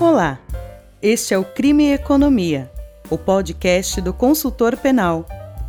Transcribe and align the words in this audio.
Olá, 0.00 0.40
este 1.00 1.34
é 1.34 1.38
o 1.38 1.44
Crime 1.44 1.84
e 1.84 1.92
Economia, 1.92 2.68
o 3.08 3.16
podcast 3.16 4.00
do 4.00 4.12
consultor 4.12 4.76
penal, 4.76 5.24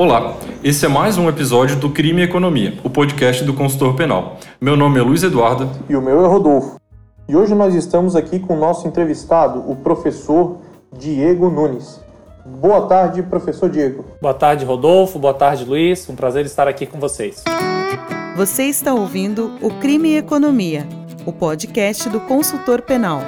Olá, 0.00 0.34
esse 0.64 0.86
é 0.86 0.88
mais 0.88 1.18
um 1.18 1.28
episódio 1.28 1.76
do 1.76 1.90
Crime 1.90 2.22
e 2.22 2.24
Economia, 2.24 2.72
o 2.82 2.88
podcast 2.88 3.44
do 3.44 3.52
consultor 3.52 3.94
penal. 3.94 4.38
Meu 4.58 4.74
nome 4.74 4.98
é 4.98 5.02
Luiz 5.02 5.22
Eduardo. 5.22 5.68
E 5.90 5.94
o 5.94 6.00
meu 6.00 6.24
é 6.24 6.26
Rodolfo. 6.26 6.80
E 7.28 7.36
hoje 7.36 7.54
nós 7.54 7.74
estamos 7.74 8.16
aqui 8.16 8.38
com 8.38 8.56
o 8.56 8.58
nosso 8.58 8.88
entrevistado, 8.88 9.62
o 9.70 9.76
professor 9.76 10.56
Diego 10.98 11.50
Nunes. 11.50 12.02
Boa 12.46 12.86
tarde, 12.86 13.22
professor 13.22 13.68
Diego. 13.68 14.06
Boa 14.22 14.32
tarde, 14.32 14.64
Rodolfo. 14.64 15.18
Boa 15.18 15.34
tarde, 15.34 15.66
Luiz. 15.66 16.08
Um 16.08 16.16
prazer 16.16 16.46
estar 16.46 16.66
aqui 16.66 16.86
com 16.86 16.98
vocês. 16.98 17.44
Você 18.36 18.62
está 18.62 18.94
ouvindo 18.94 19.52
o 19.60 19.68
Crime 19.80 20.12
e 20.12 20.16
Economia, 20.16 20.88
o 21.26 21.32
podcast 21.34 22.08
do 22.08 22.20
consultor 22.20 22.80
penal. 22.80 23.20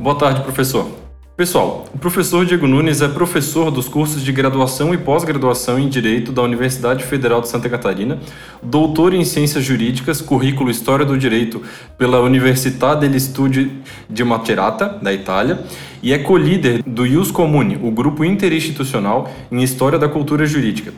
Boa 0.00 0.16
tarde, 0.16 0.40
professor. 0.42 1.05
Pessoal, 1.36 1.84
o 1.92 1.98
professor 1.98 2.46
Diego 2.46 2.66
Nunes 2.66 3.02
é 3.02 3.08
professor 3.08 3.70
dos 3.70 3.90
cursos 3.90 4.22
de 4.22 4.32
graduação 4.32 4.94
e 4.94 4.96
pós-graduação 4.96 5.78
em 5.78 5.86
Direito 5.86 6.32
da 6.32 6.40
Universidade 6.40 7.04
Federal 7.04 7.42
de 7.42 7.48
Santa 7.48 7.68
Catarina, 7.68 8.18
doutor 8.62 9.12
em 9.12 9.22
Ciências 9.22 9.62
Jurídicas, 9.62 10.22
currículo 10.22 10.70
História 10.70 11.04
do 11.04 11.18
Direito 11.18 11.60
pela 11.98 12.22
Università 12.22 12.94
degli 12.94 13.20
Studi 13.20 13.70
di 14.08 14.24
Macerata, 14.24 14.98
da 15.02 15.12
Itália, 15.12 15.62
e 16.02 16.10
é 16.10 16.18
co-líder 16.18 16.82
do 16.82 17.04
Ius 17.04 17.30
Comune, 17.30 17.78
o 17.82 17.90
grupo 17.90 18.24
interinstitucional 18.24 19.30
em 19.52 19.62
História 19.62 19.98
da 19.98 20.08
Cultura 20.08 20.46
Jurídica. 20.46 20.90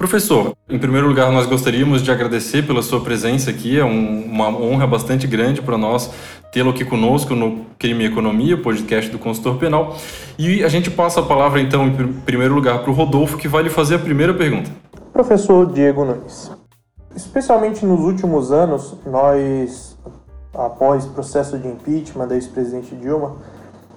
Professor, 0.00 0.54
em 0.66 0.78
primeiro 0.78 1.06
lugar, 1.06 1.30
nós 1.30 1.44
gostaríamos 1.44 2.02
de 2.02 2.10
agradecer 2.10 2.62
pela 2.66 2.80
sua 2.80 3.02
presença 3.02 3.50
aqui. 3.50 3.78
É 3.78 3.84
um, 3.84 4.24
uma 4.24 4.48
honra 4.48 4.86
bastante 4.86 5.26
grande 5.26 5.60
para 5.60 5.76
nós 5.76 6.10
tê-lo 6.52 6.70
aqui 6.70 6.84
conosco 6.84 7.34
no 7.34 7.66
Crime 7.78 8.04
e 8.04 8.06
Economia, 8.06 8.60
podcast 8.60 9.10
do 9.10 9.18
consultor 9.18 9.56
penal. 9.56 9.96
E 10.38 10.64
a 10.64 10.68
gente 10.68 10.90
passa 10.90 11.20
a 11.20 11.22
palavra, 11.22 11.60
então, 11.60 11.86
em 11.86 12.12
primeiro 12.22 12.54
lugar, 12.54 12.82
para 12.82 12.90
o 12.90 12.94
Rodolfo, 12.94 13.36
que 13.36 13.48
vai 13.48 13.62
lhe 13.62 13.70
fazer 13.70 13.96
a 13.96 13.98
primeira 13.98 14.34
pergunta. 14.34 14.70
Professor 15.12 15.70
Diego 15.70 16.04
Nunes, 16.04 16.50
especialmente 17.14 17.84
nos 17.84 18.00
últimos 18.00 18.52
anos, 18.52 18.94
nós, 19.06 19.98
após 20.54 21.06
processo 21.06 21.58
de 21.58 21.68
impeachment 21.68 22.28
da 22.28 22.34
ex-presidente 22.34 22.94
Dilma, 22.94 23.36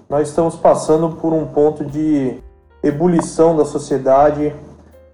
nós 0.10 0.30
estamos 0.30 0.56
passando 0.56 1.10
por 1.10 1.34
um 1.34 1.46
ponto 1.46 1.86
de 1.86 2.36
ebulição 2.84 3.56
da 3.56 3.66
sociedade 3.66 4.54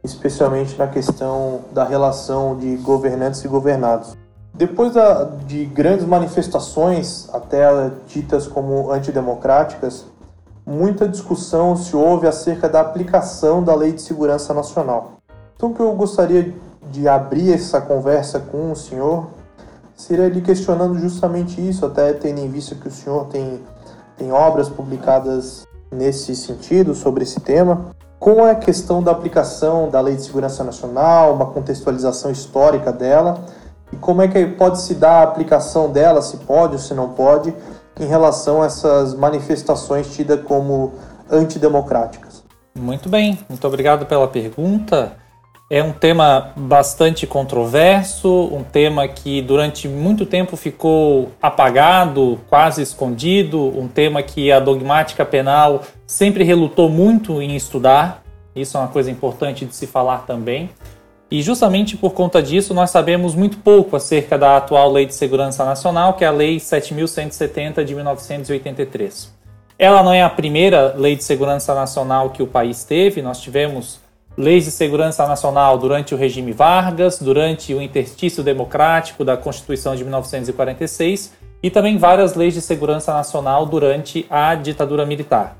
especialmente 0.04 0.78
na 0.78 0.88
questão 0.88 1.62
da 1.72 1.84
relação 1.84 2.58
de 2.58 2.76
governantes 2.78 3.44
e 3.44 3.48
governados. 3.48 4.18
Depois 4.60 4.92
da, 4.92 5.24
de 5.24 5.64
grandes 5.64 6.06
manifestações, 6.06 7.30
até 7.32 7.66
ditas 8.06 8.46
como 8.46 8.92
antidemocráticas, 8.92 10.04
muita 10.66 11.08
discussão 11.08 11.78
se 11.78 11.96
houve 11.96 12.28
acerca 12.28 12.68
da 12.68 12.82
aplicação 12.82 13.64
da 13.64 13.74
Lei 13.74 13.94
de 13.94 14.02
Segurança 14.02 14.54
Nacional. 14.54 15.14
Então, 15.56 15.72
o 15.72 15.74
que 15.74 15.80
eu 15.80 15.94
gostaria 15.94 16.54
de 16.92 17.08
abrir 17.08 17.54
essa 17.54 17.80
conversa 17.80 18.38
com 18.38 18.74
o 18.74 18.76
senhor 18.76 19.28
seria 19.96 20.26
ele 20.26 20.42
questionando 20.42 21.00
justamente 21.00 21.66
isso, 21.66 21.86
até 21.86 22.12
tendo 22.12 22.42
em 22.42 22.50
vista 22.50 22.76
que 22.76 22.90
o 22.90 22.92
senhor 22.92 23.28
tem, 23.28 23.62
tem 24.18 24.34
obras 24.34 24.68
publicadas 24.68 25.66
nesse 25.90 26.36
sentido, 26.36 26.94
sobre 26.94 27.24
esse 27.24 27.40
tema 27.40 27.96
com 28.20 28.44
a 28.44 28.54
questão 28.54 29.02
da 29.02 29.12
aplicação 29.12 29.90
da 29.90 30.02
Lei 30.02 30.18
de 30.18 30.24
Segurança 30.24 30.66
Nacional, 30.66 31.34
uma 31.34 31.46
contextualização 31.46 32.30
histórica 32.30 32.92
dela 32.92 33.40
como 33.98 34.22
é 34.22 34.28
que 34.28 34.46
pode 34.46 34.82
se 34.82 34.96
dar 34.96 35.20
a 35.20 35.24
aplicação 35.24 35.92
dela, 35.92 36.22
se 36.22 36.38
pode 36.38 36.74
ou 36.74 36.80
se 36.80 36.94
não 36.94 37.10
pode, 37.10 37.54
em 38.00 38.06
relação 38.06 38.62
a 38.62 38.66
essas 38.66 39.14
manifestações 39.14 40.14
tidas 40.16 40.42
como 40.44 40.94
antidemocráticas. 41.30 42.44
Muito 42.78 43.10
bem, 43.10 43.38
muito 43.50 43.66
obrigado 43.68 44.06
pela 44.06 44.28
pergunta. 44.28 45.14
É 45.72 45.84
um 45.84 45.92
tema 45.92 46.52
bastante 46.56 47.28
controverso, 47.28 48.50
um 48.52 48.64
tema 48.64 49.08
que 49.08 49.40
durante 49.40 49.88
muito 49.88 50.26
tempo 50.26 50.58
ficou 50.58 51.30
apagado, 51.40 52.40
quase 52.50 52.82
escondido, 52.82 53.60
um 53.80 53.88
tema 53.88 54.24
que 54.24 54.52
a 54.52 54.60
dogmática 54.60 55.24
penal 55.24 55.84
sempre 56.08 56.44
relutou 56.44 56.90
muito 56.90 57.40
em 57.40 57.56
estudar. 57.56 58.24
Isso 58.56 58.78
é 58.78 58.80
uma 58.80 58.90
coisa 58.90 59.12
importante 59.12 59.64
de 59.64 59.76
se 59.76 59.86
falar 59.86 60.26
também. 60.26 60.72
E 61.32 61.44
justamente 61.44 61.96
por 61.96 62.14
conta 62.14 62.42
disso, 62.42 62.74
nós 62.74 62.90
sabemos 62.90 63.36
muito 63.36 63.58
pouco 63.58 63.96
acerca 63.96 64.38
da 64.38 64.58
atual 64.58 64.92
Lei 64.92 65.06
de 65.06 65.14
Segurança 65.14 65.64
Nacional, 65.64 66.14
que 66.14 66.24
é 66.24 66.28
a 66.28 66.32
Lei 66.32 66.60
7170 66.60 67.86
de 67.86 67.94
1983. 67.94 69.32
Ela 69.78 70.02
não 70.02 70.12
é 70.12 70.24
a 70.24 70.30
primeira 70.30 70.96
Lei 70.98 71.16
de 71.16 71.24
Segurança 71.24 71.76
Nacional 71.76 72.32
que 72.32 72.42
o 72.42 72.48
país 72.48 72.84
teve, 72.84 73.22
nós 73.22 73.40
tivemos 73.40 74.00
leis 74.40 74.64
de 74.64 74.72
segurança 74.72 75.28
nacional 75.28 75.78
durante 75.78 76.16
o 76.16 76.18
regime 76.18 76.54
Vargas, 76.54 77.20
durante 77.20 77.74
o 77.74 77.82
interstício 77.82 78.42
democrático 78.42 79.26
da 79.26 79.36
Constituição 79.36 79.96
de 79.96 80.04
1946 80.04 81.34
e 81.62 81.70
também 81.70 81.98
várias 81.98 82.36
leis 82.36 82.54
de 82.54 82.62
segurança 82.62 83.14
nacional 83.14 83.66
durante 83.66 84.26
a 84.30 84.56
ditadura 84.56 85.06
militar. 85.06 85.58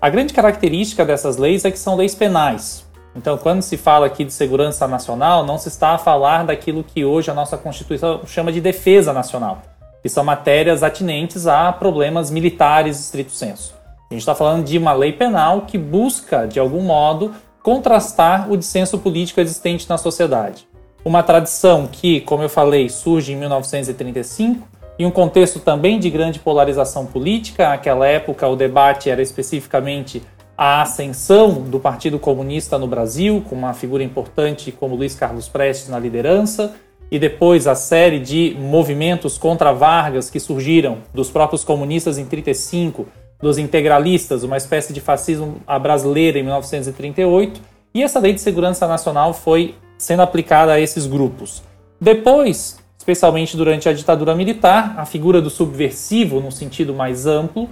A 0.00 0.08
grande 0.08 0.32
característica 0.32 1.04
dessas 1.04 1.36
leis 1.36 1.64
é 1.64 1.70
que 1.70 1.78
são 1.78 1.96
leis 1.96 2.14
penais. 2.14 2.88
Então, 3.20 3.36
quando 3.36 3.60
se 3.60 3.76
fala 3.76 4.06
aqui 4.06 4.24
de 4.24 4.32
segurança 4.32 4.88
nacional, 4.88 5.44
não 5.44 5.58
se 5.58 5.68
está 5.68 5.90
a 5.90 5.98
falar 5.98 6.42
daquilo 6.42 6.82
que 6.82 7.04
hoje 7.04 7.30
a 7.30 7.34
nossa 7.34 7.58
Constituição 7.58 8.22
chama 8.26 8.50
de 8.50 8.62
defesa 8.62 9.12
nacional, 9.12 9.60
que 10.00 10.08
são 10.08 10.24
matérias 10.24 10.82
atinentes 10.82 11.46
a 11.46 11.70
problemas 11.70 12.30
militares 12.30 12.98
estrito 12.98 13.32
senso. 13.32 13.74
A 14.10 14.14
gente 14.14 14.22
está 14.22 14.34
falando 14.34 14.64
de 14.64 14.78
uma 14.78 14.94
lei 14.94 15.12
penal 15.12 15.66
que 15.66 15.76
busca, 15.76 16.46
de 16.46 16.58
algum 16.58 16.80
modo, 16.80 17.34
contrastar 17.62 18.50
o 18.50 18.56
dissenso 18.56 18.98
político 18.98 19.38
existente 19.38 19.86
na 19.86 19.98
sociedade. 19.98 20.66
Uma 21.04 21.22
tradição 21.22 21.86
que, 21.86 22.22
como 22.22 22.42
eu 22.42 22.48
falei, 22.48 22.88
surge 22.88 23.34
em 23.34 23.36
1935, 23.36 24.66
em 24.98 25.04
um 25.04 25.10
contexto 25.10 25.60
também 25.60 25.98
de 25.98 26.08
grande 26.08 26.38
polarização 26.38 27.04
política. 27.04 27.68
Naquela 27.68 28.06
época, 28.06 28.48
o 28.48 28.56
debate 28.56 29.10
era 29.10 29.20
especificamente 29.20 30.22
a 30.60 30.82
ascensão 30.82 31.62
do 31.62 31.80
Partido 31.80 32.18
Comunista 32.18 32.78
no 32.78 32.86
Brasil, 32.86 33.42
com 33.48 33.56
uma 33.56 33.72
figura 33.72 34.04
importante 34.04 34.70
como 34.70 34.94
Luiz 34.94 35.14
Carlos 35.14 35.48
Prestes 35.48 35.88
na 35.88 35.98
liderança, 35.98 36.74
e 37.10 37.18
depois 37.18 37.66
a 37.66 37.74
série 37.74 38.20
de 38.20 38.54
movimentos 38.60 39.38
contra 39.38 39.72
Vargas 39.72 40.28
que 40.28 40.38
surgiram 40.38 40.98
dos 41.14 41.30
próprios 41.30 41.64
comunistas 41.64 42.18
em 42.18 42.26
35 42.26 43.06
dos 43.40 43.56
integralistas, 43.56 44.42
uma 44.42 44.58
espécie 44.58 44.92
de 44.92 45.00
fascismo 45.00 45.62
brasileiro 45.80 46.36
em 46.36 46.42
1938, 46.42 47.58
e 47.94 48.02
essa 48.02 48.20
lei 48.20 48.34
de 48.34 48.42
segurança 48.42 48.86
nacional 48.86 49.32
foi 49.32 49.76
sendo 49.96 50.20
aplicada 50.20 50.72
a 50.72 50.78
esses 50.78 51.06
grupos. 51.06 51.62
Depois, 51.98 52.78
especialmente 52.98 53.56
durante 53.56 53.88
a 53.88 53.94
ditadura 53.94 54.34
militar, 54.34 54.94
a 54.98 55.06
figura 55.06 55.40
do 55.40 55.48
subversivo, 55.48 56.38
no 56.38 56.52
sentido 56.52 56.92
mais 56.92 57.26
amplo, 57.26 57.66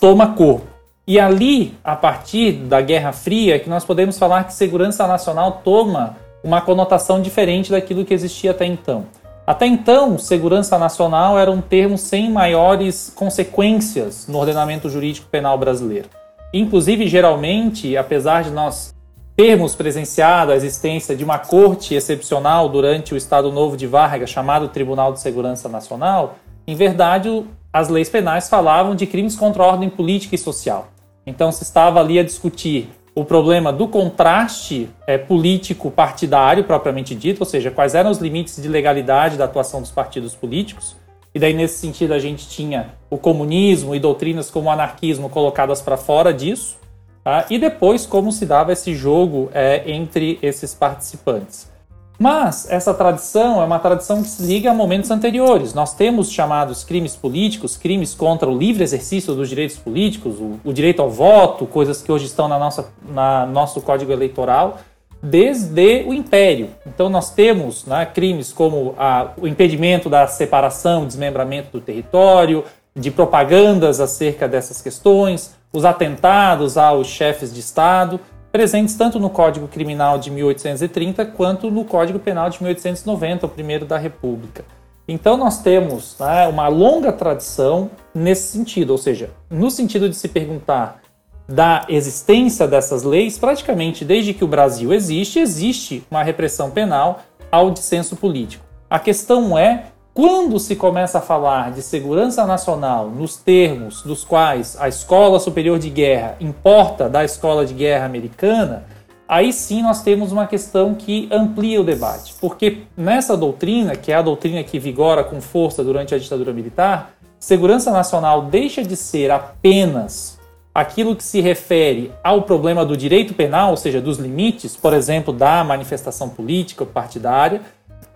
toma 0.00 0.34
corpo. 0.34 0.73
E 1.06 1.20
ali, 1.20 1.76
a 1.84 1.94
partir 1.94 2.52
da 2.52 2.80
Guerra 2.80 3.12
Fria, 3.12 3.58
que 3.58 3.68
nós 3.68 3.84
podemos 3.84 4.18
falar 4.18 4.44
que 4.44 4.54
segurança 4.54 5.06
nacional 5.06 5.60
toma 5.62 6.16
uma 6.42 6.62
conotação 6.62 7.20
diferente 7.20 7.70
daquilo 7.70 8.06
que 8.06 8.14
existia 8.14 8.52
até 8.52 8.64
então. 8.64 9.04
Até 9.46 9.66
então, 9.66 10.16
segurança 10.16 10.78
nacional 10.78 11.38
era 11.38 11.50
um 11.50 11.60
termo 11.60 11.98
sem 11.98 12.30
maiores 12.30 13.12
consequências 13.14 14.26
no 14.26 14.38
ordenamento 14.38 14.88
jurídico 14.88 15.26
penal 15.30 15.58
brasileiro. 15.58 16.08
Inclusive, 16.54 17.06
geralmente, 17.06 17.94
apesar 17.98 18.42
de 18.42 18.50
nós 18.50 18.94
termos 19.36 19.74
presenciado 19.74 20.52
a 20.52 20.56
existência 20.56 21.14
de 21.14 21.22
uma 21.22 21.38
corte 21.38 21.94
excepcional 21.94 22.70
durante 22.70 23.12
o 23.12 23.16
Estado 23.16 23.52
Novo 23.52 23.76
de 23.76 23.86
Vargas, 23.86 24.30
chamado 24.30 24.68
Tribunal 24.68 25.12
de 25.12 25.20
Segurança 25.20 25.68
Nacional, 25.68 26.36
em 26.66 26.74
verdade, 26.74 27.44
as 27.70 27.88
leis 27.90 28.08
penais 28.08 28.48
falavam 28.48 28.94
de 28.94 29.06
crimes 29.06 29.36
contra 29.36 29.62
a 29.62 29.66
ordem 29.66 29.90
política 29.90 30.34
e 30.34 30.38
social. 30.38 30.93
Então, 31.26 31.50
se 31.50 31.62
estava 31.62 32.00
ali 32.00 32.18
a 32.18 32.22
discutir 32.22 32.90
o 33.14 33.24
problema 33.24 33.72
do 33.72 33.86
contraste 33.86 34.88
é, 35.06 35.16
político-partidário 35.16 36.64
propriamente 36.64 37.14
dito, 37.14 37.40
ou 37.40 37.46
seja, 37.46 37.70
quais 37.70 37.94
eram 37.94 38.10
os 38.10 38.18
limites 38.18 38.60
de 38.60 38.68
legalidade 38.68 39.36
da 39.36 39.44
atuação 39.44 39.80
dos 39.80 39.90
partidos 39.90 40.34
políticos, 40.34 40.96
e 41.32 41.38
daí 41.38 41.52
nesse 41.52 41.78
sentido 41.78 42.12
a 42.12 42.18
gente 42.18 42.48
tinha 42.48 42.90
o 43.08 43.16
comunismo 43.16 43.94
e 43.94 44.00
doutrinas 44.00 44.50
como 44.50 44.68
o 44.68 44.70
anarquismo 44.70 45.28
colocadas 45.28 45.80
para 45.80 45.96
fora 45.96 46.32
disso, 46.32 46.76
tá? 47.22 47.46
e 47.48 47.58
depois 47.58 48.04
como 48.04 48.32
se 48.32 48.46
dava 48.46 48.72
esse 48.72 48.94
jogo 48.94 49.48
é, 49.52 49.82
entre 49.90 50.38
esses 50.42 50.74
participantes. 50.74 51.72
Mas 52.18 52.70
essa 52.70 52.94
tradição 52.94 53.60
é 53.60 53.64
uma 53.64 53.78
tradição 53.78 54.22
que 54.22 54.28
se 54.28 54.42
liga 54.42 54.70
a 54.70 54.74
momentos 54.74 55.10
anteriores. 55.10 55.74
Nós 55.74 55.94
temos 55.94 56.30
chamados 56.30 56.84
crimes 56.84 57.16
políticos, 57.16 57.76
crimes 57.76 58.14
contra 58.14 58.48
o 58.48 58.56
livre 58.56 58.84
exercício 58.84 59.34
dos 59.34 59.48
direitos 59.48 59.76
políticos, 59.76 60.36
o, 60.38 60.60
o 60.64 60.72
direito 60.72 61.02
ao 61.02 61.10
voto, 61.10 61.66
coisas 61.66 62.00
que 62.00 62.12
hoje 62.12 62.26
estão 62.26 62.46
na 62.46 62.58
nossa, 62.58 62.88
na 63.08 63.46
nosso 63.46 63.80
Código 63.80 64.12
Eleitoral, 64.12 64.78
desde 65.20 66.04
o 66.06 66.14
Império. 66.14 66.70
Então 66.86 67.08
nós 67.08 67.30
temos 67.30 67.84
né, 67.84 68.06
crimes 68.06 68.52
como 68.52 68.94
a, 68.96 69.30
o 69.36 69.48
impedimento 69.48 70.08
da 70.08 70.26
separação, 70.28 71.06
desmembramento 71.06 71.70
do 71.72 71.80
território, 71.80 72.64
de 72.94 73.10
propagandas 73.10 74.00
acerca 74.00 74.46
dessas 74.46 74.80
questões, 74.80 75.56
os 75.72 75.84
atentados 75.84 76.78
aos 76.78 77.08
chefes 77.08 77.52
de 77.52 77.58
Estado 77.58 78.20
presentes 78.54 78.94
tanto 78.94 79.18
no 79.18 79.28
Código 79.28 79.66
Criminal 79.66 80.16
de 80.16 80.30
1830 80.30 81.26
quanto 81.26 81.72
no 81.72 81.84
Código 81.84 82.20
Penal 82.20 82.48
de 82.48 82.62
1890, 82.62 83.46
o 83.46 83.48
primeiro 83.48 83.84
da 83.84 83.98
República. 83.98 84.64
Então 85.08 85.36
nós 85.36 85.60
temos 85.60 86.16
né, 86.20 86.46
uma 86.46 86.68
longa 86.68 87.12
tradição 87.12 87.90
nesse 88.14 88.56
sentido, 88.56 88.90
ou 88.90 88.96
seja, 88.96 89.30
no 89.50 89.72
sentido 89.72 90.08
de 90.08 90.14
se 90.14 90.28
perguntar 90.28 91.00
da 91.48 91.84
existência 91.88 92.68
dessas 92.68 93.02
leis, 93.02 93.36
praticamente 93.36 94.04
desde 94.04 94.32
que 94.32 94.44
o 94.44 94.48
Brasil 94.48 94.92
existe, 94.92 95.40
existe 95.40 96.06
uma 96.08 96.22
repressão 96.22 96.70
penal 96.70 97.24
ao 97.50 97.72
dissenso 97.72 98.14
político. 98.14 98.64
A 98.88 99.00
questão 99.00 99.58
é 99.58 99.86
quando 100.14 100.60
se 100.60 100.76
começa 100.76 101.18
a 101.18 101.20
falar 101.20 101.72
de 101.72 101.82
segurança 101.82 102.46
nacional 102.46 103.10
nos 103.10 103.34
termos 103.36 104.00
dos 104.02 104.22
quais 104.22 104.76
a 104.80 104.88
Escola 104.88 105.40
Superior 105.40 105.76
de 105.76 105.90
Guerra 105.90 106.36
importa 106.40 107.08
da 107.08 107.24
Escola 107.24 107.66
de 107.66 107.74
Guerra 107.74 108.06
Americana, 108.06 108.84
aí 109.26 109.52
sim 109.52 109.82
nós 109.82 110.02
temos 110.02 110.30
uma 110.30 110.46
questão 110.46 110.94
que 110.94 111.28
amplia 111.32 111.80
o 111.80 111.84
debate. 111.84 112.32
Porque 112.40 112.82
nessa 112.96 113.36
doutrina, 113.36 113.96
que 113.96 114.12
é 114.12 114.14
a 114.14 114.22
doutrina 114.22 114.62
que 114.62 114.78
vigora 114.78 115.24
com 115.24 115.40
força 115.40 115.82
durante 115.82 116.14
a 116.14 116.18
ditadura 116.18 116.52
militar, 116.52 117.14
segurança 117.40 117.90
nacional 117.90 118.42
deixa 118.42 118.84
de 118.84 118.94
ser 118.94 119.32
apenas 119.32 120.38
aquilo 120.72 121.16
que 121.16 121.24
se 121.24 121.40
refere 121.40 122.12
ao 122.22 122.42
problema 122.42 122.84
do 122.84 122.96
direito 122.96 123.34
penal, 123.34 123.70
ou 123.70 123.76
seja, 123.76 124.00
dos 124.00 124.18
limites, 124.18 124.76
por 124.76 124.92
exemplo, 124.92 125.32
da 125.32 125.62
manifestação 125.64 126.28
política 126.28 126.84
partidária, 126.86 127.62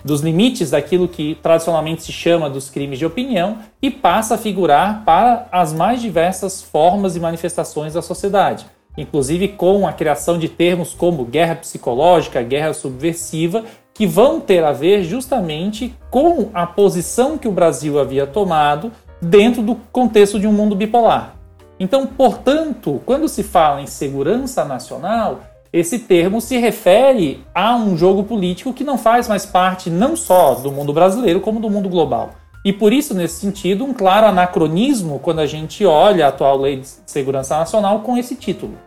dos 0.05 0.20
limites 0.20 0.70
daquilo 0.70 1.08
que 1.08 1.37
tradicionalmente 1.43 2.02
se 2.02 2.12
chama 2.12 2.49
dos 2.49 2.70
crimes 2.70 2.99
de 2.99 3.06
opinião 3.06 3.58
e 3.82 3.90
passa 3.90 4.35
a 4.35 4.38
figurar 4.38 5.05
para 5.05 5.46
as 5.50 5.73
mais 5.73 6.00
diversas 6.00 6.62
formas 6.62 7.17
e 7.17 7.20
manifestações 7.20 7.94
da 7.94 8.02
sociedade, 8.02 8.67
inclusive 8.96 9.49
com 9.49 9.87
a 9.87 9.93
criação 9.93 10.38
de 10.38 10.49
termos 10.49 10.94
como 10.94 11.25
guerra 11.25 11.56
psicológica, 11.56 12.43
guerra 12.43 12.73
subversiva, 12.73 13.64
que 13.94 14.06
vão 14.06 14.40
ter 14.40 14.62
a 14.62 14.73
ver 14.73 15.02
justamente 15.02 15.94
com 16.11 16.50
a 16.55 16.67
posição 16.67 17.37
que 17.37 17.49
o 17.49 17.52
Brasil 17.52 17.99
havia 17.99 18.26
tomado 18.26 18.93
dentro 19.20 19.62
do 19.62 19.75
contexto 19.91 20.38
de 20.38 20.46
um 20.46 20.52
mundo 20.52 20.76
bipolar. 20.76 21.34
Então, 21.81 22.06
portanto, 22.06 23.00
quando 23.06 23.29
se 23.29 23.43
fala 23.43 23.81
em 23.81 23.87
segurança 23.87 24.64
nacional, 24.64 25.41
esse 25.73 25.99
termo 25.99 26.41
se 26.41 26.56
refere 26.56 27.44
a 27.55 27.76
um 27.76 27.97
jogo 27.97 28.25
político 28.25 28.73
que 28.73 28.85
não 28.85 28.97
faz 28.97 29.29
mais 29.29 29.44
parte 29.44 29.91
não 29.91 30.17
só 30.17 30.55
do 30.55 30.73
mundo 30.73 30.93
brasileiro, 30.93 31.41
como 31.41 31.61
do 31.61 31.69
mundo 31.69 31.88
global. 31.88 32.31
E 32.65 32.73
por 32.73 32.93
isso, 32.93 33.15
nesse 33.15 33.41
sentido, 33.41 33.85
um 33.85 33.93
claro 33.93 34.26
anacronismo 34.26 35.19
quando 35.19 35.41
a 35.41 35.47
gente 35.47 35.85
olha 35.85 36.26
a 36.26 36.29
atual 36.29 36.59
Lei 36.59 36.76
de 36.76 36.88
Segurança 37.06 37.56
Nacional 37.56 38.00
com 38.00 38.17
esse 38.17 38.35
título. 38.35 38.79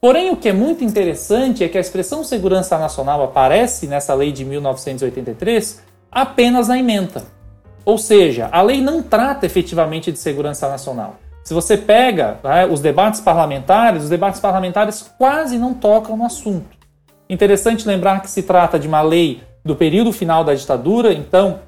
Porém, 0.00 0.30
o 0.30 0.36
que 0.36 0.48
é 0.48 0.52
muito 0.52 0.82
interessante 0.82 1.62
é 1.62 1.68
que 1.68 1.78
a 1.78 1.80
expressão 1.80 2.24
segurança 2.24 2.76
nacional 2.76 3.22
aparece 3.22 3.86
nessa 3.86 4.12
lei 4.14 4.32
de 4.32 4.44
1983 4.44 5.80
apenas 6.10 6.66
na 6.66 6.76
emenda. 6.76 7.22
Ou 7.84 7.96
seja, 7.96 8.48
a 8.50 8.62
lei 8.62 8.80
não 8.80 9.02
trata 9.02 9.46
efetivamente 9.46 10.10
de 10.10 10.18
segurança 10.18 10.68
nacional. 10.68 11.16
Se 11.44 11.52
você 11.52 11.76
pega 11.76 12.38
né, 12.42 12.66
os 12.66 12.80
debates 12.80 13.20
parlamentares, 13.20 14.04
os 14.04 14.08
debates 14.08 14.40
parlamentares 14.40 15.12
quase 15.18 15.58
não 15.58 15.74
tocam 15.74 16.16
no 16.16 16.24
assunto. 16.24 16.68
Interessante 17.28 17.86
lembrar 17.86 18.20
que 18.22 18.30
se 18.30 18.42
trata 18.42 18.78
de 18.78 18.86
uma 18.86 19.02
lei 19.02 19.42
do 19.64 19.74
período 19.74 20.12
final 20.12 20.44
da 20.44 20.54
ditadura, 20.54 21.12
então 21.12 21.60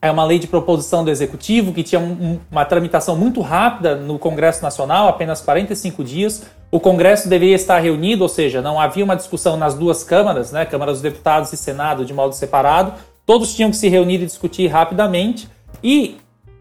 é 0.00 0.10
uma 0.10 0.24
lei 0.24 0.38
de 0.38 0.46
proposição 0.46 1.04
do 1.04 1.10
executivo 1.10 1.72
que 1.72 1.82
tinha 1.82 2.00
um, 2.00 2.38
uma 2.50 2.64
tramitação 2.64 3.16
muito 3.16 3.40
rápida 3.40 3.96
no 3.96 4.18
Congresso 4.18 4.62
Nacional, 4.62 5.08
apenas 5.08 5.40
45 5.40 6.04
dias. 6.04 6.46
O 6.70 6.78
Congresso 6.78 7.28
deveria 7.28 7.56
estar 7.56 7.78
reunido, 7.80 8.22
ou 8.22 8.28
seja, 8.28 8.62
não 8.62 8.78
havia 8.78 9.04
uma 9.04 9.16
discussão 9.16 9.56
nas 9.56 9.74
duas 9.74 10.04
câmaras, 10.04 10.52
né, 10.52 10.64
Câmara 10.64 10.92
dos 10.92 11.00
Deputados 11.00 11.52
e 11.52 11.56
Senado, 11.56 12.04
de 12.04 12.12
modo 12.12 12.34
separado. 12.34 12.92
Todos 13.26 13.54
tinham 13.54 13.70
que 13.70 13.76
se 13.76 13.88
reunir 13.88 14.22
e 14.22 14.26
discutir 14.26 14.68
rapidamente. 14.68 15.48
E 15.82 16.16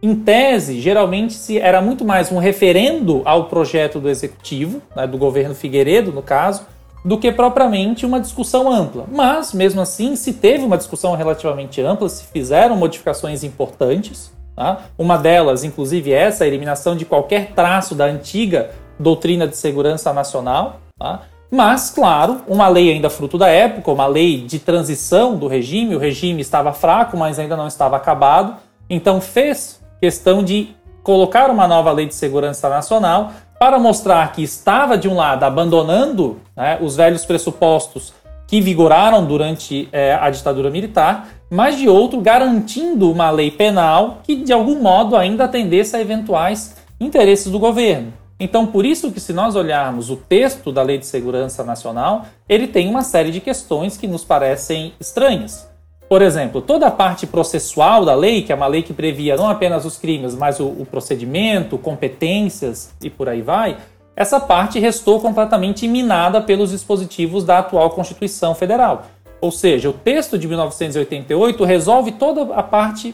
em 0.08 0.16
tese, 0.16 0.80
geralmente 0.80 1.34
se 1.34 1.60
era 1.60 1.82
muito 1.82 2.06
mais 2.06 2.32
um 2.32 2.38
referendo 2.38 3.22
ao 3.26 3.46
projeto 3.46 4.00
do 4.00 4.10
executivo, 4.10 4.82
né, 4.96 5.06
do 5.06 5.18
governo 5.18 5.54
Figueiredo, 5.54 6.14
no 6.14 6.22
caso, 6.22 6.66
do 7.04 7.18
que 7.18 7.32
propriamente 7.32 8.06
uma 8.06 8.20
discussão 8.20 8.72
ampla. 8.72 9.06
Mas, 9.12 9.54
mesmo 9.54 9.82
assim, 9.82 10.16
se 10.16 10.34
teve 10.34 10.64
uma 10.64 10.78
discussão 10.78 11.16
relativamente 11.16 11.82
ampla, 11.82 12.08
se 12.08 12.26
fizeram 12.26 12.78
modificações 12.78 13.44
importantes. 13.44 14.32
Tá? 14.56 14.86
Uma 14.98 15.18
delas, 15.18 15.64
inclusive, 15.64 16.12
é 16.12 16.24
essa, 16.24 16.44
a 16.44 16.48
eliminação 16.48 16.96
de 16.96 17.06
qualquer 17.06 17.52
traço 17.54 17.94
da 17.94 18.06
antiga 18.06 18.72
doutrina 18.98 19.48
de 19.48 19.56
segurança 19.56 20.12
nacional. 20.14 20.80
Tá? 20.98 21.22
Mas, 21.52 21.90
claro, 21.90 22.42
uma 22.48 22.68
lei 22.68 22.92
ainda 22.92 23.10
fruto 23.10 23.38
da 23.38 23.48
época, 23.48 23.92
uma 23.92 24.08
lei 24.08 24.42
de 24.42 24.60
transição 24.60 25.38
do 25.38 25.48
regime, 25.48 25.96
o 25.96 26.00
regime 26.00 26.42
estava 26.42 26.74
fraco, 26.74 27.16
mas 27.16 27.40
ainda 27.40 27.56
não 27.56 27.68
estava 27.68 27.96
acabado, 27.96 28.56
então 28.90 29.22
fez 29.22 29.77
questão 30.00 30.44
de 30.44 30.76
colocar 31.04 31.50
uma 31.50 31.68
nova 31.68 31.92
lei 31.92 32.06
de 32.06 32.16
segurança 32.16 32.70
nacional 32.70 33.32
para 33.60 33.80
mostrar 33.80 34.32
que 34.34 34.44
estava, 34.44 34.98
de 34.98 35.08
um 35.08 35.16
lado, 35.16 35.44
abandonando 35.44 36.38
né, 36.56 36.78
os 36.82 36.96
velhos 36.96 37.26
pressupostos 37.26 38.14
que 38.48 38.62
vigoraram 38.62 39.26
durante 39.26 39.90
é, 39.92 40.14
a 40.14 40.30
ditadura 40.30 40.70
militar, 40.70 41.28
mas 41.50 41.78
de 41.78 41.88
outro, 41.88 42.22
garantindo 42.22 43.12
uma 43.12 43.30
lei 43.30 43.52
penal 43.52 44.20
que, 44.24 44.36
de 44.36 44.54
algum 44.54 44.82
modo, 44.82 45.16
ainda 45.16 45.46
atendesse 45.46 45.96
a 45.96 46.02
eventuais 46.02 46.76
interesses 47.00 47.52
do 47.52 47.60
governo. 47.60 48.14
Então, 48.40 48.68
por 48.68 48.86
isso 48.86 49.12
que 49.12 49.20
se 49.20 49.34
nós 49.34 49.56
olharmos 49.56 50.10
o 50.10 50.16
texto 50.16 50.72
da 50.72 50.84
Lei 50.84 51.00
de 51.00 51.08
Segurança 51.08 51.64
Nacional, 51.64 52.26
ele 52.48 52.68
tem 52.68 52.88
uma 52.88 53.02
série 53.02 53.32
de 53.32 53.40
questões 53.40 53.98
que 53.98 54.08
nos 54.08 54.24
parecem 54.24 54.94
estranhas. 55.00 55.68
Por 56.10 56.22
exemplo, 56.22 56.62
toda 56.62 56.88
a 56.88 56.92
parte 56.92 57.28
processual 57.28 58.06
da 58.06 58.16
lei, 58.16 58.42
que 58.42 58.52
é 58.52 58.56
uma 58.56 58.68
lei 58.68 58.82
que 58.82 58.94
previa 58.94 59.36
não 59.36 59.50
apenas 59.50 59.84
os 59.84 59.98
crimes, 59.98 60.34
mas 60.36 60.60
o, 60.60 60.66
o 60.66 60.86
procedimento, 60.86 61.78
competências 61.78 62.94
e 63.04 63.10
por 63.10 63.28
aí 63.28 63.42
vai, 63.42 63.78
essa 64.16 64.40
parte 64.40 64.80
restou 64.80 65.20
completamente 65.20 65.88
minada 65.88 66.42
pelos 66.42 66.72
dispositivos 66.72 67.44
da 67.44 67.60
atual 67.60 67.90
Constituição 67.90 68.56
Federal. 68.56 69.06
Ou 69.42 69.52
seja, 69.52 69.90
o 69.90 69.94
texto 69.94 70.38
de 70.40 70.48
1988 70.48 71.64
resolve 71.64 72.14
toda 72.14 72.56
a 72.56 72.64
parte 72.64 73.14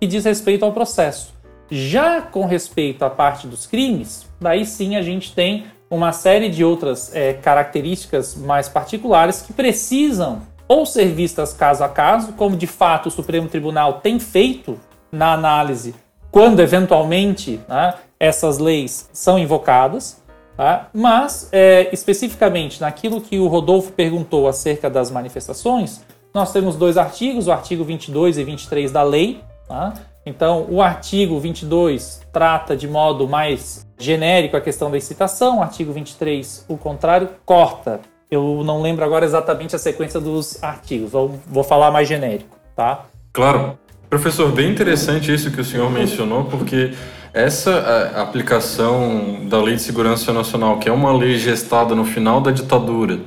que 0.00 0.06
diz 0.06 0.24
respeito 0.24 0.64
ao 0.64 0.72
processo. 0.72 1.32
Já 1.70 2.20
com 2.20 2.44
respeito 2.44 3.04
à 3.04 3.08
parte 3.08 3.46
dos 3.46 3.66
crimes, 3.66 4.26
daí 4.40 4.66
sim 4.66 4.96
a 4.96 5.00
gente 5.00 5.32
tem 5.32 5.64
uma 5.88 6.12
série 6.12 6.50
de 6.50 6.64
outras 6.64 7.14
é, 7.14 7.34
características 7.34 8.34
mais 8.34 8.68
particulares 8.68 9.40
que 9.42 9.52
precisam 9.52 10.42
ou 10.68 10.86
ser 10.86 11.06
vistas 11.06 11.52
caso 11.52 11.84
a 11.84 11.88
caso, 11.88 12.32
como 12.32 12.56
de 12.56 12.66
fato 12.66 13.06
o 13.06 13.10
Supremo 13.10 13.48
Tribunal 13.48 13.94
tem 13.94 14.18
feito 14.18 14.78
na 15.10 15.32
análise, 15.32 15.94
quando 16.30 16.60
eventualmente 16.60 17.60
né, 17.68 17.94
essas 18.18 18.58
leis 18.58 19.08
são 19.12 19.38
invocadas, 19.38 20.22
tá? 20.56 20.88
mas 20.94 21.48
é, 21.52 21.90
especificamente 21.92 22.80
naquilo 22.80 23.20
que 23.20 23.38
o 23.38 23.48
Rodolfo 23.48 23.92
perguntou 23.92 24.48
acerca 24.48 24.88
das 24.88 25.10
manifestações, 25.10 26.02
nós 26.34 26.50
temos 26.50 26.76
dois 26.76 26.96
artigos, 26.96 27.46
o 27.46 27.52
artigo 27.52 27.84
22 27.84 28.38
e 28.38 28.44
23 28.44 28.90
da 28.90 29.02
lei. 29.02 29.42
Tá? 29.68 29.92
Então, 30.24 30.66
o 30.70 30.80
artigo 30.80 31.38
22 31.38 32.22
trata 32.32 32.76
de 32.76 32.88
modo 32.88 33.28
mais 33.28 33.86
genérico 33.98 34.56
a 34.56 34.60
questão 34.60 34.90
da 34.90 34.96
incitação, 34.96 35.58
o 35.58 35.62
artigo 35.62 35.92
23, 35.92 36.64
o 36.68 36.78
contrário, 36.78 37.28
corta 37.44 38.00
eu 38.32 38.62
não 38.64 38.80
lembro 38.80 39.04
agora 39.04 39.26
exatamente 39.26 39.76
a 39.76 39.78
sequência 39.78 40.18
dos 40.18 40.62
artigos, 40.64 41.10
vou, 41.12 41.38
vou 41.46 41.62
falar 41.62 41.90
mais 41.90 42.08
genérico, 42.08 42.56
tá? 42.74 43.04
Claro. 43.30 43.78
Professor, 44.08 44.50
bem 44.50 44.70
interessante 44.70 45.32
isso 45.32 45.50
que 45.50 45.60
o 45.60 45.64
senhor 45.64 45.90
mencionou, 45.90 46.44
porque 46.44 46.92
essa 47.32 48.12
aplicação 48.16 49.46
da 49.48 49.60
Lei 49.62 49.76
de 49.76 49.82
Segurança 49.82 50.32
Nacional, 50.32 50.78
que 50.78 50.88
é 50.88 50.92
uma 50.92 51.12
lei 51.12 51.36
gestada 51.36 51.94
no 51.94 52.04
final 52.04 52.40
da 52.40 52.50
ditadura, 52.50 53.20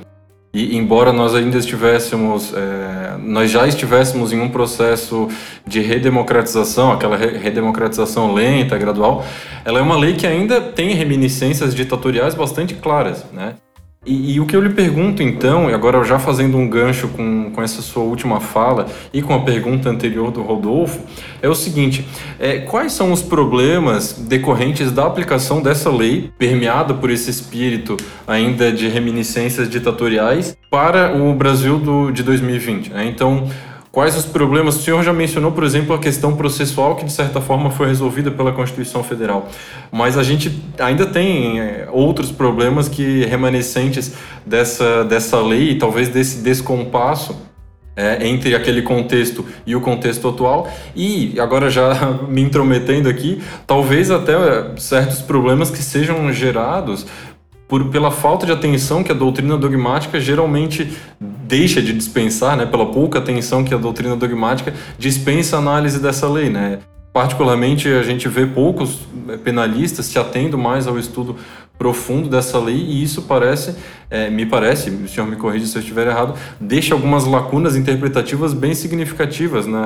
E 0.54 0.74
embora 0.74 1.12
nós 1.12 1.34
ainda 1.34 1.58
estivéssemos, 1.58 2.54
é, 2.54 3.18
nós 3.18 3.50
já 3.50 3.66
estivéssemos 3.66 4.32
em 4.32 4.40
um 4.40 4.48
processo 4.48 5.28
de 5.66 5.80
redemocratização, 5.80 6.90
aquela 6.92 7.14
redemocratização 7.14 8.32
lenta, 8.32 8.78
gradual, 8.78 9.22
ela 9.66 9.80
é 9.80 9.82
uma 9.82 9.98
lei 9.98 10.14
que 10.14 10.26
ainda 10.26 10.60
tem 10.60 10.94
reminiscências 10.94 11.74
ditatoriais 11.74 12.34
bastante 12.34 12.74
claras, 12.74 13.26
né? 13.32 13.56
E, 14.06 14.34
e, 14.34 14.40
o 14.40 14.46
que 14.46 14.54
eu 14.54 14.60
lhe 14.60 14.70
pergunto 14.70 15.20
então, 15.20 15.68
e 15.68 15.74
agora 15.74 16.02
já 16.04 16.16
fazendo 16.16 16.56
um 16.56 16.68
gancho 16.68 17.08
com, 17.08 17.50
com 17.50 17.60
essa 17.60 17.82
sua 17.82 18.04
última 18.04 18.38
fala 18.40 18.86
e 19.12 19.20
com 19.20 19.34
a 19.34 19.40
pergunta 19.40 19.90
anterior 19.90 20.30
do 20.30 20.42
Rodolfo, 20.42 21.00
é 21.42 21.48
o 21.48 21.54
seguinte: 21.56 22.06
é, 22.38 22.58
quais 22.58 22.92
são 22.92 23.10
os 23.10 23.20
problemas 23.20 24.12
decorrentes 24.12 24.92
da 24.92 25.04
aplicação 25.04 25.60
dessa 25.60 25.90
lei, 25.90 26.30
permeada 26.38 26.94
por 26.94 27.10
esse 27.10 27.28
espírito 27.30 27.96
ainda 28.26 28.70
de 28.70 28.86
reminiscências 28.86 29.68
ditatoriais, 29.68 30.56
para 30.70 31.16
o 31.16 31.34
Brasil 31.34 31.78
do, 31.78 32.12
de 32.12 32.22
2020? 32.22 32.90
Né? 32.90 33.06
Então, 33.06 33.48
Quais 33.96 34.14
os 34.14 34.26
problemas? 34.26 34.76
O 34.76 34.82
senhor 34.82 35.02
já 35.02 35.10
mencionou, 35.10 35.52
por 35.52 35.64
exemplo, 35.64 35.96
a 35.96 35.98
questão 35.98 36.36
processual 36.36 36.96
que 36.96 37.06
de 37.06 37.12
certa 37.12 37.40
forma 37.40 37.70
foi 37.70 37.86
resolvida 37.86 38.30
pela 38.30 38.52
Constituição 38.52 39.02
Federal, 39.02 39.48
mas 39.90 40.18
a 40.18 40.22
gente 40.22 40.62
ainda 40.78 41.06
tem 41.06 41.58
é, 41.58 41.88
outros 41.90 42.30
problemas 42.30 42.90
que 42.90 43.24
remanescentes 43.24 44.12
dessa, 44.44 45.02
dessa 45.02 45.40
lei, 45.40 45.78
talvez 45.78 46.10
desse 46.10 46.42
descompasso 46.42 47.40
é, 47.96 48.28
entre 48.28 48.54
aquele 48.54 48.82
contexto 48.82 49.46
e 49.66 49.74
o 49.74 49.80
contexto 49.80 50.28
atual, 50.28 50.70
e 50.94 51.40
agora 51.40 51.70
já 51.70 52.18
me 52.28 52.42
intrometendo 52.42 53.08
aqui, 53.08 53.40
talvez 53.66 54.10
até 54.10 54.34
certos 54.76 55.22
problemas 55.22 55.70
que 55.70 55.78
sejam 55.78 56.30
gerados 56.34 57.06
por, 57.66 57.88
pela 57.88 58.10
falta 58.10 58.44
de 58.44 58.52
atenção 58.52 59.02
que 59.02 59.10
a 59.10 59.14
doutrina 59.14 59.56
dogmática 59.56 60.20
geralmente 60.20 60.92
deixa 61.46 61.80
de 61.80 61.92
dispensar, 61.92 62.56
né, 62.56 62.66
pela 62.66 62.86
pouca 62.86 63.18
atenção 63.18 63.64
que 63.64 63.74
a 63.74 63.78
doutrina 63.78 64.16
dogmática 64.16 64.74
dispensa 64.98 65.56
a 65.56 65.58
análise 65.58 66.00
dessa 66.00 66.28
lei. 66.28 66.50
Né? 66.50 66.78
Particularmente, 67.16 67.88
a 67.88 68.02
gente 68.02 68.28
vê 68.28 68.44
poucos 68.44 68.98
penalistas 69.42 70.04
se 70.04 70.18
atendo 70.18 70.58
mais 70.58 70.86
ao 70.86 70.98
estudo 70.98 71.34
profundo 71.78 72.28
dessa 72.28 72.58
lei 72.58 72.76
e 72.76 73.02
isso 73.02 73.22
parece, 73.22 73.74
é, 74.10 74.28
me 74.28 74.44
parece, 74.44 74.90
o 74.90 75.08
senhor 75.08 75.26
me 75.26 75.34
corrija 75.36 75.64
se 75.64 75.74
eu 75.78 75.80
estiver 75.80 76.06
errado, 76.08 76.34
deixa 76.60 76.92
algumas 76.92 77.24
lacunas 77.24 77.74
interpretativas 77.74 78.52
bem 78.52 78.74
significativas 78.74 79.66
né, 79.66 79.78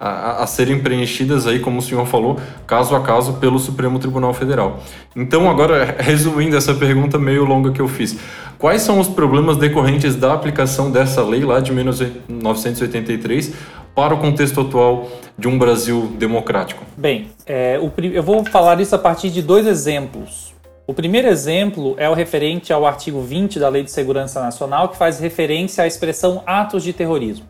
a, 0.00 0.42
a, 0.42 0.46
serem 0.46 0.78
preenchidas 0.78 1.46
aí, 1.46 1.58
como 1.58 1.80
o 1.80 1.82
senhor 1.82 2.06
falou, 2.06 2.40
caso 2.66 2.96
a 2.96 3.00
caso 3.00 3.34
pelo 3.34 3.58
Supremo 3.58 3.98
Tribunal 3.98 4.32
Federal. 4.32 4.82
Então, 5.14 5.50
agora, 5.50 5.96
resumindo 6.00 6.56
essa 6.56 6.72
pergunta 6.72 7.18
meio 7.18 7.44
longa 7.44 7.70
que 7.70 7.82
eu 7.82 7.88
fiz, 7.88 8.16
quais 8.56 8.80
são 8.80 8.98
os 8.98 9.08
problemas 9.08 9.58
decorrentes 9.58 10.16
da 10.16 10.32
aplicação 10.32 10.90
dessa 10.90 11.22
lei 11.22 11.44
lá 11.44 11.60
de 11.60 11.70
1983 11.70 13.52
para 13.96 14.14
o 14.14 14.18
contexto 14.18 14.60
atual 14.60 15.08
de 15.38 15.48
um 15.48 15.58
Brasil 15.58 16.12
democrático? 16.18 16.84
Bem, 16.98 17.30
é, 17.46 17.80
o, 17.80 17.90
eu 18.04 18.22
vou 18.22 18.44
falar 18.44 18.78
isso 18.78 18.94
a 18.94 18.98
partir 18.98 19.30
de 19.30 19.40
dois 19.40 19.66
exemplos. 19.66 20.54
O 20.86 20.92
primeiro 20.92 21.26
exemplo 21.26 21.94
é 21.96 22.08
o 22.08 22.12
referente 22.12 22.74
ao 22.74 22.86
artigo 22.86 23.22
20 23.22 23.58
da 23.58 23.70
Lei 23.70 23.82
de 23.82 23.90
Segurança 23.90 24.38
Nacional, 24.40 24.90
que 24.90 24.98
faz 24.98 25.18
referência 25.18 25.82
à 25.82 25.86
expressão 25.86 26.42
atos 26.46 26.84
de 26.84 26.92
terrorismo. 26.92 27.46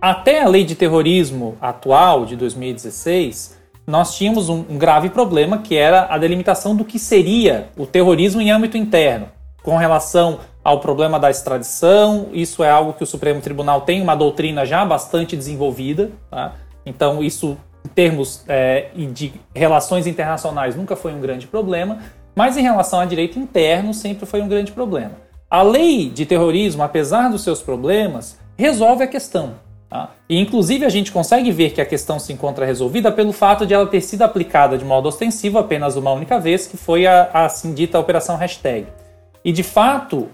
Até 0.00 0.42
a 0.42 0.48
Lei 0.48 0.62
de 0.62 0.74
Terrorismo 0.74 1.56
atual, 1.58 2.26
de 2.26 2.36
2016, 2.36 3.58
nós 3.86 4.14
tínhamos 4.14 4.50
um, 4.50 4.64
um 4.68 4.76
grave 4.76 5.08
problema, 5.08 5.58
que 5.58 5.74
era 5.74 6.06
a 6.10 6.18
delimitação 6.18 6.76
do 6.76 6.84
que 6.84 6.98
seria 6.98 7.70
o 7.76 7.86
terrorismo 7.86 8.42
em 8.42 8.50
âmbito 8.50 8.76
interno, 8.76 9.28
com 9.62 9.76
relação 9.76 10.38
ao 10.68 10.80
problema 10.80 11.18
da 11.18 11.30
extradição. 11.30 12.28
Isso 12.30 12.62
é 12.62 12.70
algo 12.70 12.92
que 12.92 13.02
o 13.02 13.06
Supremo 13.06 13.40
Tribunal 13.40 13.80
tem 13.80 14.02
uma 14.02 14.14
doutrina 14.14 14.66
já 14.66 14.84
bastante 14.84 15.34
desenvolvida. 15.34 16.10
Tá? 16.30 16.56
Então, 16.84 17.22
isso, 17.22 17.56
em 17.86 17.88
termos 17.88 18.44
é, 18.46 18.90
de 18.94 19.32
relações 19.54 20.06
internacionais, 20.06 20.76
nunca 20.76 20.94
foi 20.94 21.14
um 21.14 21.20
grande 21.20 21.46
problema. 21.46 22.00
Mas 22.36 22.58
em 22.58 22.62
relação 22.62 23.00
a 23.00 23.06
direito 23.06 23.38
interno, 23.38 23.94
sempre 23.94 24.26
foi 24.26 24.42
um 24.42 24.48
grande 24.48 24.70
problema. 24.70 25.12
A 25.50 25.62
lei 25.62 26.10
de 26.10 26.26
terrorismo, 26.26 26.82
apesar 26.82 27.30
dos 27.30 27.42
seus 27.42 27.62
problemas, 27.62 28.38
resolve 28.54 29.02
a 29.02 29.06
questão. 29.06 29.54
Tá? 29.88 30.10
E 30.28 30.38
inclusive 30.38 30.84
a 30.84 30.90
gente 30.90 31.10
consegue 31.10 31.50
ver 31.50 31.70
que 31.70 31.80
a 31.80 31.86
questão 31.86 32.18
se 32.18 32.30
encontra 32.30 32.66
resolvida 32.66 33.10
pelo 33.10 33.32
fato 33.32 33.64
de 33.64 33.72
ela 33.72 33.86
ter 33.86 34.02
sido 34.02 34.20
aplicada 34.20 34.76
de 34.76 34.84
modo 34.84 35.08
ostensivo 35.08 35.56
apenas 35.56 35.96
uma 35.96 36.12
única 36.12 36.38
vez, 36.38 36.66
que 36.66 36.76
foi 36.76 37.06
a, 37.06 37.30
a 37.32 37.46
assim 37.46 37.72
dita 37.72 37.98
Operação 37.98 38.36
Hashtag. 38.36 38.86
E 39.42 39.50
de 39.50 39.62
fato, 39.62 40.28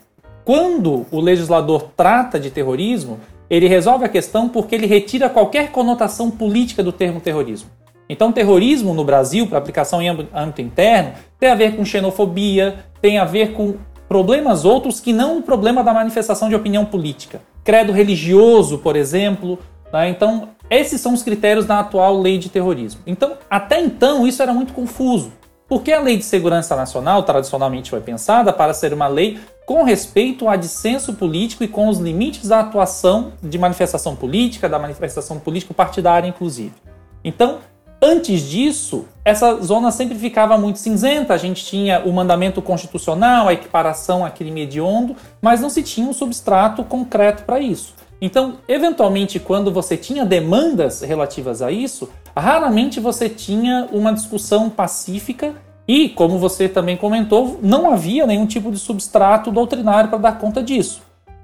quando 0.45 1.07
o 1.11 1.21
legislador 1.21 1.89
trata 1.97 2.39
de 2.39 2.51
terrorismo, 2.51 3.19
ele 3.49 3.67
resolve 3.67 4.05
a 4.05 4.09
questão 4.09 4.49
porque 4.49 4.75
ele 4.75 4.87
retira 4.87 5.29
qualquer 5.29 5.71
conotação 5.71 6.31
política 6.31 6.83
do 6.83 6.93
termo 6.93 7.21
terrorismo. 7.21 7.71
Então, 8.09 8.33
terrorismo 8.33 8.93
no 8.93 9.05
Brasil, 9.05 9.47
para 9.47 9.59
aplicação 9.59 10.03
em 10.03 10.09
âmbito 10.09 10.61
interno, 10.61 11.13
tem 11.39 11.49
a 11.49 11.55
ver 11.55 11.75
com 11.75 11.85
xenofobia, 11.85 12.77
tem 13.01 13.19
a 13.19 13.25
ver 13.25 13.53
com 13.53 13.77
problemas 14.07 14.65
outros 14.65 15.01
que 15.01 15.13
não 15.13 15.39
o 15.39 15.43
problema 15.43 15.83
da 15.83 15.95
manifestação 15.95 16.49
de 16.49 16.55
opinião 16.55 16.85
política. 16.85 17.41
Credo 17.63 17.93
religioso, 17.93 18.79
por 18.79 18.95
exemplo. 18.95 19.59
Né? 19.91 20.11
Então, 20.11 20.51
esses 20.69 21.01
são 21.01 21.15
os 21.15 21.23
critérios 21.23 21.65
da 21.65 21.81
atual 21.81 22.21
lei 22.21 22.37
de 22.37 22.51
terrorismo. 22.51 23.01
Então, 23.07 23.39
até 23.49 23.81
então, 23.81 24.27
isso 24.27 24.43
era 24.43 24.53
muito 24.53 24.75
confuso. 24.75 25.33
Porque 25.67 25.93
a 25.93 26.01
Lei 26.01 26.19
de 26.19 26.25
Segurança 26.25 26.77
Nacional 26.77 27.23
tradicionalmente 27.23 27.89
foi 27.89 28.01
pensada 28.01 28.53
para 28.53 28.75
ser 28.75 28.93
uma 28.93 29.09
lei 29.09 29.39
com 29.67 29.83
respeito 29.83 30.49
ao 30.49 30.57
dissenso 30.57 31.15
político 31.15 31.65
e 31.65 31.69
com 31.69 31.89
os 31.89 31.99
limites 31.99 32.49
da 32.49 32.61
atuação 32.61 33.33
de 33.43 33.59
manifestação 33.59 34.15
política, 34.15 34.69
da 34.69 34.79
manifestação 34.79 35.39
político 35.39 35.73
partidária, 35.73 36.29
inclusive. 36.29 36.75
Então, 37.23 37.59
Antes 38.07 38.43
disso, 38.43 39.07
essa 39.25 39.63
zona 39.63 39.91
sempre 39.91 40.19
ficava 40.19 40.59
muito 40.59 40.79
cinzenta. 40.79 41.33
A 41.33 41.39
gente 41.39 41.65
tinha 41.65 42.01
o 42.05 42.13
mandamento 42.13 42.61
constitucional, 42.61 43.49
a 43.49 43.55
equiparação 43.55 44.27
a 44.27 44.29
crime 44.29 44.61
hediondo, 44.61 45.17
mas 45.41 45.63
não 45.63 45.71
se 45.71 45.83
tinha 45.83 46.07
um 46.07 46.13
substrato 46.13 46.85
concreto 46.85 47.45
para 47.45 47.59
isso. 47.61 47.95
Então, 48.21 48.59
eventualmente, 48.69 49.41
quando 49.41 49.73
você 49.73 49.97
tinha 49.97 50.23
demandas 50.27 51.01
relativas 51.01 51.63
a 51.63 51.71
isso, 51.71 52.11
raramente 52.37 53.01
você 53.01 53.27
tinha 53.27 53.89
uma 53.91 54.13
discussão 54.13 54.69
pacífica 54.69 55.55
e, 55.87 56.09
como 56.09 56.39
você 56.39 56.69
também 56.69 56.97
comentou, 56.97 57.59
não 57.63 57.91
havia 57.91 58.27
nenhum 58.27 58.47
tipo 58.47 58.71
de 58.71 58.79
substrato 58.79 59.51
doutrinário 59.51 60.09
para 60.09 60.19
dar 60.19 60.39
conta 60.39 60.63
disso. 60.63 61.03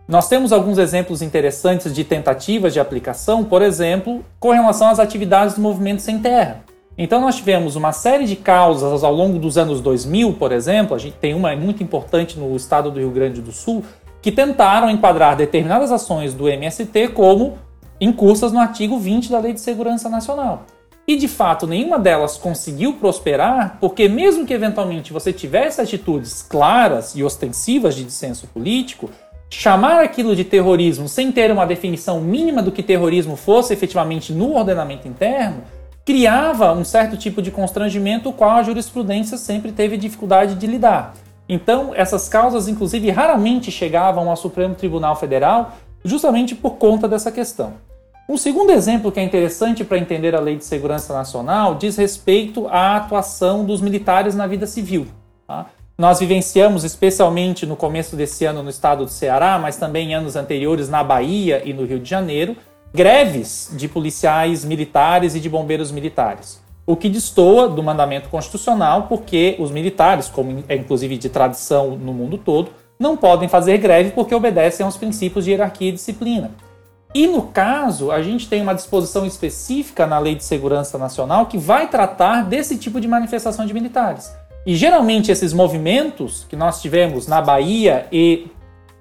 Nós 0.09 0.29
temos 0.29 0.53
alguns 0.53 0.79
exemplos 0.79 1.23
interessantes 1.23 1.95
de 1.95 2.03
tentativas 2.03 2.73
de 2.73 2.81
aplicação, 2.81 3.45
por 3.45 3.63
exemplo, 3.63 4.25
com 4.41 4.51
relação 4.51 4.89
às 4.89 4.99
atividades 4.99 5.55
do 5.55 5.61
movimento 5.61 6.03
sem 6.03 6.19
terra. 6.19 6.65
Então 6.99 7.21
nós 7.21 7.37
tivemos 7.37 7.77
uma 7.77 7.93
série 7.93 8.27
de 8.27 8.35
causas 8.35 9.05
ao 9.05 9.15
longo 9.15 9.39
dos 9.39 9.57
anos 9.57 9.81
2000, 9.81 10.33
por 10.33 10.53
exemplo, 10.53 10.97
a 10.97 10.99
gente 10.99 11.17
tem 11.17 11.33
uma 11.33 11.55
muito 11.55 11.83
importante 11.83 12.39
no 12.39 12.55
estado 12.57 12.91
do 12.91 12.99
Rio 12.99 13.11
Grande 13.11 13.41
do 13.41 13.53
Sul, 13.53 13.85
que 14.21 14.33
tentaram 14.33 14.91
enquadrar 14.91 15.37
determinadas 15.37 15.93
ações 15.93 16.35
do 16.35 16.49
MST 16.49 17.09
como 17.09 17.57
incursas 18.01 18.53
no 18.53 18.59
artigo 18.59 18.99
20 18.99 19.31
da 19.31 19.39
Lei 19.39 19.53
de 19.53 19.61
Segurança 19.61 20.09
Nacional. 20.09 20.65
E 21.11 21.17
de 21.17 21.27
fato, 21.27 21.67
nenhuma 21.67 21.99
delas 21.99 22.37
conseguiu 22.37 22.93
prosperar, 22.93 23.79
porque 23.81 24.09
mesmo 24.09 24.47
que 24.47 24.55
eventualmente 24.55 25.13
você 25.13 25.33
tivesse 25.33 25.81
atitudes 25.81 26.41
claras 26.41 27.17
e 27.17 27.25
ostensivas 27.25 27.97
de 27.97 28.05
dissenso 28.05 28.47
político, 28.47 29.11
chamar 29.51 30.05
aquilo 30.05 30.37
de 30.37 30.45
terrorismo 30.45 31.09
sem 31.09 31.33
ter 31.33 31.51
uma 31.51 31.67
definição 31.67 32.21
mínima 32.21 32.63
do 32.63 32.71
que 32.71 32.81
terrorismo 32.81 33.35
fosse 33.35 33.73
efetivamente 33.73 34.33
no 34.33 34.55
ordenamento 34.55 35.09
interno, 35.09 35.65
criava 36.07 36.73
um 36.75 36.85
certo 36.85 37.17
tipo 37.17 37.43
de 37.43 37.51
constrangimento 37.51 38.31
com 38.31 38.39
qual 38.39 38.51
a 38.53 38.63
jurisprudência 38.63 39.37
sempre 39.37 39.73
teve 39.73 39.97
dificuldade 39.97 40.55
de 40.55 40.67
lidar. 40.69 41.15
Então, 41.49 41.91
essas 41.93 42.29
causas, 42.29 42.69
inclusive, 42.69 43.11
raramente 43.11 43.73
chegavam 43.73 44.31
ao 44.31 44.37
Supremo 44.37 44.77
Tribunal 44.77 45.17
Federal 45.17 45.77
justamente 46.05 46.55
por 46.55 46.77
conta 46.77 47.09
dessa 47.09 47.33
questão. 47.33 47.90
Um 48.31 48.37
segundo 48.37 48.71
exemplo 48.71 49.11
que 49.11 49.19
é 49.19 49.25
interessante 49.25 49.83
para 49.83 49.99
entender 49.99 50.37
a 50.37 50.41
Lei 50.41 50.55
de 50.55 50.65
Segurança 50.65 51.13
Nacional 51.13 51.75
diz 51.75 51.97
respeito 51.97 52.69
à 52.69 52.95
atuação 52.95 53.65
dos 53.65 53.81
militares 53.81 54.37
na 54.37 54.47
vida 54.47 54.69
civil. 54.69 55.09
Tá? 55.49 55.67
Nós 55.99 56.21
vivenciamos, 56.21 56.85
especialmente 56.85 57.67
no 57.67 57.75
começo 57.75 58.15
desse 58.15 58.45
ano 58.45 58.63
no 58.63 58.71
estado 58.71 59.05
do 59.05 59.11
Ceará, 59.11 59.59
mas 59.59 59.79
também 59.79 60.13
em 60.13 60.15
anos 60.15 60.37
anteriores 60.37 60.89
na 60.89 61.03
Bahia 61.03 61.61
e 61.65 61.75
no 61.75 61.85
Rio 61.85 61.99
de 61.99 62.09
Janeiro, 62.09 62.57
greves 62.95 63.73
de 63.73 63.89
policiais 63.89 64.65
militares 64.65 65.35
e 65.35 65.41
de 65.41 65.49
bombeiros 65.49 65.91
militares. 65.91 66.63
O 66.87 66.95
que 66.95 67.09
destoa 67.09 67.69
do 67.69 67.83
mandamento 67.83 68.29
constitucional, 68.29 69.09
porque 69.09 69.57
os 69.59 69.73
militares, 69.73 70.29
como 70.29 70.63
é 70.69 70.77
inclusive 70.77 71.19
de 71.19 71.29
tradição 71.29 71.97
no 71.97 72.15
mundo 72.15 72.39
todo, 72.39 72.71
não 72.97 73.17
podem 73.17 73.49
fazer 73.49 73.79
greve 73.79 74.11
porque 74.11 74.33
obedecem 74.33 74.87
aos 74.87 74.97
princípios 74.97 75.45
de 75.45 75.51
hierarquia 75.51 75.89
e 75.89 75.93
disciplina. 75.93 76.53
E 77.15 77.27
no 77.27 77.43
caso, 77.43 78.11
a 78.13 78.23
gente 78.23 78.49
tem 78.49 78.63
uma 78.63 78.75
disposição 78.75 79.27
específica 79.27 80.07
na 80.07 80.19
Lei 80.19 80.35
de 80.35 80.45
Segurança 80.45 80.97
Nacional 80.97 81.47
que 81.47 81.59
vai 81.59 81.89
tratar 81.89 82.45
desse 82.45 82.77
tipo 82.79 83.01
de 83.01 83.09
manifestação 83.09 83.67
de 83.67 83.75
militares. 83.75 84.33
E 84.65 84.77
geralmente 84.77 85.33
esses 85.33 85.53
movimentos 85.53 86.47
que 86.49 86.55
nós 86.55 86.81
tivemos 86.81 87.27
na 87.27 87.41
Bahia 87.41 88.07
e 88.13 88.49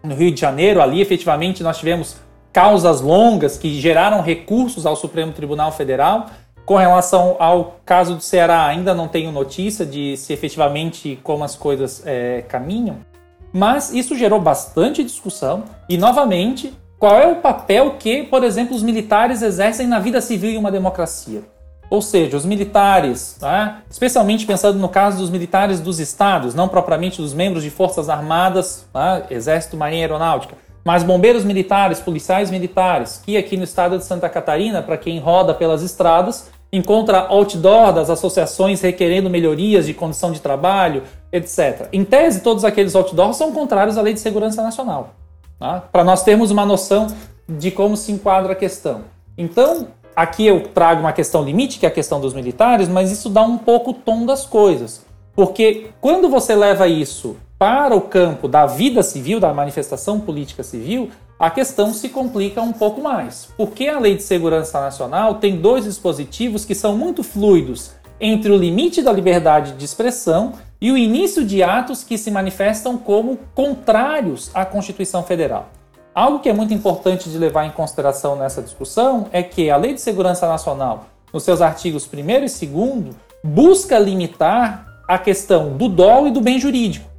no 0.04 0.16
Rio 0.16 0.32
de 0.32 0.40
Janeiro. 0.40 0.82
Ali, 0.82 1.02
efetivamente, 1.02 1.64
nós 1.64 1.78
tivemos 1.78 2.18
causas 2.52 3.02
longas 3.02 3.58
que 3.58 3.80
geraram 3.80 4.22
recursos 4.22 4.86
ao 4.86 4.96
Supremo 4.96 5.32
Tribunal 5.32 5.72
Federal. 5.72 6.28
Com 6.66 6.76
relação 6.76 7.36
ao 7.40 7.80
caso 7.86 8.16
do 8.16 8.22
Ceará, 8.22 8.66
ainda 8.66 8.94
não 8.94 9.08
tenho 9.08 9.32
notícia 9.32 9.86
de 9.86 10.16
se 10.18 10.34
efetivamente 10.34 11.20
como 11.24 11.44
as 11.44 11.56
coisas 11.56 12.04
é, 12.06 12.44
caminham, 12.48 12.98
mas 13.52 13.92
isso 13.92 14.16
gerou 14.16 14.40
bastante 14.40 15.04
discussão 15.04 15.64
e, 15.88 15.98
novamente, 15.98 16.72
qual 17.00 17.18
é 17.18 17.28
o 17.28 17.38
papel 17.38 17.92
que, 17.98 18.24
por 18.24 18.44
exemplo, 18.44 18.76
os 18.76 18.84
militares 18.84 19.42
exercem 19.42 19.88
na 19.88 20.00
vida 20.00 20.20
civil 20.20 20.50
em 20.50 20.58
uma 20.58 20.70
democracia? 20.70 21.44
Ou 21.90 22.02
seja, 22.02 22.36
os 22.36 22.46
militares, 22.46 23.38
tá? 23.40 23.82
especialmente 23.90 24.46
pensando 24.46 24.78
no 24.78 24.90
caso 24.90 25.18
dos 25.18 25.30
militares 25.30 25.80
dos 25.80 25.98
estados, 25.98 26.54
não 26.54 26.68
propriamente 26.68 27.22
dos 27.22 27.34
membros 27.34 27.64
de 27.64 27.70
forças 27.70 28.10
armadas, 28.10 28.86
tá? 28.92 29.24
Exército, 29.32 29.78
Marinha 29.78 30.04
Aeronáutica, 30.04 30.56
mas 30.84 31.02
bombeiros 31.02 31.46
militares, 31.46 32.02
policiais 32.02 32.52
militares, 32.52 33.22
que 33.26 33.38
aqui 33.38 33.56
no 33.56 33.64
estado 33.64 33.98
de 33.98 34.04
Santa 34.04 34.28
Catarina, 34.28 34.82
para 34.84 34.98
quem 34.98 35.20
roda 35.20 35.54
pelas 35.54 35.82
estradas, 35.82 36.52
encontra 36.72 37.28
outdoor 37.30 37.94
das 37.94 38.10
associações 38.10 38.82
requerendo 38.82 39.30
melhorias 39.30 39.86
de 39.86 39.94
condição 39.94 40.34
de 40.34 40.42
trabalho, 40.42 41.04
etc. 41.32 41.88
Em 41.94 42.04
tese, 42.04 42.42
todos 42.42 42.66
aqueles 42.66 42.94
outdoors 42.94 43.38
são 43.38 43.54
contrários 43.54 43.98
à 43.98 44.02
Lei 44.02 44.14
de 44.14 44.20
Segurança 44.20 44.62
Nacional, 44.62 45.16
tá? 45.60 45.82
para 45.92 46.04
nós 46.04 46.24
termos 46.24 46.50
uma 46.50 46.66
noção 46.66 47.08
de 47.48 47.70
como 47.70 47.98
se 47.98 48.12
enquadra 48.12 48.54
a 48.54 48.56
questão. 48.56 49.02
Então, 49.38 49.88
aqui 50.16 50.46
eu 50.46 50.64
trago 50.70 51.02
uma 51.02 51.14
questão 51.14 51.44
limite, 51.44 51.80
que 51.80 51.86
é 51.86 51.90
a 51.90 51.92
questão 51.92 52.22
dos 52.22 52.34
militares, 52.34 52.88
mas 52.88 53.12
isso 53.12 53.30
dá 53.30 53.42
um 53.42 53.58
pouco 53.58 53.92
o 53.92 53.94
tom 53.94 54.26
das 54.26 54.46
coisas. 54.46 55.06
Porque 55.36 55.92
quando 56.00 56.30
você 56.30 56.56
leva 56.56 56.88
isso 56.88 57.38
para 57.58 57.96
o 57.96 58.02
campo 58.02 58.48
da 58.48 58.66
vida 58.66 59.04
civil, 59.04 59.40
da 59.40 59.54
manifestação 59.54 60.20
política 60.20 60.64
civil, 60.64 61.10
a 61.40 61.50
questão 61.50 61.94
se 61.94 62.10
complica 62.10 62.62
um 62.62 62.74
pouco 62.74 63.02
mais. 63.02 63.50
Porque 63.56 63.88
a 63.88 64.00
Lei 64.00 64.16
de 64.16 64.24
Segurança 64.24 64.80
Nacional 64.82 65.36
tem 65.36 65.56
dois 65.56 65.86
dispositivos 65.86 66.66
que 66.66 66.76
são 66.76 66.98
muito 66.98 67.24
fluidos 67.24 67.92
entre 68.20 68.52
o 68.52 68.58
limite 68.58 69.02
da 69.02 69.14
liberdade 69.14 69.74
de 69.74 69.86
expressão 69.86 70.54
e 70.82 70.92
o 70.92 70.98
início 70.98 71.44
de 71.44 71.62
atos 71.62 72.04
que 72.04 72.18
se 72.18 72.32
manifestam 72.32 72.98
como 72.98 73.38
contrários 73.54 74.50
à 74.54 74.66
Constituição 74.66 75.24
Federal. 75.24 75.70
Algo 76.16 76.40
que 76.40 76.50
é 76.50 76.54
muito 76.54 76.74
importante 76.74 77.30
de 77.30 77.38
levar 77.38 77.66
em 77.66 77.72
consideração 77.72 78.36
nessa 78.36 78.62
discussão 78.62 79.28
é 79.32 79.44
que 79.44 79.70
a 79.70 79.78
Lei 79.78 79.94
de 79.94 80.02
Segurança 80.02 80.48
Nacional, 80.48 81.06
nos 81.34 81.44
seus 81.44 81.62
artigos 81.62 82.10
1 82.12 82.20
e 82.20 82.40
2, 82.40 83.16
busca 83.44 84.00
limitar 84.00 84.86
a 85.08 85.18
questão 85.18 85.78
do 85.78 85.88
dolo 85.88 86.28
e 86.28 86.32
do 86.32 86.42
bem 86.42 86.60
jurídico. 86.60 87.10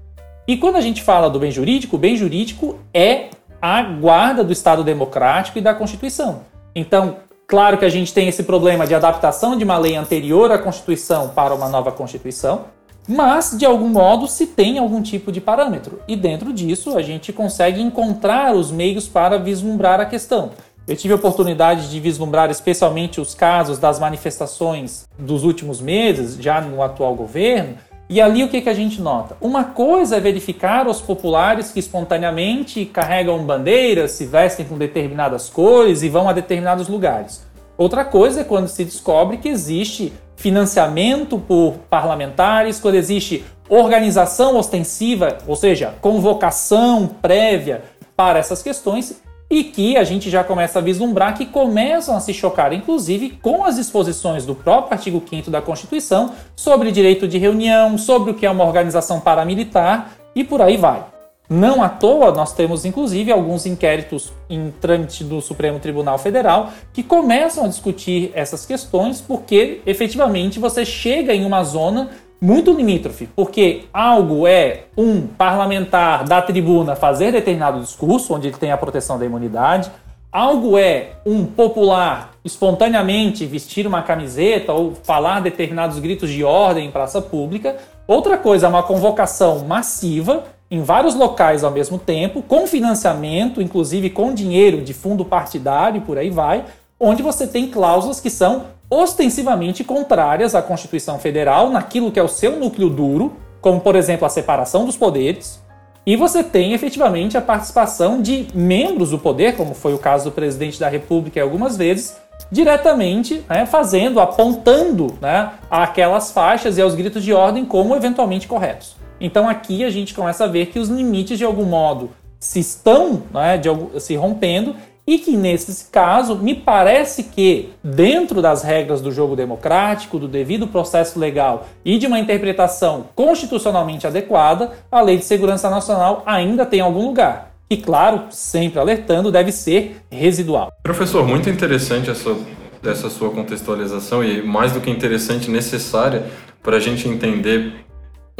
E 0.46 0.56
quando 0.56 0.76
a 0.76 0.80
gente 0.80 1.02
fala 1.02 1.30
do 1.30 1.38
bem 1.38 1.50
jurídico, 1.50 1.96
o 1.96 1.98
bem 1.98 2.16
jurídico 2.16 2.78
é 2.92 3.30
a 3.60 3.82
guarda 3.82 4.42
do 4.42 4.52
Estado 4.52 4.82
democrático 4.82 5.58
e 5.58 5.62
da 5.62 5.74
Constituição. 5.74 6.40
Então, 6.74 7.16
claro 7.46 7.78
que 7.78 7.84
a 7.84 7.88
gente 7.88 8.12
tem 8.12 8.28
esse 8.28 8.42
problema 8.42 8.86
de 8.86 8.94
adaptação 8.94 9.56
de 9.56 9.64
uma 9.64 9.78
lei 9.78 9.96
anterior 9.96 10.50
à 10.50 10.58
Constituição 10.58 11.28
para 11.28 11.54
uma 11.54 11.68
nova 11.68 11.92
Constituição, 11.92 12.64
mas 13.08 13.56
de 13.56 13.64
algum 13.66 13.88
modo 13.88 14.26
se 14.26 14.46
tem 14.46 14.78
algum 14.78 15.02
tipo 15.02 15.32
de 15.32 15.40
parâmetro. 15.40 16.00
E 16.06 16.16
dentro 16.16 16.52
disso 16.52 16.96
a 16.96 17.02
gente 17.02 17.32
consegue 17.32 17.80
encontrar 17.80 18.54
os 18.54 18.70
meios 18.70 19.08
para 19.08 19.38
vislumbrar 19.38 20.00
a 20.00 20.06
questão. 20.06 20.50
Eu 20.86 20.96
tive 20.96 21.12
a 21.12 21.16
oportunidade 21.16 21.88
de 21.88 22.00
vislumbrar 22.00 22.50
especialmente 22.50 23.20
os 23.20 23.34
casos 23.34 23.78
das 23.78 23.98
manifestações 23.98 25.06
dos 25.18 25.44
últimos 25.44 25.80
meses, 25.80 26.36
já 26.36 26.60
no 26.60 26.82
atual 26.82 27.14
governo, 27.14 27.76
e 28.08 28.20
ali 28.20 28.42
o 28.42 28.48
que, 28.48 28.60
que 28.60 28.68
a 28.68 28.74
gente 28.74 29.00
nota? 29.00 29.36
Uma 29.40 29.62
coisa 29.62 30.16
é 30.16 30.20
verificar 30.20 30.88
os 30.88 31.00
populares 31.00 31.70
que 31.70 31.78
espontaneamente 31.78 32.84
carregam 32.84 33.38
bandeiras, 33.44 34.10
se 34.10 34.26
vestem 34.26 34.66
com 34.66 34.76
determinadas 34.76 35.48
cores 35.48 36.02
e 36.02 36.08
vão 36.08 36.28
a 36.28 36.32
determinados 36.32 36.88
lugares. 36.88 37.46
Outra 37.78 38.04
coisa 38.04 38.40
é 38.40 38.44
quando 38.44 38.66
se 38.66 38.84
descobre 38.84 39.36
que 39.36 39.48
existe 39.48 40.12
financiamento 40.40 41.38
por 41.38 41.74
parlamentares, 41.90 42.80
quando 42.80 42.94
existe 42.94 43.44
organização 43.68 44.56
ostensiva, 44.56 45.36
ou 45.46 45.54
seja, 45.54 45.94
convocação 46.00 47.06
prévia 47.06 47.82
para 48.16 48.38
essas 48.38 48.62
questões 48.62 49.20
e 49.50 49.64
que 49.64 49.98
a 49.98 50.04
gente 50.04 50.30
já 50.30 50.42
começa 50.42 50.78
a 50.78 50.82
vislumbrar 50.82 51.36
que 51.36 51.44
começam 51.44 52.16
a 52.16 52.20
se 52.20 52.32
chocar, 52.32 52.72
inclusive, 52.72 53.38
com 53.42 53.64
as 53.64 53.76
disposições 53.76 54.46
do 54.46 54.54
próprio 54.54 54.94
artigo 54.94 55.22
5 55.28 55.50
da 55.50 55.60
Constituição 55.60 56.32
sobre 56.56 56.90
direito 56.90 57.28
de 57.28 57.36
reunião, 57.36 57.98
sobre 57.98 58.30
o 58.30 58.34
que 58.34 58.46
é 58.46 58.50
uma 58.50 58.64
organização 58.64 59.20
paramilitar 59.20 60.12
e 60.34 60.42
por 60.42 60.62
aí 60.62 60.78
vai. 60.78 61.04
Não 61.50 61.82
à 61.82 61.88
toa, 61.88 62.30
nós 62.30 62.52
temos 62.52 62.84
inclusive 62.84 63.32
alguns 63.32 63.66
inquéritos 63.66 64.32
em 64.48 64.70
trâmite 64.80 65.24
do 65.24 65.40
Supremo 65.40 65.80
Tribunal 65.80 66.16
Federal 66.16 66.70
que 66.92 67.02
começam 67.02 67.64
a 67.64 67.66
discutir 67.66 68.30
essas 68.34 68.64
questões 68.64 69.20
porque 69.20 69.80
efetivamente 69.84 70.60
você 70.60 70.84
chega 70.84 71.34
em 71.34 71.44
uma 71.44 71.64
zona 71.64 72.10
muito 72.40 72.72
limítrofe, 72.72 73.28
porque 73.34 73.86
algo 73.92 74.46
é 74.46 74.84
um 74.96 75.26
parlamentar 75.26 76.22
da 76.22 76.40
tribuna 76.40 76.94
fazer 76.94 77.32
determinado 77.32 77.80
discurso, 77.80 78.32
onde 78.32 78.46
ele 78.46 78.56
tem 78.56 78.70
a 78.70 78.76
proteção 78.76 79.18
da 79.18 79.26
imunidade, 79.26 79.90
algo 80.30 80.78
é 80.78 81.14
um 81.26 81.44
popular 81.44 82.30
espontaneamente 82.44 83.44
vestir 83.44 83.88
uma 83.88 84.02
camiseta 84.02 84.72
ou 84.72 84.94
falar 85.02 85.40
determinados 85.40 85.98
gritos 85.98 86.30
de 86.30 86.44
ordem 86.44 86.86
em 86.86 86.92
praça 86.92 87.20
pública, 87.20 87.76
outra 88.06 88.38
coisa 88.38 88.66
é 88.66 88.68
uma 88.68 88.84
convocação 88.84 89.64
massiva 89.66 90.44
em 90.70 90.82
vários 90.82 91.14
locais 91.14 91.64
ao 91.64 91.70
mesmo 91.70 91.98
tempo, 91.98 92.42
com 92.42 92.66
financiamento, 92.66 93.60
inclusive 93.60 94.08
com 94.10 94.32
dinheiro 94.32 94.82
de 94.82 94.94
fundo 94.94 95.24
partidário 95.24 95.98
e 95.98 96.04
por 96.04 96.16
aí 96.16 96.30
vai, 96.30 96.64
onde 96.98 97.22
você 97.22 97.46
tem 97.46 97.68
cláusulas 97.68 98.20
que 98.20 98.30
são 98.30 98.66
ostensivamente 98.88 99.82
contrárias 99.82 100.54
à 100.54 100.62
Constituição 100.62 101.18
Federal, 101.18 101.70
naquilo 101.70 102.12
que 102.12 102.20
é 102.20 102.22
o 102.22 102.28
seu 102.28 102.58
núcleo 102.58 102.88
duro, 102.88 103.36
como 103.60 103.80
por 103.80 103.96
exemplo 103.96 104.26
a 104.26 104.30
separação 104.30 104.84
dos 104.84 104.96
poderes, 104.96 105.60
e 106.06 106.16
você 106.16 106.42
tem 106.42 106.72
efetivamente 106.72 107.36
a 107.36 107.42
participação 107.42 108.22
de 108.22 108.48
membros 108.54 109.10
do 109.10 109.18
poder, 109.18 109.56
como 109.56 109.74
foi 109.74 109.92
o 109.92 109.98
caso 109.98 110.24
do 110.24 110.32
presidente 110.32 110.80
da 110.80 110.88
República 110.88 111.42
algumas 111.42 111.76
vezes, 111.76 112.16
diretamente 112.50 113.44
né, 113.48 113.66
fazendo, 113.66 114.18
apontando 114.18 115.18
né, 115.20 115.52
aquelas 115.70 116.32
faixas 116.32 116.78
e 116.78 116.82
aos 116.82 116.94
gritos 116.94 117.22
de 117.22 117.32
ordem 117.32 117.64
como 117.64 117.94
eventualmente 117.94 118.48
corretos. 118.48 118.96
Então 119.20 119.48
aqui 119.48 119.84
a 119.84 119.90
gente 119.90 120.14
começa 120.14 120.44
a 120.44 120.48
ver 120.48 120.66
que 120.66 120.78
os 120.78 120.88
limites 120.88 121.38
de 121.38 121.44
algum 121.44 121.64
modo 121.64 122.10
se 122.38 122.58
estão 122.58 123.22
né, 123.32 123.58
de, 123.58 123.68
se 124.00 124.16
rompendo 124.16 124.74
e 125.06 125.18
que 125.18 125.36
nesse 125.36 125.90
caso 125.90 126.36
me 126.36 126.54
parece 126.54 127.24
que 127.24 127.70
dentro 127.82 128.40
das 128.40 128.62
regras 128.62 129.00
do 129.00 129.10
jogo 129.10 129.34
democrático, 129.34 130.18
do 130.18 130.28
devido 130.28 130.68
processo 130.68 131.18
legal 131.18 131.66
e 131.84 131.98
de 131.98 132.06
uma 132.06 132.18
interpretação 132.18 133.06
constitucionalmente 133.14 134.06
adequada, 134.06 134.72
a 134.90 135.00
Lei 135.00 135.16
de 135.16 135.24
Segurança 135.24 135.68
Nacional 135.68 136.22
ainda 136.24 136.64
tem 136.64 136.80
algum 136.80 137.06
lugar. 137.06 137.50
E 137.68 137.76
claro, 137.76 138.24
sempre 138.30 138.78
alertando, 138.78 139.30
deve 139.30 139.52
ser 139.52 140.00
residual. 140.10 140.72
Professor, 140.82 141.26
muito 141.26 141.48
interessante 141.50 142.10
essa, 142.10 142.36
essa 142.84 143.10
sua 143.10 143.30
contextualização 143.30 144.24
e 144.24 144.42
mais 144.42 144.72
do 144.72 144.80
que 144.80 144.90
interessante, 144.90 145.50
necessária 145.50 146.26
para 146.62 146.76
a 146.76 146.80
gente 146.80 147.08
entender 147.08 147.72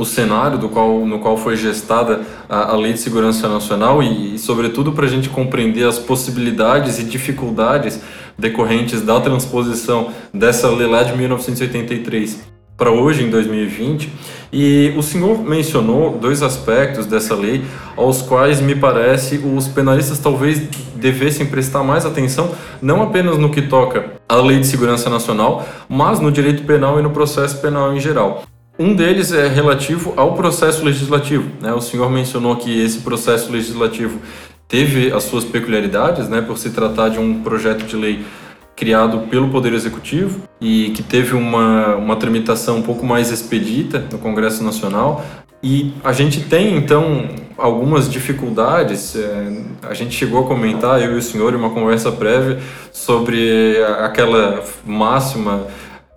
o 0.00 0.04
cenário 0.04 0.56
do 0.58 0.68
qual, 0.68 1.06
no 1.06 1.18
qual 1.18 1.36
foi 1.36 1.56
gestada 1.56 2.22
a, 2.48 2.72
a 2.72 2.76
Lei 2.76 2.94
de 2.94 3.00
Segurança 3.00 3.48
Nacional 3.48 4.02
e, 4.02 4.34
e 4.34 4.38
sobretudo, 4.38 4.92
para 4.92 5.04
a 5.04 5.08
gente 5.08 5.28
compreender 5.28 5.86
as 5.86 5.98
possibilidades 5.98 6.98
e 6.98 7.04
dificuldades 7.04 8.00
decorrentes 8.38 9.02
da 9.02 9.20
transposição 9.20 10.10
dessa 10.32 10.68
lei 10.70 10.86
lá 10.86 11.02
de 11.02 11.16
1983 11.16 12.50
para 12.80 12.90
hoje, 12.90 13.22
em 13.22 13.28
2020. 13.28 14.10
E 14.50 14.94
o 14.96 15.02
senhor 15.02 15.38
mencionou 15.44 16.16
dois 16.18 16.42
aspectos 16.42 17.04
dessa 17.04 17.34
lei 17.34 17.62
aos 17.94 18.22
quais, 18.22 18.58
me 18.58 18.74
parece, 18.74 19.36
os 19.36 19.68
penalistas 19.68 20.18
talvez 20.18 20.58
devessem 20.96 21.44
prestar 21.44 21.82
mais 21.82 22.06
atenção, 22.06 22.54
não 22.80 23.02
apenas 23.02 23.36
no 23.36 23.50
que 23.50 23.62
toca 23.62 24.12
à 24.26 24.36
Lei 24.36 24.58
de 24.58 24.66
Segurança 24.66 25.10
Nacional, 25.10 25.66
mas 25.88 26.20
no 26.20 26.32
direito 26.32 26.64
penal 26.64 26.98
e 26.98 27.02
no 27.02 27.10
processo 27.10 27.60
penal 27.60 27.94
em 27.94 28.00
geral. 28.00 28.44
Um 28.80 28.94
deles 28.94 29.30
é 29.30 29.46
relativo 29.46 30.14
ao 30.16 30.32
processo 30.32 30.82
legislativo. 30.82 31.50
Né? 31.60 31.70
O 31.74 31.82
senhor 31.82 32.10
mencionou 32.10 32.56
que 32.56 32.80
esse 32.80 33.00
processo 33.00 33.52
legislativo 33.52 34.18
teve 34.66 35.12
as 35.12 35.24
suas 35.24 35.44
peculiaridades, 35.44 36.30
né, 36.30 36.40
por 36.40 36.56
se 36.56 36.70
tratar 36.70 37.10
de 37.10 37.18
um 37.18 37.42
projeto 37.42 37.84
de 37.84 37.94
lei 37.94 38.24
criado 38.74 39.26
pelo 39.28 39.50
Poder 39.50 39.74
Executivo 39.74 40.44
e 40.58 40.92
que 40.96 41.02
teve 41.02 41.34
uma, 41.34 41.94
uma 41.96 42.16
tramitação 42.16 42.78
um 42.78 42.82
pouco 42.82 43.04
mais 43.04 43.30
expedita 43.30 44.02
no 44.10 44.16
Congresso 44.16 44.64
Nacional. 44.64 45.26
E 45.62 45.92
a 46.02 46.14
gente 46.14 46.40
tem, 46.40 46.74
então, 46.74 47.28
algumas 47.58 48.10
dificuldades. 48.10 49.14
É, 49.14 49.62
a 49.82 49.92
gente 49.92 50.14
chegou 50.14 50.42
a 50.42 50.46
comentar, 50.46 51.02
eu 51.02 51.12
e 51.12 51.18
o 51.18 51.22
senhor, 51.22 51.52
em 51.52 51.56
uma 51.56 51.68
conversa 51.68 52.10
prévia, 52.10 52.58
sobre 52.90 53.76
aquela 53.98 54.64
máxima 54.86 55.66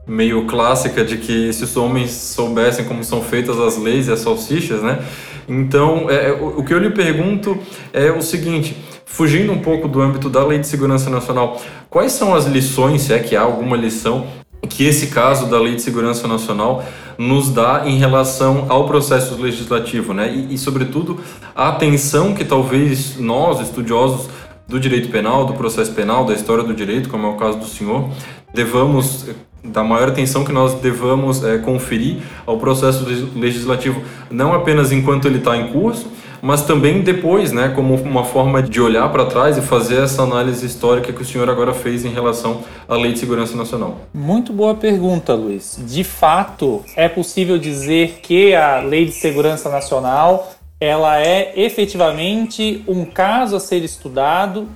meio 0.06 0.46
clássica 0.46 1.04
de 1.04 1.18
que 1.18 1.52
se 1.54 1.64
os 1.64 1.78
homens 1.78 2.12
soubessem 2.12 2.86
como 2.86 3.04
são 3.04 3.22
feitas 3.22 3.58
as 3.60 3.78
leis 3.78 4.08
e 4.08 4.12
as 4.12 4.20
salsichas, 4.20 4.82
né? 4.82 5.00
Então, 5.48 6.10
é, 6.10 6.32
o, 6.32 6.60
o 6.60 6.64
que 6.64 6.74
eu 6.74 6.80
lhe 6.80 6.90
pergunto 6.90 7.58
é 7.92 8.12
o 8.12 8.22
seguinte: 8.22 8.76
fugindo 9.06 9.52
um 9.52 9.60
pouco 9.60 9.88
do 9.88 10.02
âmbito 10.02 10.30
da 10.30 10.46
Lei 10.46 10.60
de 10.60 10.68
Segurança 10.68 11.10
Nacional, 11.10 11.62
quais 11.90 12.12
são 12.12 12.34
as 12.34 12.46
lições, 12.46 13.02
se 13.02 13.14
é 13.14 13.20
que 13.20 13.36
há 13.36 13.42
alguma 13.42 13.78
lição, 13.78 14.28
que 14.70 14.86
esse 14.86 15.08
caso 15.08 15.48
da 15.48 15.60
Lei 15.60 15.76
de 15.76 15.82
Segurança 15.82 16.28
Nacional 16.28 16.84
nos 17.18 17.50
dá 17.50 17.84
em 17.86 17.98
relação 17.98 18.66
ao 18.70 18.88
processo 18.88 19.40
legislativo, 19.40 20.14
né? 20.14 20.34
E, 20.34 20.56
e, 20.56 20.58
sobretudo, 20.58 21.20
a 21.56 21.70
atenção 21.70 22.34
que 22.34 22.44
talvez 22.44 23.18
nós, 23.20 23.60
estudiosos 23.60 24.30
do 24.68 24.80
direito 24.80 25.10
penal, 25.10 25.46
do 25.46 25.54
processo 25.54 25.92
penal, 25.92 26.26
da 26.26 26.34
história 26.34 26.64
do 26.64 26.74
direito, 26.74 27.10
como 27.10 27.28
é 27.28 27.30
o 27.30 27.36
caso 27.36 27.60
do 27.60 27.66
senhor, 27.66 28.10
devamos 28.54 29.28
da 29.64 29.84
maior 29.84 30.10
atenção 30.10 30.44
que 30.44 30.52
nós 30.52 30.74
devamos 30.76 31.44
é, 31.44 31.58
conferir 31.58 32.18
ao 32.46 32.58
processo 32.58 33.06
legislativo, 33.36 34.02
não 34.30 34.54
apenas 34.54 34.92
enquanto 34.92 35.26
ele 35.26 35.38
está 35.38 35.56
em 35.56 35.72
curso, 35.72 36.08
mas 36.42 36.64
também 36.64 37.02
depois, 37.02 37.54
né, 37.54 37.72
como 37.74 37.96
uma 37.96 38.26
forma 38.26 38.62
de 38.62 38.82
olhar 38.82 39.10
para 39.10 39.26
trás 39.26 39.58
e 39.58 39.62
fazer 39.62 40.04
essa 40.04 40.24
análise 40.24 40.66
histórica 40.66 41.14
que 41.14 41.22
o 41.22 41.26
senhor 41.26 41.50
agora 41.50 41.74
fez 41.74 42.04
em 42.04 42.10
relação 42.10 42.64
à 42.86 42.96
Lei 42.96 43.14
de 43.14 43.20
Segurança 43.20 43.56
Nacional. 43.56 44.02
Muito 44.14 44.52
boa 44.52 44.76
pergunta, 44.76 45.34
Luiz. 45.34 45.80
De 45.88 46.04
fato, 46.04 46.84
é 46.98 47.08
possível 47.08 47.58
dizer 47.58 48.20
que 48.22 48.54
a 48.54 48.82
Lei 48.82 49.06
de 49.06 49.14
Segurança 49.14 49.70
Nacional 49.70 50.52
ela 50.82 51.18
é 51.18 51.54
efetivamente 51.56 52.84
um 52.90 53.06
caso 53.06 53.56
a 53.56 53.60
ser 53.62 53.82
estudado 53.86 54.68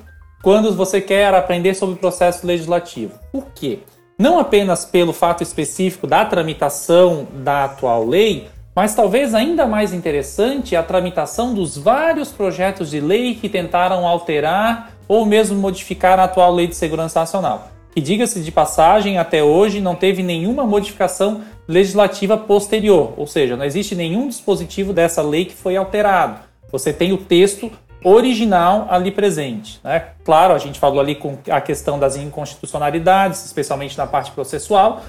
quando 0.41 0.73
você 0.73 1.02
quer 1.02 1.34
aprender 1.34 1.73
sobre 1.73 1.95
o 1.95 1.97
processo 1.97 2.47
legislativo. 2.47 3.12
Por 3.30 3.47
quê? 3.54 3.80
Não 4.19 4.39
apenas 4.39 4.84
pelo 4.84 5.13
fato 5.13 5.43
específico 5.43 6.08
da 6.08 6.25
tramitação 6.25 7.27
da 7.32 7.65
atual 7.65 8.03
lei, 8.03 8.47
mas 8.75 8.95
talvez 8.95 9.36
ainda 9.36 9.67
mais 9.67 9.93
interessante 9.93 10.75
a 10.75 10.82
tramitação 10.82 11.53
dos 11.53 11.77
vários 11.77 12.32
projetos 12.32 12.89
de 12.89 12.99
lei 12.99 13.36
que 13.36 13.47
tentaram 13.47 14.08
alterar 14.08 14.91
ou 15.08 15.23
mesmo 15.23 15.60
modificar 15.60 16.19
a 16.19 16.23
atual 16.23 16.51
Lei 16.51 16.65
de 16.65 16.75
Segurança 16.75 17.19
Nacional. 17.19 17.69
Que, 17.93 18.01
diga-se 18.01 18.41
de 18.41 18.51
passagem, 18.51 19.19
até 19.19 19.43
hoje 19.43 19.80
não 19.80 19.93
teve 19.93 20.23
nenhuma 20.23 20.65
modificação 20.65 21.41
legislativa 21.67 22.36
posterior, 22.38 23.13
ou 23.17 23.27
seja, 23.27 23.56
não 23.56 23.65
existe 23.65 23.93
nenhum 23.93 24.27
dispositivo 24.27 24.93
dessa 24.93 25.21
lei 25.21 25.45
que 25.45 25.53
foi 25.53 25.77
alterado. 25.77 26.39
Você 26.71 26.91
tem 26.91 27.13
o 27.13 27.17
texto 27.17 27.71
original 28.08 28.88
ali 28.89 29.12
presente. 29.12 29.80
Né? 29.84 30.04
Claro, 30.24 30.54
a 30.54 30.58
gente 30.58 30.80
falou 30.80 31.00
ali 31.00 31.15
com 31.15 31.38
a 31.50 31.62
questão 31.62 31.98
das 32.00 32.15
inconstitucionalidades, 32.15 33.46
especialmente 33.46 33.98
na 33.98 34.08
parte 34.08 34.32
processual, 34.32 35.02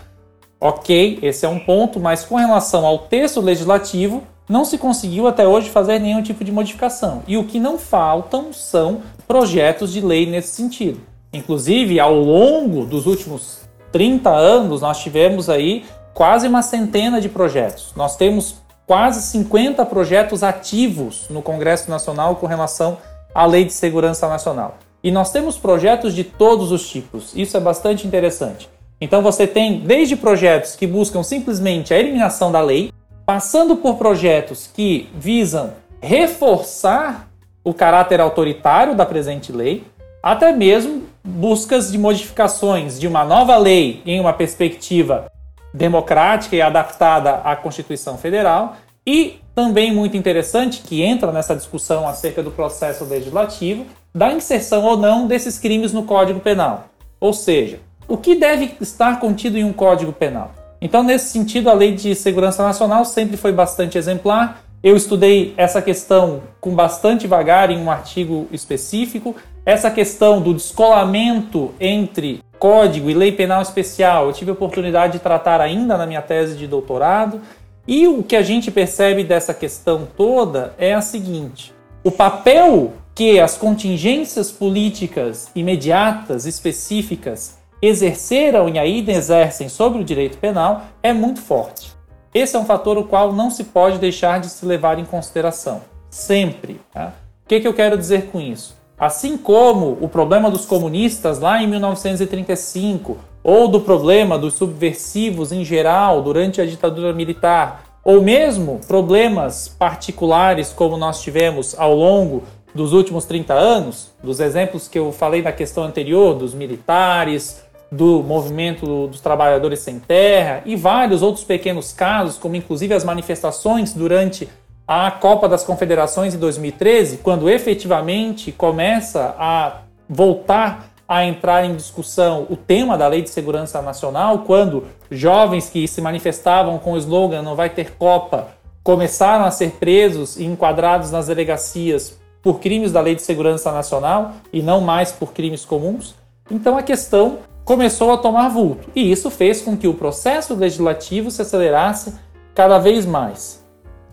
Ok, 0.61 1.21
esse 1.23 1.47
é 1.47 1.49
um 1.49 1.61
ponto, 1.61 2.01
mas 2.01 2.25
com 2.25 2.35
relação 2.35 2.85
ao 2.85 2.99
texto 2.99 3.41
legislativo, 3.41 4.25
não 4.49 4.65
se 4.65 4.77
conseguiu 4.77 5.29
até 5.29 5.47
hoje 5.47 5.71
fazer 5.71 6.01
nenhum 6.01 6.21
tipo 6.21 6.43
de 6.43 6.51
modificação. 6.51 7.23
E 7.29 7.37
o 7.37 7.45
que 7.45 7.61
não 7.61 7.79
faltam 7.79 8.53
são 8.53 9.03
projetos 9.29 9.93
de 9.93 10.01
lei 10.01 10.27
nesse 10.27 10.49
sentido. 10.49 11.01
Inclusive, 11.33 12.01
ao 12.01 12.13
longo 12.13 12.85
dos 12.85 13.07
últimos 13.07 13.61
30 13.93 14.31
anos, 14.31 14.81
nós 14.81 14.99
tivemos 14.99 15.49
aí 15.49 15.85
quase 16.13 16.49
uma 16.49 16.63
centena 16.63 17.21
de 17.21 17.29
projetos. 17.29 17.93
Nós 17.95 18.17
temos 18.17 18.57
quase 18.89 19.21
50 19.21 19.85
projetos 19.85 20.43
ativos 20.43 21.27
no 21.29 21.43
Congresso 21.43 21.91
Nacional 21.91 22.37
com 22.37 22.47
relação 22.47 22.97
à 23.35 23.45
Lei 23.45 23.67
de 23.67 23.73
Segurança 23.75 24.27
Nacional. 24.27 24.79
E 25.05 25.11
nós 25.11 25.31
temos 25.31 25.59
projetos 25.59 26.15
de 26.15 26.25
todos 26.25 26.73
os 26.73 26.89
tipos. 26.89 27.33
Isso 27.37 27.55
é 27.55 27.61
bastante 27.61 28.07
interessante. 28.07 28.67
Então 28.99 29.21
você 29.21 29.47
tem 29.47 29.81
desde 29.81 30.17
projetos 30.17 30.75
que 30.75 30.87
buscam 30.87 31.23
simplesmente 31.23 31.93
a 31.93 31.99
eliminação 31.99 32.51
da 32.51 32.63
lei, 32.63 32.91
passando 33.27 33.77
por 33.77 33.97
projetos 33.97 34.71
que 34.73 35.11
visam 35.15 35.75
reforçar 36.01 37.29
o 37.63 37.75
caráter 37.75 38.23
autoritário 38.23 38.95
da 38.95 39.05
presente 39.05 39.53
lei, 39.53 39.85
até 40.23 40.51
mesmo 40.51 41.03
buscas 41.23 41.93
de 41.93 41.99
modificações 41.99 42.99
de 42.99 43.07
uma 43.07 43.23
nova 43.23 43.57
lei 43.59 44.03
em 44.07 44.19
uma 44.19 44.33
perspectiva 44.33 45.31
democrática 45.73 46.57
e 46.57 46.63
adaptada 46.63 47.37
à 47.45 47.55
Constituição 47.57 48.17
Federal, 48.17 48.77
e 49.07 49.41
também 49.55 49.93
muito 49.93 50.17
interessante 50.17 50.83
que 50.83 51.03
entra 51.03 51.33
nessa 51.33 51.57
discussão 51.57 52.07
acerca 52.07 52.43
do 52.43 52.51
processo 52.51 53.05
legislativo, 53.05 53.87
da 54.15 54.33
inserção 54.33 54.85
ou 54.85 54.97
não 54.97 55.27
desses 55.27 55.59
crimes 55.59 55.93
no 55.93 56.03
Código 56.03 56.41
Penal. 56.41 56.89
Ou 57.21 57.33
seja, 57.33 57.81
o 58.07 58.17
que 58.17 58.35
deve 58.35 58.75
estar 58.81 59.21
contido 59.21 59.59
em 59.59 59.65
um 59.65 59.73
código 59.73 60.13
penal. 60.13 60.53
Então, 60.81 61.03
nesse 61.03 61.31
sentido, 61.31 61.69
a 61.69 61.73
Lei 61.73 61.95
de 61.95 62.15
Segurança 62.15 62.63
Nacional 62.63 63.05
sempre 63.05 63.37
foi 63.37 63.53
bastante 63.53 63.99
exemplar. 63.99 64.63
Eu 64.83 64.97
estudei 64.97 65.53
essa 65.57 65.83
questão 65.83 66.43
com 66.61 66.75
bastante 66.75 67.27
vagar 67.27 67.71
em 67.71 67.79
um 67.83 67.91
artigo 67.91 68.47
específico. 68.53 69.35
Essa 69.67 69.91
questão 69.91 70.41
do 70.41 70.55
descolamento 70.55 71.75
entre 71.81 72.41
código 72.59 73.09
e 73.09 73.15
lei 73.15 73.33
penal 73.33 73.63
especial, 73.63 74.27
eu 74.27 74.33
tive 74.33 74.51
a 74.51 74.55
oportunidade 74.55 75.15
de 75.15 75.19
tratar 75.19 75.61
ainda 75.61 75.97
na 75.97 76.07
minha 76.07 76.23
tese 76.23 76.57
de 76.57 76.67
doutorado. 76.67 77.41
E 77.87 78.07
o 78.07 78.23
que 78.23 78.37
a 78.37 78.43
gente 78.43 78.71
percebe 78.71 79.25
dessa 79.25 79.55
questão 79.55 80.07
toda 80.17 80.75
é 80.79 80.95
a 80.95 81.01
seguinte: 81.01 81.73
o 82.05 82.11
papel 82.11 82.93
que 83.15 83.41
as 83.41 83.57
contingências 83.57 84.53
políticas 84.53 85.51
imediatas, 85.55 86.47
específicas, 86.47 87.59
exerceram 87.83 88.69
e 88.69 88.79
ainda 88.79 89.11
exercem 89.11 89.69
sobre 89.69 90.01
o 90.01 90.05
direito 90.05 90.39
penal 90.39 90.85
é 91.03 91.13
muito 91.13 91.41
forte. 91.41 91.93
Esse 92.33 92.55
é 92.55 92.59
um 92.61 92.65
fator 92.65 92.97
o 92.97 93.05
qual 93.05 93.33
não 93.33 93.51
se 93.51 93.65
pode 93.65 93.99
deixar 93.99 94.39
de 94.39 94.49
se 94.49 94.65
levar 94.65 95.01
em 95.01 95.05
consideração, 95.05 95.83
sempre. 96.09 96.81
Tá? 96.93 97.13
O 97.45 97.49
que, 97.49 97.59
que 97.59 97.67
eu 97.67 97.75
quero 97.75 97.99
dizer 97.99 98.27
com 98.27 98.41
isso? 98.41 98.78
Assim 98.99 99.37
como 99.37 99.97
o 100.01 100.09
problema 100.09 100.51
dos 100.51 100.67
comunistas 100.67 101.39
lá 101.39 101.63
em 101.63 101.69
1935, 101.69 103.17
ou 103.45 103.69
do 103.69 103.81
problema 103.81 104.37
dos 104.37 104.55
subversivos 104.55 105.53
em 105.53 105.65
geral 105.65 106.21
durante 106.21 106.61
a 106.61 106.67
ditadura 106.67 107.13
militar, 107.13 107.85
ou 108.05 108.21
mesmo 108.21 108.81
problemas 108.89 109.69
particulares 109.69 110.73
como 110.73 110.97
nós 110.97 111.21
tivemos 111.23 111.79
ao 111.79 111.95
longo 111.95 112.43
dos 112.75 112.93
últimos 112.93 113.25
30 113.25 113.55
anos, 113.55 114.11
dos 114.23 114.41
exemplos 114.41 114.89
que 114.89 114.99
eu 114.99 115.13
falei 115.13 115.43
na 115.43 115.53
questão 115.53 115.85
anterior, 115.85 116.35
dos 116.35 116.53
militares, 116.53 117.63
do 117.91 118.23
movimento 118.23 119.07
dos 119.07 119.21
trabalhadores 119.21 119.79
sem 119.79 119.99
terra 119.99 120.63
e 120.67 120.77
vários 120.77 121.23
outros 121.23 121.45
pequenos 121.45 121.93
casos, 121.93 122.37
como 122.37 122.57
inclusive 122.57 122.93
as 122.93 123.05
manifestações 123.05 123.93
durante 123.93 124.49
a 124.89 125.11
Copa 125.11 125.47
das 125.47 125.63
Confederações 125.63 126.35
em 126.35 126.39
2013, 126.39 127.19
quando 127.19 127.51
efetivamente 127.51 128.51
começa 128.51 129.35
a 129.39 129.83
voltar 130.09 130.89
a 131.07 131.27
entrar 131.27 131.63
em 131.67 131.77
discussão 131.77 132.47
o 132.49 132.57
tema 132.57 132.97
da 132.97 133.07
Lei 133.07 133.21
de 133.21 133.29
Segurança 133.29 133.83
Nacional, 133.83 134.45
quando 134.47 134.85
jovens 135.11 135.69
que 135.69 135.87
se 135.87 136.01
manifestavam 136.01 136.79
com 136.79 136.95
o 136.95 136.97
slogan 136.97 137.43
Não 137.43 137.55
vai 137.55 137.69
ter 137.69 137.97
Copa 137.97 138.49
começaram 138.83 139.45
a 139.45 139.51
ser 139.51 139.73
presos 139.73 140.39
e 140.39 140.45
enquadrados 140.45 141.11
nas 141.11 141.27
delegacias 141.27 142.19
por 142.43 142.59
crimes 142.59 142.91
da 142.91 143.03
Lei 143.03 143.15
de 143.15 143.21
Segurança 143.21 143.71
Nacional 143.71 144.33
e 144.51 144.63
não 144.63 144.81
mais 144.81 145.13
por 145.13 145.35
crimes 145.35 145.67
comuns. 145.67 146.15
Então 146.51 146.79
a 146.79 146.83
questão 146.83 147.41
começou 147.63 148.11
a 148.11 148.17
tomar 148.17 148.49
vulto, 148.49 148.89
e 148.97 149.13
isso 149.13 149.31
fez 149.31 149.61
com 149.61 149.77
que 149.77 149.87
o 149.87 149.93
processo 149.93 150.55
legislativo 150.55 151.31
se 151.31 151.43
acelerasse 151.43 152.15
cada 152.55 152.79
vez 152.79 153.05
mais. 153.05 153.68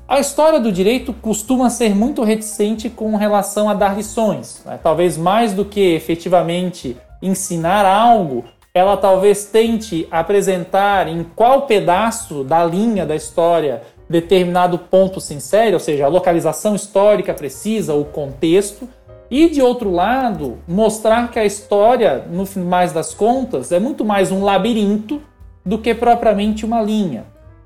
A 0.08 0.20
história 0.20 0.60
do 0.60 0.72
direito 0.72 1.14
costuma 1.14 1.68
ser 1.72 1.96
muito 1.96 2.24
reticente 2.24 2.92
com 2.92 3.16
relação 3.16 3.68
a 3.68 3.74
dar 3.74 3.98
lições, 3.98 4.62
né? 4.64 4.80
talvez 4.82 5.18
mais 5.18 5.52
do 5.52 5.66
que 5.66 5.96
efetivamente 5.96 6.96
ensinar 7.24 7.88
algo, 7.88 8.46
ela 8.72 8.96
talvez 8.98 9.46
tente 9.46 10.08
apresentar 10.12 11.08
em 11.08 11.24
qual 11.36 11.64
pedaço 11.64 12.44
da 12.44 12.64
linha 12.64 13.04
da 13.04 13.16
história 13.16 13.82
determinado 14.08 14.78
ponto 14.78 15.20
se 15.20 15.34
insere, 15.34 15.74
ou 15.74 15.80
seja, 15.80 16.06
a 16.06 16.10
localização 16.10 16.76
histórica 16.76 17.34
precisa, 17.34 17.96
o 17.96 18.06
contexto, 18.06 18.88
e 19.32 19.50
de 19.50 19.60
outro 19.60 19.90
lado, 19.90 20.60
mostrar 20.68 21.32
que 21.32 21.40
a 21.40 21.46
história, 21.46 22.28
no 22.30 22.46
mais 22.64 22.94
das 22.94 23.12
contas, 23.12 23.72
é 23.72 23.80
muito 23.80 24.06
mais 24.06 24.32
um 24.32 24.44
labirinto 24.44 25.20
do 25.66 25.80
que 25.80 25.96
propriamente 25.96 26.64
uma 26.64 26.80
linha. 26.80 27.26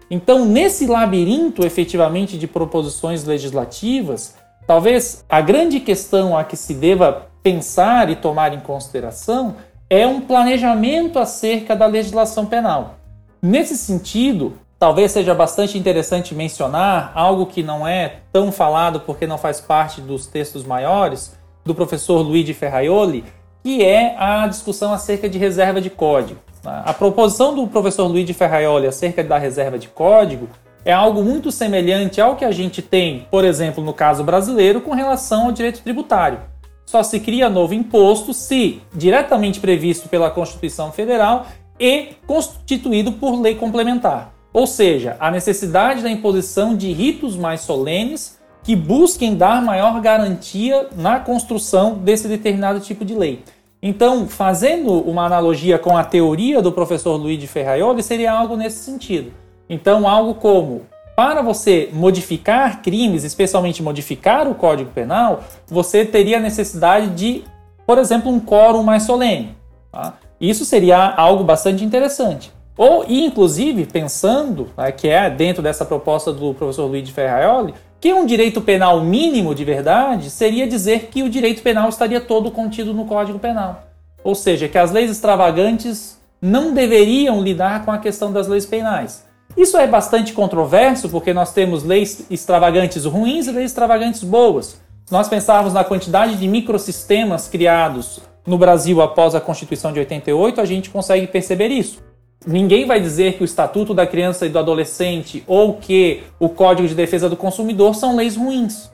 Então, 0.09 0.45
nesse 0.45 0.87
labirinto 0.87 1.65
efetivamente 1.65 2.37
de 2.37 2.47
proposições 2.47 3.23
legislativas, 3.23 4.35
talvez 4.65 5.23
a 5.29 5.39
grande 5.39 5.79
questão 5.79 6.37
a 6.37 6.43
que 6.43 6.57
se 6.57 6.73
deva 6.73 7.27
pensar 7.43 8.09
e 8.09 8.15
tomar 8.15 8.53
em 8.53 8.59
consideração 8.59 9.55
é 9.89 10.05
um 10.05 10.21
planejamento 10.21 11.19
acerca 11.19 11.75
da 11.75 11.85
legislação 11.85 12.45
penal. 12.45 12.95
Nesse 13.41 13.77
sentido, 13.77 14.53
talvez 14.77 15.11
seja 15.11 15.33
bastante 15.33 15.77
interessante 15.77 16.35
mencionar 16.35 17.11
algo 17.15 17.45
que 17.45 17.63
não 17.63 17.87
é 17.87 18.17
tão 18.31 18.51
falado 18.51 19.01
porque 19.01 19.25
não 19.25 19.37
faz 19.37 19.61
parte 19.61 20.01
dos 20.01 20.27
textos 20.27 20.63
maiores, 20.63 21.37
do 21.65 21.75
professor 21.75 22.21
Luigi 22.21 22.53
Ferraioli, 22.53 23.23
que 23.63 23.83
é 23.83 24.15
a 24.17 24.47
discussão 24.47 24.93
acerca 24.93 25.29
de 25.29 25.37
reserva 25.37 25.79
de 25.81 25.89
código. 25.89 26.39
A 26.65 26.93
proposição 26.93 27.55
do 27.55 27.67
professor 27.67 28.07
Luigi 28.07 28.33
Ferraioli 28.33 28.87
acerca 28.87 29.23
da 29.23 29.37
reserva 29.37 29.79
de 29.79 29.87
código 29.87 30.47
é 30.83 30.91
algo 30.91 31.23
muito 31.23 31.51
semelhante 31.51 32.19
ao 32.19 32.35
que 32.35 32.45
a 32.45 32.51
gente 32.51 32.81
tem, 32.81 33.27
por 33.29 33.45
exemplo, 33.45 33.83
no 33.83 33.93
caso 33.93 34.23
brasileiro, 34.23 34.81
com 34.81 34.93
relação 34.93 35.45
ao 35.45 35.51
direito 35.51 35.81
tributário. 35.81 36.39
Só 36.85 37.03
se 37.03 37.19
cria 37.19 37.49
novo 37.49 37.73
imposto 37.73 38.33
se 38.33 38.81
diretamente 38.93 39.59
previsto 39.59 40.09
pela 40.09 40.31
Constituição 40.31 40.91
Federal 40.91 41.45
e 41.79 42.09
constituído 42.25 43.11
por 43.11 43.39
lei 43.39 43.55
complementar. 43.55 44.33
Ou 44.51 44.65
seja, 44.65 45.15
a 45.19 45.29
necessidade 45.29 46.01
da 46.01 46.09
imposição 46.09 46.75
de 46.75 46.91
ritos 46.91 47.37
mais 47.37 47.61
solenes 47.61 48.39
que 48.63 48.75
busquem 48.75 49.35
dar 49.35 49.61
maior 49.61 50.01
garantia 50.01 50.87
na 50.95 51.19
construção 51.19 51.93
desse 51.93 52.27
determinado 52.27 52.79
tipo 52.79 53.05
de 53.05 53.15
lei. 53.15 53.43
Então, 53.81 54.27
fazendo 54.27 54.91
uma 54.91 55.25
analogia 55.25 55.79
com 55.79 55.95
a 55.95 56.03
teoria 56.03 56.61
do 56.61 56.71
professor 56.71 57.15
Luigi 57.15 57.47
Ferraioli, 57.47 58.03
seria 58.03 58.31
algo 58.31 58.57
nesse 58.57 58.83
sentido. 58.83 59.31
Então, 59.69 60.07
algo 60.07 60.33
como 60.33 60.81
para 61.15 61.41
você 61.41 61.89
modificar 61.93 62.81
crimes, 62.81 63.23
especialmente 63.23 63.83
modificar 63.83 64.47
o 64.47 64.55
Código 64.55 64.91
Penal, 64.91 65.43
você 65.67 66.05
teria 66.05 66.39
necessidade 66.39 67.09
de, 67.09 67.43
por 67.85 67.97
exemplo, 67.97 68.31
um 68.31 68.39
quórum 68.39 68.83
mais 68.83 69.03
solene. 69.03 69.55
Tá? 69.91 70.13
Isso 70.39 70.65
seria 70.65 70.97
algo 70.97 71.43
bastante 71.43 71.83
interessante. 71.83 72.51
Ou, 72.77 73.05
inclusive, 73.09 73.85
pensando, 73.85 74.69
né, 74.77 74.91
que 74.91 75.09
é 75.09 75.29
dentro 75.29 75.61
dessa 75.61 75.83
proposta 75.83 76.31
do 76.31 76.53
professor 76.53 76.85
Luigi 76.85 77.11
Ferraioli, 77.11 77.73
que 77.99 78.13
um 78.13 78.25
direito 78.25 78.61
penal 78.61 79.01
mínimo 79.01 79.53
de 79.53 79.65
verdade 79.65 80.29
seria 80.29 80.67
dizer 80.67 81.09
que 81.11 81.21
o 81.21 81.29
direito 81.29 81.61
penal 81.61 81.89
estaria 81.89 82.21
todo 82.21 82.51
contido 82.51 82.93
no 82.93 83.05
Código 83.05 83.39
Penal. 83.39 83.83
Ou 84.23 84.35
seja, 84.35 84.67
que 84.67 84.77
as 84.77 84.91
leis 84.91 85.11
extravagantes 85.11 86.17
não 86.41 86.73
deveriam 86.73 87.41
lidar 87.41 87.83
com 87.83 87.91
a 87.91 87.97
questão 87.97 88.31
das 88.31 88.47
leis 88.47 88.65
penais. 88.65 89.27
Isso 89.57 89.77
é 89.77 89.85
bastante 89.85 90.31
controverso 90.31 91.09
porque 91.09 91.33
nós 91.33 91.51
temos 91.51 91.83
leis 91.83 92.25
extravagantes 92.29 93.03
ruins 93.05 93.47
e 93.47 93.51
leis 93.51 93.71
extravagantes 93.71 94.23
boas. 94.23 94.79
Se 95.05 95.11
nós 95.11 95.27
pensarmos 95.27 95.73
na 95.73 95.83
quantidade 95.83 96.37
de 96.37 96.47
microsistemas 96.47 97.47
criados 97.47 98.19
no 98.45 98.57
Brasil 98.57 99.01
após 99.01 99.35
a 99.35 99.41
Constituição 99.41 99.91
de 99.91 99.99
88, 99.99 100.61
a 100.61 100.65
gente 100.65 100.89
consegue 100.89 101.27
perceber 101.27 101.67
isso. 101.67 102.01
Ninguém 102.47 102.85
vai 102.85 103.01
dizer 103.01 103.33
que 103.33 103.43
o 103.43 103.45
Estatuto 103.45 103.93
da 103.93 104.07
Criança 104.07 104.45
e 104.45 104.49
do 104.49 104.57
Adolescente 104.57 105.43
ou 105.45 105.73
que 105.73 106.23
o 106.39 106.47
Código 106.47 106.87
de 106.87 106.95
Defesa 106.95 107.29
do 107.29 107.35
Consumidor 107.35 107.95
são 107.95 108.15
leis 108.15 108.37
ruins. 108.37 108.89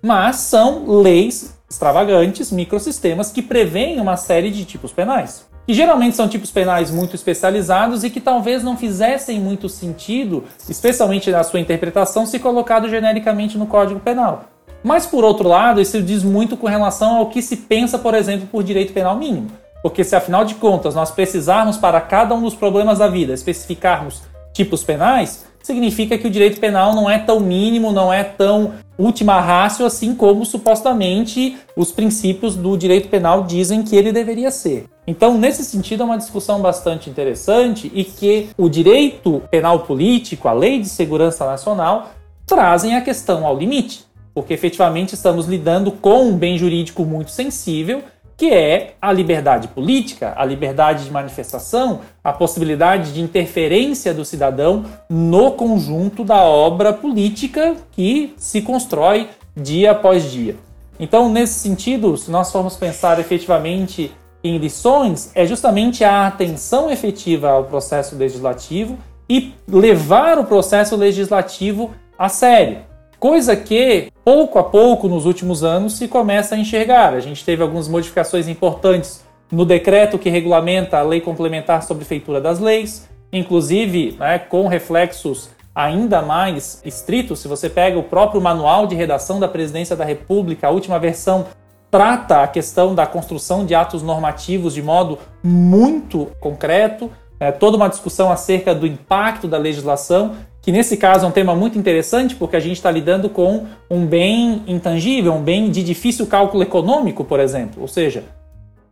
Mas 0.00 0.36
são 0.36 1.00
leis 1.02 1.58
extravagantes, 1.68 2.50
microsistemas, 2.50 3.30
que 3.30 3.42
prevêem 3.42 4.00
uma 4.00 4.16
série 4.16 4.50
de 4.50 4.64
tipos 4.64 4.92
penais. 4.92 5.46
Que 5.66 5.74
geralmente 5.74 6.16
são 6.16 6.28
tipos 6.28 6.50
penais 6.50 6.90
muito 6.90 7.14
especializados 7.14 8.02
e 8.02 8.08
que 8.08 8.20
talvez 8.20 8.62
não 8.62 8.76
fizessem 8.76 9.40
muito 9.40 9.68
sentido, 9.68 10.44
especialmente 10.68 11.30
na 11.30 11.42
sua 11.42 11.60
interpretação, 11.60 12.24
se 12.24 12.38
colocado 12.38 12.88
genericamente 12.88 13.58
no 13.58 13.66
Código 13.66 14.00
Penal. 14.00 14.44
Mas, 14.82 15.04
por 15.04 15.24
outro 15.24 15.48
lado, 15.48 15.80
isso 15.80 16.00
diz 16.00 16.22
muito 16.22 16.56
com 16.56 16.68
relação 16.68 17.16
ao 17.16 17.26
que 17.26 17.42
se 17.42 17.56
pensa, 17.56 17.98
por 17.98 18.14
exemplo, 18.14 18.46
por 18.46 18.62
direito 18.62 18.92
penal 18.92 19.16
mínimo. 19.16 19.50
Porque 19.86 20.02
se 20.02 20.16
afinal 20.16 20.44
de 20.44 20.56
contas 20.56 20.96
nós 20.96 21.12
precisarmos 21.12 21.76
para 21.76 22.00
cada 22.00 22.34
um 22.34 22.42
dos 22.42 22.56
problemas 22.56 22.98
da 22.98 23.06
vida 23.06 23.32
especificarmos 23.32 24.20
tipos 24.52 24.82
penais, 24.82 25.46
significa 25.62 26.18
que 26.18 26.26
o 26.26 26.30
direito 26.30 26.58
penal 26.58 26.92
não 26.92 27.08
é 27.08 27.20
tão 27.20 27.38
mínimo, 27.38 27.92
não 27.92 28.12
é 28.12 28.24
tão 28.24 28.72
última 28.98 29.40
ratio 29.40 29.86
assim 29.86 30.12
como 30.12 30.44
supostamente 30.44 31.56
os 31.76 31.92
princípios 31.92 32.56
do 32.56 32.76
direito 32.76 33.08
penal 33.08 33.44
dizem 33.44 33.84
que 33.84 33.94
ele 33.94 34.10
deveria 34.10 34.50
ser. 34.50 34.86
Então, 35.06 35.38
nesse 35.38 35.64
sentido, 35.64 36.02
é 36.02 36.06
uma 36.06 36.18
discussão 36.18 36.60
bastante 36.60 37.08
interessante 37.08 37.88
e 37.94 38.02
que 38.02 38.48
o 38.58 38.68
direito 38.68 39.40
penal 39.52 39.84
político, 39.84 40.48
a 40.48 40.52
lei 40.52 40.80
de 40.80 40.88
segurança 40.88 41.46
nacional, 41.46 42.10
trazem 42.44 42.96
a 42.96 43.00
questão 43.02 43.46
ao 43.46 43.56
limite, 43.56 44.04
porque 44.34 44.52
efetivamente 44.52 45.14
estamos 45.14 45.46
lidando 45.46 45.92
com 45.92 46.24
um 46.24 46.36
bem 46.36 46.58
jurídico 46.58 47.04
muito 47.04 47.30
sensível 47.30 48.02
que 48.36 48.52
é 48.52 48.94
a 49.00 49.12
liberdade 49.12 49.68
política, 49.68 50.34
a 50.36 50.44
liberdade 50.44 51.04
de 51.04 51.10
manifestação, 51.10 52.00
a 52.22 52.32
possibilidade 52.32 53.12
de 53.12 53.22
interferência 53.22 54.12
do 54.12 54.24
cidadão 54.24 54.84
no 55.08 55.52
conjunto 55.52 56.22
da 56.22 56.42
obra 56.42 56.92
política 56.92 57.76
que 57.92 58.34
se 58.36 58.60
constrói 58.60 59.30
dia 59.56 59.92
após 59.92 60.30
dia. 60.30 60.56
Então, 61.00 61.30
nesse 61.30 61.60
sentido, 61.60 62.16
se 62.16 62.30
nós 62.30 62.52
formos 62.52 62.76
pensar 62.76 63.18
efetivamente 63.18 64.12
em 64.44 64.58
lições, 64.58 65.30
é 65.34 65.46
justamente 65.46 66.04
a 66.04 66.26
atenção 66.26 66.90
efetiva 66.90 67.50
ao 67.50 67.64
processo 67.64 68.16
legislativo 68.16 68.98
e 69.28 69.54
levar 69.66 70.38
o 70.38 70.44
processo 70.44 70.94
legislativo 70.94 71.90
a 72.18 72.28
sério. 72.28 72.85
Coisa 73.18 73.56
que, 73.56 74.12
pouco 74.24 74.58
a 74.58 74.64
pouco, 74.64 75.08
nos 75.08 75.24
últimos 75.24 75.64
anos, 75.64 75.96
se 75.96 76.06
começa 76.06 76.54
a 76.54 76.58
enxergar. 76.58 77.14
A 77.14 77.20
gente 77.20 77.44
teve 77.44 77.62
algumas 77.62 77.88
modificações 77.88 78.46
importantes 78.46 79.24
no 79.50 79.64
decreto 79.64 80.18
que 80.18 80.28
regulamenta 80.28 80.98
a 80.98 81.02
lei 81.02 81.20
complementar 81.20 81.82
sobre 81.82 82.04
feitura 82.04 82.40
das 82.40 82.58
leis, 82.58 83.08
inclusive 83.32 84.16
né, 84.18 84.38
com 84.38 84.66
reflexos 84.66 85.50
ainda 85.74 86.22
mais 86.22 86.82
estritos. 86.84 87.40
Se 87.40 87.48
você 87.48 87.68
pega 87.70 87.98
o 87.98 88.02
próprio 88.02 88.40
manual 88.40 88.86
de 88.86 88.94
redação 88.94 89.38
da 89.38 89.48
Presidência 89.48 89.94
da 89.94 90.04
República, 90.04 90.66
a 90.66 90.70
última 90.70 90.98
versão 90.98 91.46
trata 91.90 92.42
a 92.42 92.48
questão 92.48 92.94
da 92.94 93.06
construção 93.06 93.64
de 93.64 93.74
atos 93.74 94.02
normativos 94.02 94.74
de 94.74 94.82
modo 94.82 95.18
muito 95.42 96.28
concreto, 96.40 97.10
é, 97.38 97.52
toda 97.52 97.76
uma 97.76 97.88
discussão 97.88 98.32
acerca 98.32 98.74
do 98.74 98.86
impacto 98.86 99.46
da 99.46 99.58
legislação 99.58 100.34
que 100.66 100.72
nesse 100.72 100.96
caso 100.96 101.24
é 101.24 101.28
um 101.28 101.30
tema 101.30 101.54
muito 101.54 101.78
interessante 101.78 102.34
porque 102.34 102.56
a 102.56 102.60
gente 102.60 102.74
está 102.74 102.90
lidando 102.90 103.30
com 103.30 103.66
um 103.88 104.04
bem 104.04 104.64
intangível, 104.66 105.32
um 105.32 105.40
bem 105.40 105.70
de 105.70 105.80
difícil 105.80 106.26
cálculo 106.26 106.60
econômico, 106.60 107.22
por 107.22 107.38
exemplo. 107.38 107.80
Ou 107.80 107.86
seja, 107.86 108.24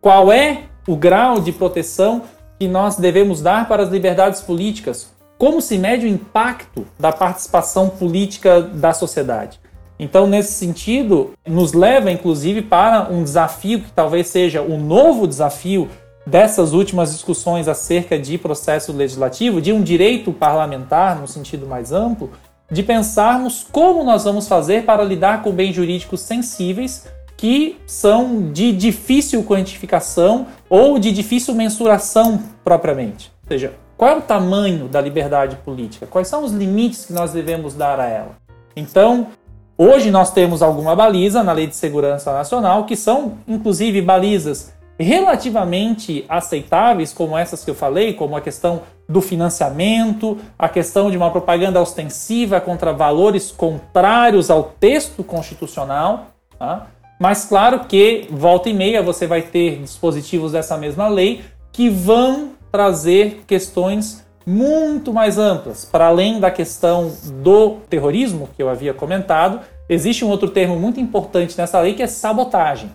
qual 0.01 0.33
é 0.33 0.67
o 0.87 0.95
grau 0.95 1.41
de 1.41 1.51
proteção 1.51 2.23
que 2.61 2.69
nós 2.69 2.95
devemos 2.95 3.43
dar 3.43 3.67
para 3.67 3.83
as 3.83 3.89
liberdades 3.89 4.41
políticas? 4.41 5.13
Como 5.37 5.61
se 5.61 5.77
mede 5.77 6.07
o 6.07 6.09
impacto 6.09 6.87
da 6.97 7.11
participação 7.11 7.89
política 7.89 8.63
da 8.63 8.93
sociedade? 8.93 9.59
Então, 9.99 10.29
nesse 10.29 10.53
sentido, 10.53 11.33
nos 11.45 11.73
leva 11.73 12.09
inclusive 12.09 12.63
para 12.63 13.11
um 13.11 13.25
desafio 13.25 13.81
que 13.81 13.91
talvez 13.91 14.29
seja 14.29 14.63
o 14.63 14.75
um 14.75 14.81
novo 14.81 15.27
desafio 15.27 15.89
dessas 16.27 16.73
últimas 16.73 17.13
discussões 17.13 17.69
acerca 17.69 18.19
de 18.19 18.39
processo 18.39 18.93
legislativo, 18.93 19.61
de 19.61 19.73
um 19.73 19.83
direito 19.83 20.33
parlamentar 20.33 21.21
no 21.21 21.29
sentido 21.29 21.67
mais 21.67 21.93
amplo, 21.93 22.31
de 22.71 22.83
pensarmos 22.83 23.67
como 23.71 24.03
nós 24.05 24.25
vamos 24.25 24.49
fazer 24.49 24.85
para 24.85 25.05
lidar 25.05 25.43
com 25.43 25.53
bens 25.53 25.75
jurídicos 25.75 26.21
sensíveis 26.21 27.07
que 27.37 27.79
são 27.87 28.53
de 28.53 28.73
difícil 28.73 29.43
quantificação 29.45 30.47
ou 30.69 30.99
de 30.99 31.13
difícil 31.13 31.55
mensuração 31.55 32.43
propriamente. 32.63 33.31
Ou 33.43 33.49
seja, 33.49 33.73
qual 33.97 34.11
é 34.11 34.17
o 34.17 34.23
tamanho 34.23 34.89
da 34.89 35.01
liberdade 35.01 35.57
política? 35.57 36.07
Quais 36.07 36.29
são 36.29 36.45
os 36.45 36.53
limites 36.53 37.05
que 37.05 37.13
nós 37.13 37.33
devemos 37.33 37.75
dar 37.75 38.01
a 38.01 38.07
ela? 38.07 38.37
Então, 38.75 39.29
hoje 39.77 40.11
nós 40.11 40.33
temos 40.33 40.63
alguma 40.63 40.97
baliza 40.97 41.43
na 41.43 41.53
Lei 41.53 41.67
de 41.67 41.77
Segurança 41.77 42.33
Nacional, 42.33 42.87
que 42.87 42.97
são 42.97 43.39
inclusive 43.47 44.01
balizas 44.01 44.73
relativamente 44.99 46.25
aceitáveis, 46.29 47.13
como 47.13 47.37
essas 47.37 47.65
que 47.65 47.71
eu 47.71 47.75
falei, 47.75 48.13
como 48.13 48.37
a 48.37 48.41
questão 48.41 48.83
do 49.09 49.21
financiamento, 49.21 50.39
a 50.59 50.69
questão 50.69 51.11
de 51.11 51.17
uma 51.17 51.31
propaganda 51.31 51.81
ostensiva 51.81 52.61
contra 52.61 52.93
valores 52.93 53.51
contrários 53.51 54.51
ao 54.51 54.63
texto 54.65 55.23
constitucional. 55.23 56.29
Tá? 56.59 56.87
Mas 57.19 57.45
claro 57.45 57.81
que 57.81 58.27
volta 58.31 58.69
e 58.69 58.75
meia 58.75 59.03
você 59.03 59.27
vai 59.27 59.43
ter 59.43 59.79
dispositivos 59.81 60.53
dessa 60.53 60.77
mesma 60.77 61.09
lei 61.09 61.43
que 61.73 61.89
vão 61.89 62.51
trazer 62.71 63.43
questões 63.47 64.25
muito 64.47 65.13
mais 65.13 65.39
amplas. 65.39 65.85
Para 65.85 66.07
além 66.07 66.39
da 66.39 66.51
questão 66.51 67.13
do 67.43 67.77
terrorismo 67.89 68.49
que 68.57 68.63
eu 68.63 68.69
havia 68.69 68.93
comentado, 68.93 69.61
existe 69.89 70.25
um 70.25 70.29
outro 70.29 70.49
termo 70.49 70.79
muito 70.79 71.01
importante 71.01 71.57
nessa 71.57 71.81
lei 71.81 71.95
que 71.95 72.03
é 72.03 72.07
sabotagem. 72.07 72.91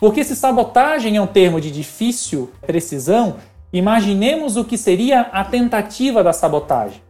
Porque 0.00 0.24
se 0.24 0.34
sabotagem 0.34 1.18
é 1.18 1.20
um 1.20 1.26
termo 1.26 1.60
de 1.60 1.70
difícil 1.70 2.50
precisão, 2.66 3.36
imaginemos 3.70 4.56
o 4.56 4.64
que 4.64 4.78
seria 4.78 5.20
a 5.20 5.44
tentativa 5.44 6.24
da 6.24 6.32
sabotagem. 6.32 7.02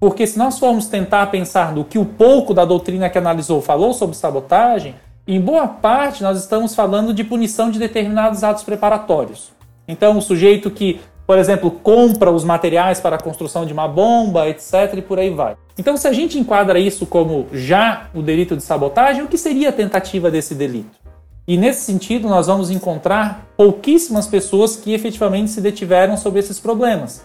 Porque 0.00 0.26
se 0.26 0.38
nós 0.38 0.58
formos 0.58 0.86
tentar 0.86 1.26
pensar 1.26 1.72
no 1.74 1.84
que 1.84 1.98
o 1.98 2.06
pouco 2.06 2.54
da 2.54 2.64
doutrina 2.64 3.10
que 3.10 3.18
analisou 3.18 3.60
falou 3.60 3.92
sobre 3.92 4.16
sabotagem, 4.16 4.94
em 5.28 5.40
boa 5.40 5.68
parte 5.68 6.22
nós 6.22 6.38
estamos 6.38 6.74
falando 6.74 7.12
de 7.12 7.22
punição 7.22 7.70
de 7.70 7.78
determinados 7.78 8.42
atos 8.42 8.64
preparatórios. 8.64 9.52
Então, 9.86 10.16
o 10.16 10.22
sujeito 10.22 10.70
que, 10.70 11.00
por 11.26 11.36
exemplo, 11.36 11.70
compra 11.70 12.30
os 12.30 12.44
materiais 12.44 12.98
para 12.98 13.16
a 13.16 13.22
construção 13.22 13.66
de 13.66 13.74
uma 13.74 13.86
bomba, 13.86 14.48
etc., 14.48 14.94
e 14.96 15.02
por 15.02 15.18
aí 15.18 15.28
vai. 15.28 15.54
Então, 15.78 15.96
se 15.98 16.08
a 16.08 16.12
gente 16.12 16.38
enquadra 16.38 16.78
isso 16.78 17.04
como 17.04 17.46
já 17.52 18.08
o 18.14 18.22
delito 18.22 18.56
de 18.56 18.62
sabotagem, 18.62 19.22
o 19.22 19.28
que 19.28 19.36
seria 19.36 19.68
a 19.68 19.72
tentativa 19.72 20.30
desse 20.30 20.54
delito? 20.54 21.01
E 21.46 21.56
nesse 21.56 21.80
sentido, 21.80 22.28
nós 22.28 22.46
vamos 22.46 22.70
encontrar 22.70 23.48
pouquíssimas 23.56 24.26
pessoas 24.26 24.76
que 24.76 24.94
efetivamente 24.94 25.50
se 25.50 25.60
detiveram 25.60 26.16
sobre 26.16 26.40
esses 26.40 26.60
problemas. 26.60 27.24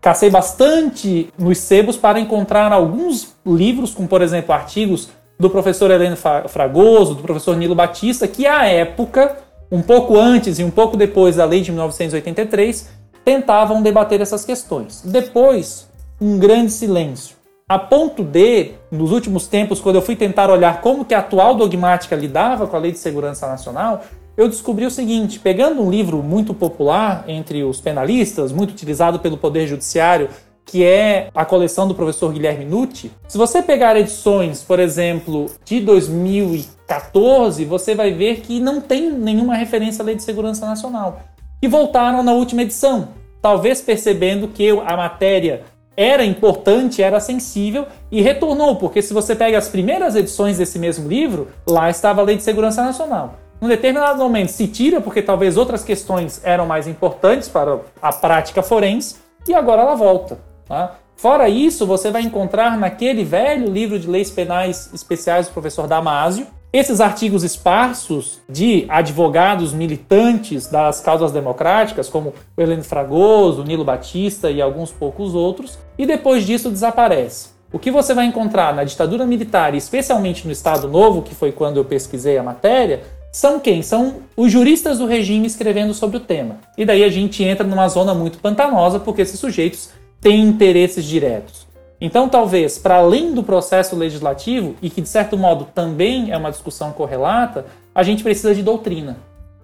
cacei 0.00 0.30
bastante 0.30 1.28
nos 1.36 1.58
sebos 1.58 1.96
para 1.96 2.20
encontrar 2.20 2.72
alguns 2.72 3.34
livros, 3.44 3.92
como 3.92 4.06
por 4.06 4.22
exemplo 4.22 4.54
artigos 4.54 5.08
do 5.38 5.50
professor 5.50 5.90
Heleno 5.90 6.16
Fragoso, 6.16 7.16
do 7.16 7.22
professor 7.22 7.56
Nilo 7.56 7.74
Batista, 7.74 8.26
que 8.26 8.46
à 8.46 8.64
época, 8.66 9.36
um 9.70 9.82
pouco 9.82 10.16
antes 10.16 10.58
e 10.58 10.64
um 10.64 10.70
pouco 10.70 10.96
depois 10.96 11.36
da 11.36 11.44
lei 11.44 11.60
de 11.60 11.70
1983, 11.72 12.88
tentavam 13.24 13.82
debater 13.82 14.20
essas 14.20 14.44
questões. 14.44 15.02
Depois, 15.04 15.88
um 16.20 16.38
grande 16.38 16.72
silêncio. 16.72 17.37
A 17.68 17.78
ponto 17.78 18.24
de, 18.24 18.70
nos 18.90 19.12
últimos 19.12 19.46
tempos, 19.46 19.78
quando 19.78 19.96
eu 19.96 20.02
fui 20.02 20.16
tentar 20.16 20.48
olhar 20.48 20.80
como 20.80 21.04
que 21.04 21.12
a 21.12 21.18
atual 21.18 21.54
dogmática 21.54 22.16
lidava 22.16 22.66
com 22.66 22.74
a 22.74 22.78
Lei 22.78 22.92
de 22.92 22.98
Segurança 22.98 23.46
Nacional, 23.46 24.04
eu 24.38 24.48
descobri 24.48 24.86
o 24.86 24.90
seguinte: 24.90 25.38
pegando 25.38 25.82
um 25.82 25.90
livro 25.90 26.22
muito 26.22 26.54
popular 26.54 27.24
entre 27.28 27.62
os 27.62 27.78
penalistas, 27.78 28.52
muito 28.52 28.70
utilizado 28.70 29.18
pelo 29.18 29.36
Poder 29.36 29.66
Judiciário, 29.66 30.30
que 30.64 30.82
é 30.82 31.28
a 31.34 31.44
coleção 31.44 31.86
do 31.86 31.94
professor 31.94 32.32
Guilherme 32.32 32.64
Nutti. 32.64 33.12
Se 33.28 33.36
você 33.36 33.60
pegar 33.60 33.98
edições, 33.98 34.62
por 34.62 34.80
exemplo, 34.80 35.50
de 35.62 35.80
2014, 35.80 37.66
você 37.66 37.94
vai 37.94 38.12
ver 38.12 38.40
que 38.40 38.60
não 38.60 38.80
tem 38.80 39.12
nenhuma 39.12 39.54
referência 39.54 40.00
à 40.00 40.06
Lei 40.06 40.14
de 40.14 40.22
Segurança 40.22 40.64
Nacional. 40.64 41.20
E 41.60 41.68
voltaram 41.68 42.22
na 42.22 42.32
última 42.32 42.62
edição, 42.62 43.08
talvez 43.42 43.82
percebendo 43.82 44.48
que 44.48 44.70
a 44.70 44.96
matéria 44.96 45.64
era 45.98 46.24
importante, 46.24 47.02
era 47.02 47.18
sensível 47.18 47.84
e 48.08 48.22
retornou, 48.22 48.76
porque 48.76 49.02
se 49.02 49.12
você 49.12 49.34
pega 49.34 49.58
as 49.58 49.68
primeiras 49.68 50.14
edições 50.14 50.56
desse 50.56 50.78
mesmo 50.78 51.08
livro, 51.08 51.48
lá 51.66 51.90
estava 51.90 52.20
a 52.20 52.24
Lei 52.24 52.36
de 52.36 52.44
Segurança 52.44 52.84
Nacional. 52.84 53.34
Num 53.60 53.66
determinado 53.66 54.22
momento 54.22 54.50
se 54.50 54.68
tira 54.68 55.00
porque 55.00 55.20
talvez 55.20 55.56
outras 55.56 55.82
questões 55.82 56.40
eram 56.44 56.66
mais 56.66 56.86
importantes 56.86 57.48
para 57.48 57.80
a 58.00 58.12
prática 58.12 58.62
forense 58.62 59.16
e 59.48 59.52
agora 59.52 59.82
ela 59.82 59.96
volta. 59.96 60.38
Tá? 60.68 60.94
Fora 61.16 61.48
isso, 61.48 61.84
você 61.84 62.12
vai 62.12 62.22
encontrar 62.22 62.78
naquele 62.78 63.24
velho 63.24 63.66
livro 63.66 63.98
de 63.98 64.08
leis 64.08 64.30
penais 64.30 64.94
especiais 64.94 65.48
do 65.48 65.52
professor 65.52 65.88
Damásio 65.88 66.46
esses 66.72 67.00
artigos 67.00 67.42
esparsos 67.42 68.40
de 68.48 68.84
advogados 68.88 69.72
militantes 69.72 70.66
das 70.66 71.00
causas 71.00 71.32
democráticas, 71.32 72.08
como 72.08 72.34
o 72.56 72.60
Heleno 72.60 72.84
Fragoso, 72.84 73.62
o 73.62 73.64
Nilo 73.64 73.84
Batista 73.84 74.50
e 74.50 74.60
alguns 74.60 74.92
poucos 74.92 75.34
outros, 75.34 75.78
e 75.96 76.04
depois 76.04 76.44
disso 76.44 76.70
desaparece. 76.70 77.50
O 77.72 77.78
que 77.78 77.90
você 77.90 78.14
vai 78.14 78.26
encontrar 78.26 78.74
na 78.74 78.84
ditadura 78.84 79.26
militar, 79.26 79.74
especialmente 79.74 80.46
no 80.46 80.52
Estado 80.52 80.88
Novo, 80.88 81.22
que 81.22 81.34
foi 81.34 81.52
quando 81.52 81.76
eu 81.76 81.84
pesquisei 81.84 82.38
a 82.38 82.42
matéria, 82.42 83.02
são 83.30 83.60
quem? 83.60 83.82
São 83.82 84.22
os 84.36 84.50
juristas 84.50 84.98
do 84.98 85.06
regime 85.06 85.46
escrevendo 85.46 85.92
sobre 85.92 86.16
o 86.16 86.20
tema. 86.20 86.56
E 86.78 86.84
daí 86.84 87.04
a 87.04 87.10
gente 87.10 87.44
entra 87.44 87.66
numa 87.66 87.88
zona 87.88 88.14
muito 88.14 88.38
pantanosa, 88.38 88.98
porque 88.98 89.22
esses 89.22 89.38
sujeitos 89.38 89.90
têm 90.20 90.40
interesses 90.40 91.04
diretos. 91.04 91.67
Então, 92.00 92.28
talvez, 92.28 92.78
para 92.78 92.96
além 92.96 93.34
do 93.34 93.42
processo 93.42 93.96
legislativo, 93.96 94.76
e 94.80 94.88
que 94.88 95.00
de 95.00 95.08
certo 95.08 95.36
modo 95.36 95.66
também 95.74 96.30
é 96.30 96.36
uma 96.36 96.50
discussão 96.50 96.92
correlata, 96.92 97.66
a 97.94 98.02
gente 98.02 98.22
precisa 98.22 98.54
de 98.54 98.62
doutrina. 98.62 99.16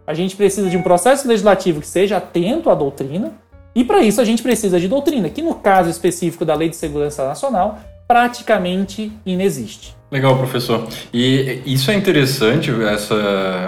A 0.06 0.12
gente 0.12 0.36
precisa 0.36 0.68
de 0.68 0.76
um 0.76 0.82
processo 0.82 1.26
legislativo 1.28 1.80
que 1.80 1.86
seja 1.86 2.16
atento 2.16 2.68
à 2.68 2.74
doutrina, 2.74 3.32
e 3.74 3.84
para 3.84 4.02
isso 4.02 4.20
a 4.20 4.24
gente 4.24 4.42
precisa 4.42 4.78
de 4.78 4.88
doutrina, 4.88 5.28
que 5.28 5.42
no 5.42 5.54
caso 5.54 5.88
específico 5.90 6.44
da 6.44 6.54
Lei 6.54 6.68
de 6.68 6.76
Segurança 6.76 7.26
Nacional, 7.26 7.78
praticamente 8.06 9.10
inexiste. 9.24 9.96
Legal, 10.10 10.36
professor. 10.36 10.86
E 11.12 11.62
isso 11.64 11.90
é 11.90 11.94
interessante, 11.94 12.70
essa 12.84 13.14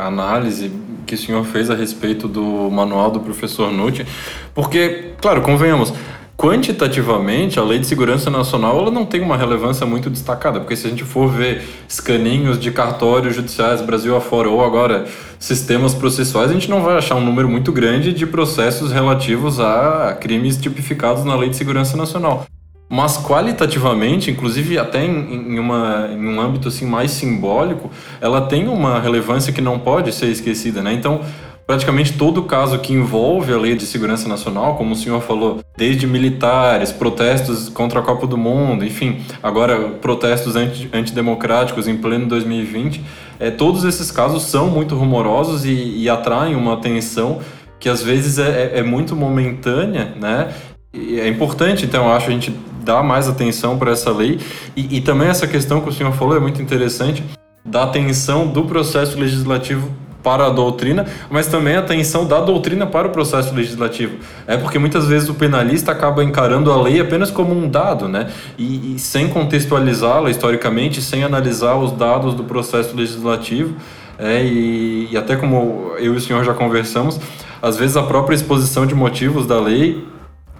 análise 0.05 0.71
que 1.07 1.15
o 1.15 1.19
senhor 1.19 1.45
fez 1.45 1.71
a 1.71 1.75
respeito 1.75 2.29
do 2.29 2.71
manual 2.71 3.11
do 3.11 3.21
professor 3.21 3.73
Nutt, 3.73 4.07
porque, 4.55 5.13
claro, 5.21 5.41
convenhamos, 5.41 5.93
quantitativamente, 6.37 7.59
a 7.59 7.63
Lei 7.63 7.79
de 7.79 7.87
Segurança 7.87 8.31
Nacional 8.31 8.79
ela 8.79 8.91
não 8.91 9.07
tem 9.07 9.23
uma 9.23 9.37
relevância 9.37 9.87
muito 9.87 10.11
destacada, 10.11 10.61
porque 10.61 10.77
se 10.77 10.87
a 10.87 10.91
gente 10.91 11.03
for 11.03 11.29
ver 11.29 11.63
escaninhos 11.89 12.59
de 12.59 12.71
cartórios 12.71 13.35
judiciais 13.35 13.81
Brasil 13.81 14.15
afora 14.15 14.49
ou 14.49 14.65
agora 14.65 15.07
sistemas 15.39 15.95
processuais, 15.95 16.51
a 16.51 16.55
gente 16.55 16.69
não 16.69 16.83
vai 16.83 16.99
achar 16.99 17.15
um 17.15 17.25
número 17.25 17.49
muito 17.49 17.73
grande 17.73 18.13
de 18.13 18.27
processos 18.27 18.93
relativos 18.93 19.59
a 19.59 20.17
crimes 20.21 20.57
tipificados 20.57 21.25
na 21.25 21.35
Lei 21.35 21.49
de 21.49 21.57
Segurança 21.57 21.97
Nacional. 21.97 22.47
Mas 22.89 23.17
qualitativamente, 23.17 24.31
inclusive 24.31 24.79
até 24.79 25.05
em, 25.05 25.59
uma, 25.59 26.09
em 26.13 26.25
um 26.25 26.41
âmbito 26.41 26.69
assim 26.69 26.87
mais 26.87 27.11
simbólico, 27.11 27.91
ela 28.21 28.43
tem 28.43 28.69
uma 28.69 29.01
relevância 29.01 29.53
que 29.53 29.61
não 29.61 29.77
pode 29.77 30.13
ser 30.13 30.27
esquecida, 30.27 30.83
né? 30.83 30.93
Então, 30.93 31.21
praticamente 31.67 32.13
todo 32.13 32.43
caso 32.45 32.79
que 32.79 32.93
envolve 32.93 33.53
a 33.53 33.59
Lei 33.59 33.75
de 33.75 33.85
Segurança 33.85 34.29
Nacional, 34.29 34.77
como 34.77 34.93
o 34.93 34.97
senhor 34.97 35.21
falou, 35.21 35.61
desde 35.77 36.07
militares, 36.07 36.93
protestos 36.93 37.69
contra 37.69 38.01
a 38.01 38.03
Copa 38.03 38.27
do 38.27 38.39
Mundo, 38.39 38.85
enfim, 38.85 39.21
agora 39.43 39.77
protestos 40.01 40.55
anti, 40.55 40.89
antidemocráticos 40.93 41.89
em 41.89 41.97
pleno 41.97 42.27
2020, 42.27 43.03
é, 43.41 43.51
todos 43.51 43.85
esses 43.85 44.11
casos 44.11 44.45
são 44.45 44.69
muito 44.69 44.95
rumorosos 44.95 45.65
e, 45.65 46.03
e 46.03 46.09
atraem 46.09 46.55
uma 46.55 46.75
atenção 46.75 47.41
que 47.81 47.89
às 47.89 48.03
vezes 48.03 48.39
é, 48.39 48.73
é, 48.75 48.79
é 48.79 48.83
muito 48.83 49.17
momentânea, 49.17 50.15
né? 50.19 50.55
É 50.95 51.29
importante, 51.29 51.85
então, 51.85 52.11
acho, 52.11 52.29
a 52.29 52.33
gente 52.33 52.55
dar 52.83 53.03
mais 53.03 53.29
atenção 53.29 53.77
para 53.77 53.91
essa 53.91 54.11
lei. 54.11 54.39
E, 54.75 54.97
e 54.97 55.01
também 55.03 55.29
essa 55.29 55.47
questão 55.47 55.83
que 55.83 55.89
o 55.91 55.93
senhor 55.93 56.13
falou 56.13 56.35
é 56.35 56.41
muito 56.41 56.63
interessante, 56.63 57.23
da 57.63 57.83
atenção 57.83 58.47
do 58.47 58.65
processo 58.65 59.19
legislativo 59.19 59.91
para 60.27 60.47
a 60.47 60.51
doutrina, 60.51 61.07
mas 61.31 61.47
também 61.47 61.77
a 61.77 61.79
atenção 61.79 62.27
da 62.27 62.41
doutrina 62.41 62.85
para 62.85 63.07
o 63.07 63.11
processo 63.11 63.55
legislativo. 63.55 64.17
É 64.45 64.57
porque 64.57 64.77
muitas 64.77 65.07
vezes 65.07 65.29
o 65.29 65.35
penalista 65.35 65.93
acaba 65.93 66.25
encarando 66.25 66.73
a 66.73 66.83
lei 66.83 67.01
apenas 67.01 67.31
como 67.31 67.57
um 67.57 67.69
dado, 67.69 68.09
né? 68.09 68.27
E, 68.59 68.97
e 68.97 68.99
sem 68.99 69.29
contextualizá-la 69.29 70.29
historicamente, 70.29 71.01
sem 71.01 71.23
analisar 71.23 71.77
os 71.77 71.93
dados 71.93 72.35
do 72.35 72.43
processo 72.43 72.97
legislativo. 72.97 73.77
É, 74.19 74.43
e, 74.43 75.11
e 75.13 75.17
até 75.17 75.37
como 75.37 75.93
eu 75.99 76.15
e 76.15 76.17
o 76.17 76.21
senhor 76.21 76.43
já 76.43 76.53
conversamos, 76.53 77.21
às 77.63 77.77
vezes 77.77 77.97
a 77.97 78.03
própria 78.03 78.35
exposição 78.35 78.85
de 78.85 78.97
motivos 78.97 79.47
da 79.47 79.61
lei 79.61 80.05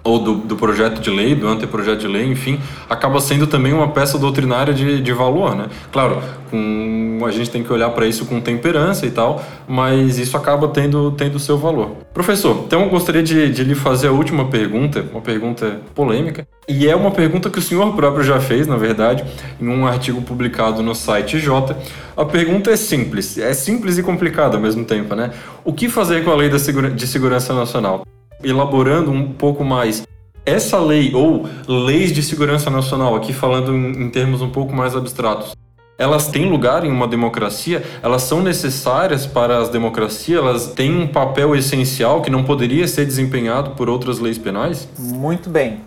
ou 0.07 0.19
do, 0.19 0.35
do, 0.35 0.55
projeto 0.55 1.01
de 1.01 1.09
lei, 1.09 1.35
do 1.35 1.47
anteprojeto 1.47 1.99
de 1.99 2.07
lei, 2.07 2.25
enfim, 2.25 2.59
acaba 2.89 3.19
sendo 3.19 3.45
também 3.45 3.73
uma 3.73 3.89
peça 3.89 4.17
doutrinária 4.17 4.73
de, 4.73 5.01
de 5.01 5.11
valor, 5.11 5.53
né? 5.53 5.67
Claro, 5.91 6.21
com, 6.49 7.19
a 7.25 7.31
gente 7.31 7.49
tem 7.49 7.61
que 7.61 7.71
olhar 7.73 7.89
para 7.89 8.07
isso 8.07 8.25
com 8.25 8.39
temperança 8.39 9.05
e 9.05 9.11
tal, 9.11 9.43
mas 9.67 10.17
isso 10.17 10.37
acaba 10.37 10.69
tendo 10.69 11.11
tendo 11.11 11.37
seu 11.39 11.57
valor. 11.57 11.97
Professor, 12.13 12.63
então 12.65 12.83
eu 12.83 12.89
gostaria 12.89 13.21
de, 13.21 13.51
de 13.51 13.63
lhe 13.65 13.75
fazer 13.75 14.07
a 14.07 14.11
última 14.11 14.45
pergunta, 14.45 15.05
uma 15.11 15.19
pergunta 15.19 15.81
polêmica, 15.93 16.47
e 16.69 16.87
é 16.87 16.95
uma 16.95 17.11
pergunta 17.11 17.49
que 17.49 17.59
o 17.59 17.61
senhor 17.61 17.93
próprio 17.93 18.23
já 18.23 18.39
fez, 18.39 18.65
na 18.65 18.77
verdade, 18.77 19.25
em 19.59 19.67
um 19.67 19.85
artigo 19.85 20.21
publicado 20.21 20.81
no 20.81 20.95
site 20.95 21.37
J. 21.37 21.75
A 22.15 22.23
pergunta 22.23 22.71
é 22.71 22.77
simples, 22.77 23.37
é 23.37 23.53
simples 23.53 23.97
e 23.97 24.03
complicada 24.03 24.55
ao 24.55 24.61
mesmo 24.61 24.85
tempo, 24.85 25.15
né? 25.15 25.31
O 25.65 25.73
que 25.73 25.89
fazer 25.89 26.23
com 26.23 26.31
a 26.31 26.35
Lei 26.35 26.49
de 26.49 27.07
Segurança 27.07 27.53
Nacional? 27.53 28.03
Elaborando 28.43 29.11
um 29.11 29.33
pouco 29.33 29.63
mais 29.63 30.05
essa 30.45 30.79
lei 30.79 31.13
ou 31.13 31.45
leis 31.67 32.13
de 32.13 32.23
segurança 32.23 32.69
nacional, 32.69 33.15
aqui 33.15 33.33
falando 33.33 33.75
em, 33.75 34.09
termos 34.09 34.41
um 34.41 34.49
pouco 34.49 34.73
mais 34.73 34.95
abstratos, 34.95 35.53
elas 35.97 36.27
têm 36.27 36.49
lugar 36.49 36.85
em 36.85 36.91
uma 36.91 37.07
democracia? 37.07 37.83
Elas 38.01 38.21
são 38.21 38.41
necessárias 38.41 39.25
para 39.25 39.57
as 39.57 39.67
democracias? 39.67 40.39
Elas 40.39 40.67
têm 40.67 40.95
um 40.95 41.07
papel 41.07 41.55
essencial 41.55 42.21
que 42.21 42.29
não 42.29 42.43
poderia 42.43 42.87
ser 42.87 43.05
desempenhado 43.05 43.71
por 43.71 43.89
outras 43.89 44.19
leis 44.19 44.37
penais? 44.37 44.87
Muito 44.97 45.49
bem. 45.49 45.81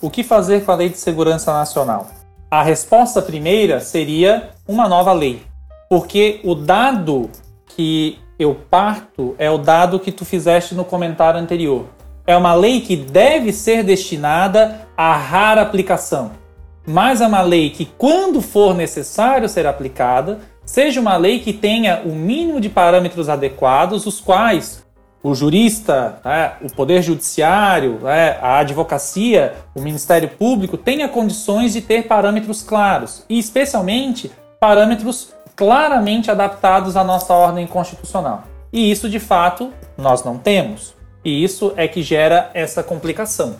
O 0.00 0.10
que 0.10 0.22
fazer 0.22 0.64
com 0.64 0.70
a 0.70 0.76
Lei 0.76 0.90
de 0.90 0.98
Segurança 0.98 1.52
Nacional? 1.52 2.08
A 2.50 2.62
resposta 2.62 3.22
primeira 3.22 3.80
seria 3.80 4.50
uma 4.68 4.86
nova 4.86 5.12
lei. 5.12 5.42
Porque 5.88 6.40
o 6.44 6.54
dado 6.54 7.30
que 7.74 8.18
eu 8.38 8.54
parto 8.70 9.34
é 9.38 9.50
o 9.50 9.58
dado 9.58 10.00
que 10.00 10.10
tu 10.10 10.24
fizeste 10.24 10.74
no 10.74 10.84
comentário 10.84 11.38
anterior. 11.38 11.86
É 12.26 12.36
uma 12.36 12.54
lei 12.54 12.80
que 12.80 12.96
deve 12.96 13.52
ser 13.52 13.82
destinada 13.84 14.80
à 14.96 15.14
rara 15.14 15.62
aplicação, 15.62 16.32
mas 16.86 17.20
é 17.20 17.26
uma 17.26 17.42
lei 17.42 17.70
que, 17.70 17.84
quando 17.84 18.40
for 18.40 18.74
necessário 18.74 19.48
ser 19.48 19.66
aplicada, 19.66 20.40
seja 20.64 21.00
uma 21.00 21.16
lei 21.16 21.38
que 21.38 21.52
tenha 21.52 22.02
o 22.04 22.14
mínimo 22.14 22.60
de 22.60 22.68
parâmetros 22.68 23.28
adequados, 23.28 24.06
os 24.06 24.20
quais 24.20 24.84
o 25.22 25.34
jurista, 25.34 26.18
né, 26.22 26.52
o 26.62 26.70
poder 26.74 27.02
judiciário, 27.02 27.98
né, 28.02 28.36
a 28.42 28.58
advocacia, 28.58 29.54
o 29.74 29.80
Ministério 29.80 30.28
Público 30.28 30.76
tenha 30.76 31.08
condições 31.08 31.72
de 31.72 31.80
ter 31.80 32.02
parâmetros 32.06 32.62
claros 32.62 33.24
e, 33.26 33.38
especialmente, 33.38 34.30
parâmetros 34.60 35.34
claramente 35.56 36.30
adaptados 36.30 36.96
à 36.96 37.04
nossa 37.04 37.32
ordem 37.32 37.66
constitucional. 37.66 38.44
E 38.72 38.90
isso, 38.90 39.08
de 39.08 39.20
fato, 39.20 39.72
nós 39.96 40.24
não 40.24 40.36
temos. 40.36 40.94
E 41.24 41.42
isso 41.44 41.72
é 41.76 41.86
que 41.86 42.02
gera 42.02 42.50
essa 42.54 42.82
complicação. 42.82 43.56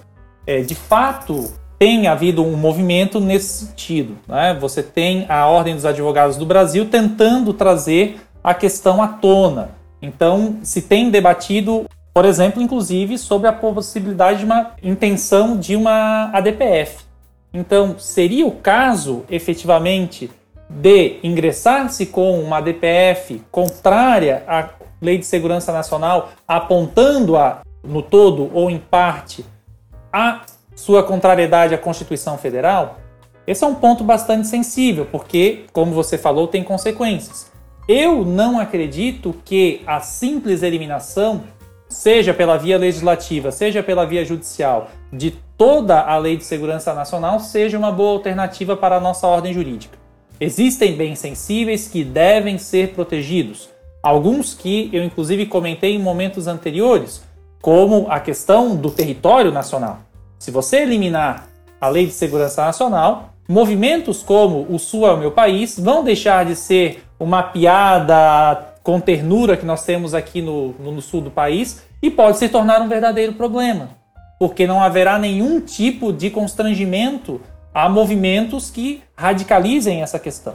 É, 0.46 0.60
de 0.60 0.74
fato, 0.74 1.52
tem 1.78 2.06
havido 2.06 2.44
um 2.44 2.56
movimento 2.56 3.20
nesse 3.20 3.66
sentido. 3.66 4.16
Né? 4.26 4.56
Você 4.60 4.82
tem 4.82 5.24
a 5.28 5.46
Ordem 5.46 5.74
dos 5.74 5.86
Advogados 5.86 6.36
do 6.36 6.44
Brasil 6.44 6.88
tentando 6.90 7.52
trazer 7.52 8.20
a 8.42 8.52
questão 8.52 9.02
à 9.02 9.08
tona. 9.08 9.70
Então, 10.02 10.58
se 10.62 10.82
tem 10.82 11.10
debatido 11.10 11.86
Por 12.14 12.24
exemplo, 12.24 12.62
inclusive 12.62 13.18
sobre 13.18 13.48
a 13.48 13.52
possibilidade 13.52 14.38
de 14.38 14.44
uma 14.44 14.70
intenção 14.80 15.56
de 15.56 15.74
uma 15.74 16.30
ADPF. 16.32 17.04
Então, 17.52 17.96
seria 17.98 18.46
o 18.46 18.52
caso, 18.52 19.24
efetivamente, 19.28 20.30
de 20.74 21.18
ingressar-se 21.22 22.06
com 22.06 22.40
uma 22.40 22.58
ADPF 22.58 23.42
contrária 23.50 24.42
à 24.46 24.70
Lei 25.00 25.18
de 25.18 25.24
Segurança 25.24 25.72
Nacional, 25.72 26.30
apontando-a 26.48 27.60
no 27.82 28.02
todo 28.02 28.50
ou 28.52 28.68
em 28.68 28.78
parte 28.78 29.44
a 30.12 30.40
sua 30.74 31.02
contrariedade 31.02 31.74
à 31.74 31.78
Constituição 31.78 32.36
Federal? 32.36 32.98
Esse 33.46 33.62
é 33.62 33.66
um 33.66 33.74
ponto 33.74 34.02
bastante 34.02 34.48
sensível, 34.48 35.06
porque, 35.06 35.66
como 35.72 35.92
você 35.92 36.16
falou, 36.18 36.48
tem 36.48 36.64
consequências. 36.64 37.52
Eu 37.86 38.24
não 38.24 38.58
acredito 38.58 39.34
que 39.44 39.82
a 39.86 40.00
simples 40.00 40.62
eliminação, 40.62 41.42
seja 41.88 42.32
pela 42.32 42.56
via 42.56 42.78
legislativa, 42.78 43.52
seja 43.52 43.82
pela 43.82 44.06
via 44.06 44.24
judicial, 44.24 44.88
de 45.12 45.32
toda 45.56 46.00
a 46.00 46.16
Lei 46.16 46.36
de 46.36 46.44
Segurança 46.44 46.94
Nacional, 46.94 47.38
seja 47.38 47.78
uma 47.78 47.92
boa 47.92 48.12
alternativa 48.12 48.74
para 48.74 48.96
a 48.96 49.00
nossa 49.00 49.26
ordem 49.26 49.52
jurídica. 49.52 50.03
Existem 50.40 50.96
bens 50.96 51.18
sensíveis 51.18 51.88
que 51.88 52.02
devem 52.04 52.58
ser 52.58 52.94
protegidos. 52.94 53.68
Alguns 54.02 54.52
que 54.52 54.90
eu, 54.92 55.04
inclusive, 55.04 55.46
comentei 55.46 55.94
em 55.94 55.98
momentos 55.98 56.46
anteriores, 56.46 57.22
como 57.62 58.06
a 58.10 58.20
questão 58.20 58.76
do 58.76 58.90
território 58.90 59.50
nacional. 59.50 60.00
Se 60.38 60.50
você 60.50 60.82
eliminar 60.82 61.48
a 61.80 61.88
Lei 61.88 62.06
de 62.06 62.12
Segurança 62.12 62.64
Nacional, 62.64 63.30
movimentos 63.48 64.22
como 64.22 64.66
o 64.68 64.78
Sul 64.78 65.06
é 65.06 65.12
o 65.12 65.16
meu 65.16 65.30
país 65.30 65.78
vão 65.78 66.04
deixar 66.04 66.44
de 66.44 66.54
ser 66.54 67.02
uma 67.18 67.42
piada 67.42 68.74
com 68.82 69.00
ternura 69.00 69.56
que 69.56 69.64
nós 69.64 69.84
temos 69.84 70.12
aqui 70.12 70.42
no, 70.42 70.74
no 70.78 71.00
sul 71.00 71.22
do 71.22 71.30
país 71.30 71.82
e 72.02 72.10
pode 72.10 72.36
se 72.36 72.50
tornar 72.50 72.82
um 72.82 72.88
verdadeiro 72.88 73.32
problema, 73.32 73.88
porque 74.38 74.66
não 74.66 74.82
haverá 74.82 75.18
nenhum 75.18 75.58
tipo 75.58 76.12
de 76.12 76.28
constrangimento 76.28 77.40
a 77.74 77.88
movimentos 77.88 78.70
que 78.70 79.02
radicalizem 79.16 80.00
essa 80.00 80.18
questão. 80.18 80.54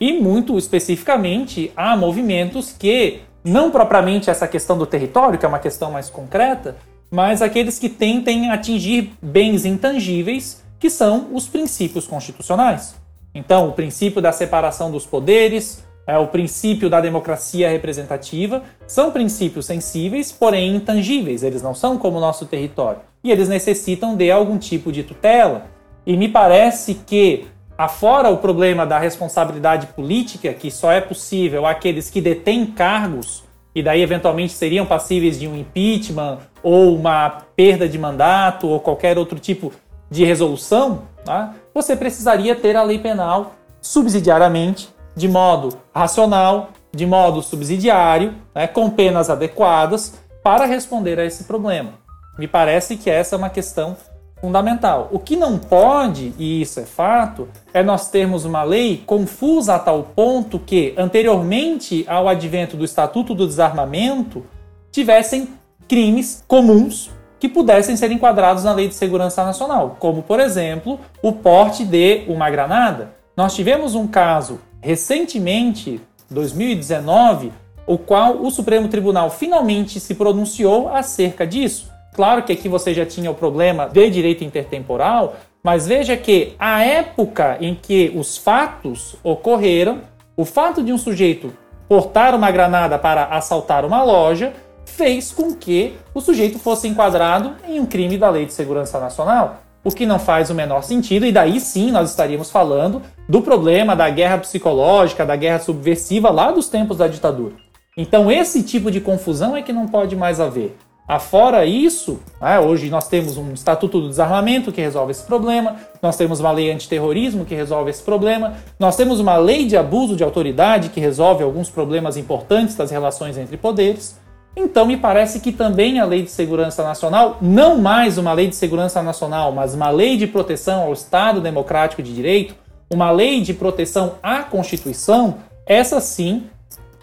E 0.00 0.12
muito 0.12 0.56
especificamente, 0.56 1.72
há 1.76 1.96
movimentos 1.96 2.72
que, 2.72 3.20
não 3.44 3.70
propriamente 3.70 4.30
essa 4.30 4.46
questão 4.46 4.78
do 4.78 4.86
território, 4.86 5.38
que 5.38 5.44
é 5.44 5.48
uma 5.48 5.58
questão 5.58 5.90
mais 5.90 6.08
concreta, 6.08 6.76
mas 7.10 7.42
aqueles 7.42 7.78
que 7.78 7.88
tentem 7.88 8.50
atingir 8.50 9.12
bens 9.20 9.64
intangíveis, 9.64 10.64
que 10.78 10.88
são 10.88 11.28
os 11.32 11.48
princípios 11.48 12.06
constitucionais. 12.06 12.94
Então, 13.34 13.68
o 13.68 13.72
princípio 13.72 14.22
da 14.22 14.32
separação 14.32 14.90
dos 14.90 15.04
poderes, 15.04 15.84
é, 16.06 16.16
o 16.16 16.28
princípio 16.28 16.88
da 16.88 17.00
democracia 17.00 17.68
representativa, 17.68 18.62
são 18.86 19.10
princípios 19.10 19.66
sensíveis, 19.66 20.32
porém 20.32 20.74
intangíveis, 20.76 21.42
eles 21.42 21.62
não 21.62 21.74
são 21.74 21.98
como 21.98 22.16
o 22.16 22.20
nosso 22.20 22.46
território. 22.46 23.00
E 23.22 23.30
eles 23.30 23.48
necessitam 23.48 24.16
de 24.16 24.30
algum 24.30 24.56
tipo 24.56 24.90
de 24.90 25.02
tutela. 25.02 25.66
E 26.10 26.16
me 26.16 26.26
parece 26.26 26.94
que, 26.94 27.46
afora 27.78 28.30
o 28.30 28.38
problema 28.38 28.84
da 28.84 28.98
responsabilidade 28.98 29.86
política, 29.86 30.52
que 30.52 30.68
só 30.68 30.90
é 30.90 31.00
possível 31.00 31.64
àqueles 31.64 32.10
que 32.10 32.20
detêm 32.20 32.66
cargos, 32.66 33.44
e 33.72 33.80
daí 33.80 34.02
eventualmente 34.02 34.52
seriam 34.52 34.84
passíveis 34.84 35.38
de 35.38 35.46
um 35.46 35.56
impeachment 35.56 36.38
ou 36.64 36.96
uma 36.96 37.42
perda 37.54 37.88
de 37.88 37.96
mandato 37.96 38.66
ou 38.66 38.80
qualquer 38.80 39.18
outro 39.18 39.38
tipo 39.38 39.72
de 40.10 40.24
resolução, 40.24 41.02
tá? 41.24 41.54
você 41.72 41.94
precisaria 41.94 42.56
ter 42.56 42.74
a 42.74 42.82
lei 42.82 42.98
penal 42.98 43.52
subsidiariamente, 43.80 44.88
de 45.14 45.28
modo 45.28 45.78
racional, 45.94 46.70
de 46.92 47.06
modo 47.06 47.40
subsidiário, 47.40 48.34
né, 48.52 48.66
com 48.66 48.90
penas 48.90 49.30
adequadas, 49.30 50.18
para 50.42 50.64
responder 50.64 51.20
a 51.20 51.24
esse 51.24 51.44
problema. 51.44 51.92
Me 52.36 52.48
parece 52.48 52.96
que 52.96 53.08
essa 53.08 53.36
é 53.36 53.38
uma 53.38 53.48
questão 53.48 53.96
fundamental. 54.40 55.08
O 55.12 55.18
que 55.18 55.36
não 55.36 55.58
pode, 55.58 56.32
e 56.38 56.62
isso 56.62 56.80
é 56.80 56.84
fato, 56.84 57.48
é 57.72 57.82
nós 57.82 58.08
termos 58.10 58.44
uma 58.44 58.62
lei 58.62 59.02
confusa 59.06 59.74
a 59.74 59.78
tal 59.78 60.02
ponto 60.02 60.58
que, 60.58 60.94
anteriormente 60.96 62.04
ao 62.08 62.28
advento 62.28 62.76
do 62.76 62.84
Estatuto 62.84 63.34
do 63.34 63.46
Desarmamento, 63.46 64.44
tivessem 64.90 65.48
crimes 65.86 66.42
comuns 66.48 67.10
que 67.38 67.48
pudessem 67.48 67.96
ser 67.96 68.12
enquadrados 68.12 68.64
na 68.64 68.72
Lei 68.72 68.86
de 68.86 68.94
Segurança 68.94 69.42
Nacional, 69.44 69.96
como, 69.98 70.22
por 70.22 70.38
exemplo, 70.38 71.00
o 71.22 71.32
porte 71.32 71.84
de 71.84 72.24
uma 72.28 72.50
granada. 72.50 73.14
Nós 73.36 73.54
tivemos 73.54 73.94
um 73.94 74.06
caso 74.06 74.60
recentemente, 74.82 76.00
2019, 76.30 77.52
o 77.86 77.98
qual 77.98 78.36
o 78.42 78.50
Supremo 78.50 78.88
Tribunal 78.88 79.30
finalmente 79.30 79.98
se 79.98 80.14
pronunciou 80.14 80.88
acerca 80.88 81.46
disso. 81.46 81.90
Claro 82.20 82.42
que 82.42 82.52
aqui 82.52 82.68
você 82.68 82.92
já 82.92 83.06
tinha 83.06 83.30
o 83.30 83.34
problema 83.34 83.88
de 83.88 84.10
direito 84.10 84.44
intertemporal, 84.44 85.36
mas 85.62 85.86
veja 85.86 86.18
que 86.18 86.54
a 86.58 86.84
época 86.84 87.56
em 87.62 87.74
que 87.74 88.12
os 88.14 88.36
fatos 88.36 89.16
ocorreram, 89.24 90.02
o 90.36 90.44
fato 90.44 90.82
de 90.82 90.92
um 90.92 90.98
sujeito 90.98 91.50
portar 91.88 92.34
uma 92.34 92.50
granada 92.50 92.98
para 92.98 93.24
assaltar 93.24 93.86
uma 93.86 94.04
loja 94.04 94.52
fez 94.84 95.32
com 95.32 95.54
que 95.54 95.94
o 96.12 96.20
sujeito 96.20 96.58
fosse 96.58 96.88
enquadrado 96.88 97.54
em 97.66 97.80
um 97.80 97.86
crime 97.86 98.18
da 98.18 98.28
Lei 98.28 98.44
de 98.44 98.52
Segurança 98.52 99.00
Nacional, 99.00 99.62
o 99.82 99.90
que 99.90 100.04
não 100.04 100.18
faz 100.18 100.50
o 100.50 100.54
menor 100.54 100.82
sentido, 100.82 101.24
e 101.24 101.32
daí 101.32 101.58
sim 101.58 101.90
nós 101.90 102.10
estaríamos 102.10 102.50
falando 102.50 103.00
do 103.26 103.40
problema 103.40 103.96
da 103.96 104.10
guerra 104.10 104.36
psicológica, 104.36 105.24
da 105.24 105.36
guerra 105.36 105.58
subversiva 105.58 106.28
lá 106.28 106.50
dos 106.50 106.68
tempos 106.68 106.98
da 106.98 107.08
ditadura. 107.08 107.54
Então, 107.96 108.30
esse 108.30 108.62
tipo 108.62 108.90
de 108.90 109.00
confusão 109.00 109.56
é 109.56 109.62
que 109.62 109.72
não 109.72 109.88
pode 109.88 110.14
mais 110.14 110.38
haver. 110.38 110.76
Afora 111.10 111.66
isso, 111.66 112.20
né, 112.40 112.60
hoje 112.60 112.88
nós 112.88 113.08
temos 113.08 113.36
um 113.36 113.52
Estatuto 113.52 114.00
do 114.00 114.08
Desarmamento 114.08 114.70
que 114.70 114.80
resolve 114.80 115.10
esse 115.10 115.24
problema, 115.24 115.74
nós 116.00 116.16
temos 116.16 116.38
uma 116.38 116.52
lei 116.52 116.70
antiterrorismo 116.70 117.44
que 117.44 117.52
resolve 117.52 117.90
esse 117.90 118.00
problema, 118.00 118.54
nós 118.78 118.94
temos 118.94 119.18
uma 119.18 119.36
lei 119.36 119.66
de 119.66 119.76
abuso 119.76 120.14
de 120.14 120.22
autoridade 120.22 120.90
que 120.90 121.00
resolve 121.00 121.42
alguns 121.42 121.68
problemas 121.68 122.16
importantes 122.16 122.76
das 122.76 122.92
relações 122.92 123.36
entre 123.36 123.56
poderes. 123.56 124.20
Então, 124.54 124.86
me 124.86 124.96
parece 124.96 125.40
que 125.40 125.50
também 125.50 125.98
a 125.98 126.04
Lei 126.04 126.22
de 126.22 126.30
Segurança 126.30 126.84
Nacional, 126.84 127.38
não 127.42 127.76
mais 127.76 128.16
uma 128.16 128.32
Lei 128.32 128.46
de 128.46 128.54
Segurança 128.54 129.02
Nacional, 129.02 129.50
mas 129.50 129.74
uma 129.74 129.90
Lei 129.90 130.16
de 130.16 130.28
Proteção 130.28 130.82
ao 130.82 130.92
Estado 130.92 131.40
Democrático 131.40 132.04
de 132.04 132.14
Direito, 132.14 132.54
uma 132.88 133.10
Lei 133.10 133.40
de 133.40 133.52
Proteção 133.52 134.14
à 134.22 134.44
Constituição, 134.44 135.38
essa 135.66 136.00
sim 136.00 136.44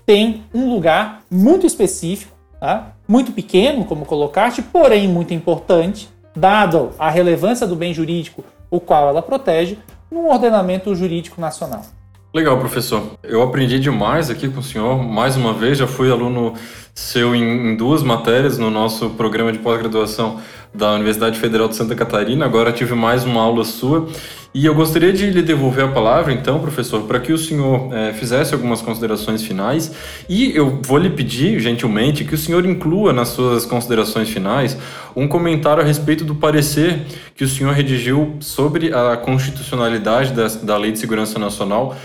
tem 0.05 0.45
um 0.53 0.69
lugar 0.69 1.23
muito 1.29 1.67
específico 1.67 2.37
tá? 2.59 2.93
Muito 3.07 3.31
pequeno, 3.31 3.85
como 3.85 4.05
colocaste, 4.05 4.61
porém 4.61 5.07
muito 5.07 5.33
importante, 5.33 6.09
dado 6.35 6.91
a 6.99 7.09
relevância 7.09 7.65
do 7.65 7.75
bem 7.75 7.93
jurídico 7.93 8.43
o 8.69 8.79
qual 8.79 9.09
ela 9.09 9.21
protege, 9.21 9.77
no 10.11 10.27
ordenamento 10.27 10.93
jurídico 10.95 11.39
nacional. 11.39 11.85
Legal, 12.33 12.57
professor. 12.59 13.01
Eu 13.23 13.41
aprendi 13.41 13.79
demais 13.79 14.29
aqui 14.29 14.47
com 14.49 14.59
o 14.59 14.63
senhor. 14.63 15.01
Mais 15.01 15.35
uma 15.35 15.53
vez, 15.53 15.77
já 15.77 15.87
fui 15.87 16.11
aluno 16.11 16.53
seu 16.93 17.33
em, 17.33 17.75
duas 17.75 18.03
matérias 18.03 18.57
no 18.57 18.69
nosso 18.69 19.09
programa 19.11 19.51
de 19.51 19.59
pós-graduação 19.59 20.39
da 20.73 20.91
Universidade 20.93 21.39
Federal 21.39 21.67
de 21.67 21.75
Santa 21.75 21.95
Catarina. 21.95 22.45
Agora 22.45 22.71
tive 22.71 22.93
mais 22.93 23.23
uma 23.23 23.41
aula 23.41 23.63
sua 23.63 24.07
e 24.53 24.65
eu 24.65 24.73
gostaria 24.73 25.13
de 25.13 25.29
lhe 25.29 25.41
devolver 25.41 25.85
a 25.85 25.87
palavra, 25.89 26.33
então, 26.33 26.59
professor, 26.59 27.03
para 27.03 27.19
que 27.19 27.31
o 27.31 27.37
senhor 27.37 27.93
é, 27.93 28.13
fizesse 28.13 28.53
algumas 28.53 28.81
considerações 28.81 29.43
finais. 29.43 29.91
E 30.27 30.55
eu 30.55 30.79
vou 30.83 30.97
lhe 30.97 31.09
pedir, 31.09 31.59
gentilmente, 31.59 32.23
que 32.23 32.33
o 32.33 32.37
senhor 32.37 32.65
inclua 32.65 33.13
nas 33.13 33.29
suas 33.29 33.65
considerações 33.65 34.29
finais 34.29 34.77
um 35.15 35.27
comentário 35.27 35.83
a 35.83 35.85
respeito 35.85 36.23
do 36.23 36.35
parecer 36.35 37.01
que 37.35 37.43
o 37.43 37.47
senhor 37.47 37.73
redigiu 37.73 38.35
sobre 38.39 38.93
a 38.93 39.17
constitucionalidade 39.17 40.33
da, 40.33 40.47
da 40.47 40.77
Lei 40.77 40.91
de 40.91 40.99
Segurança 40.99 41.37
Nacional 41.37 41.95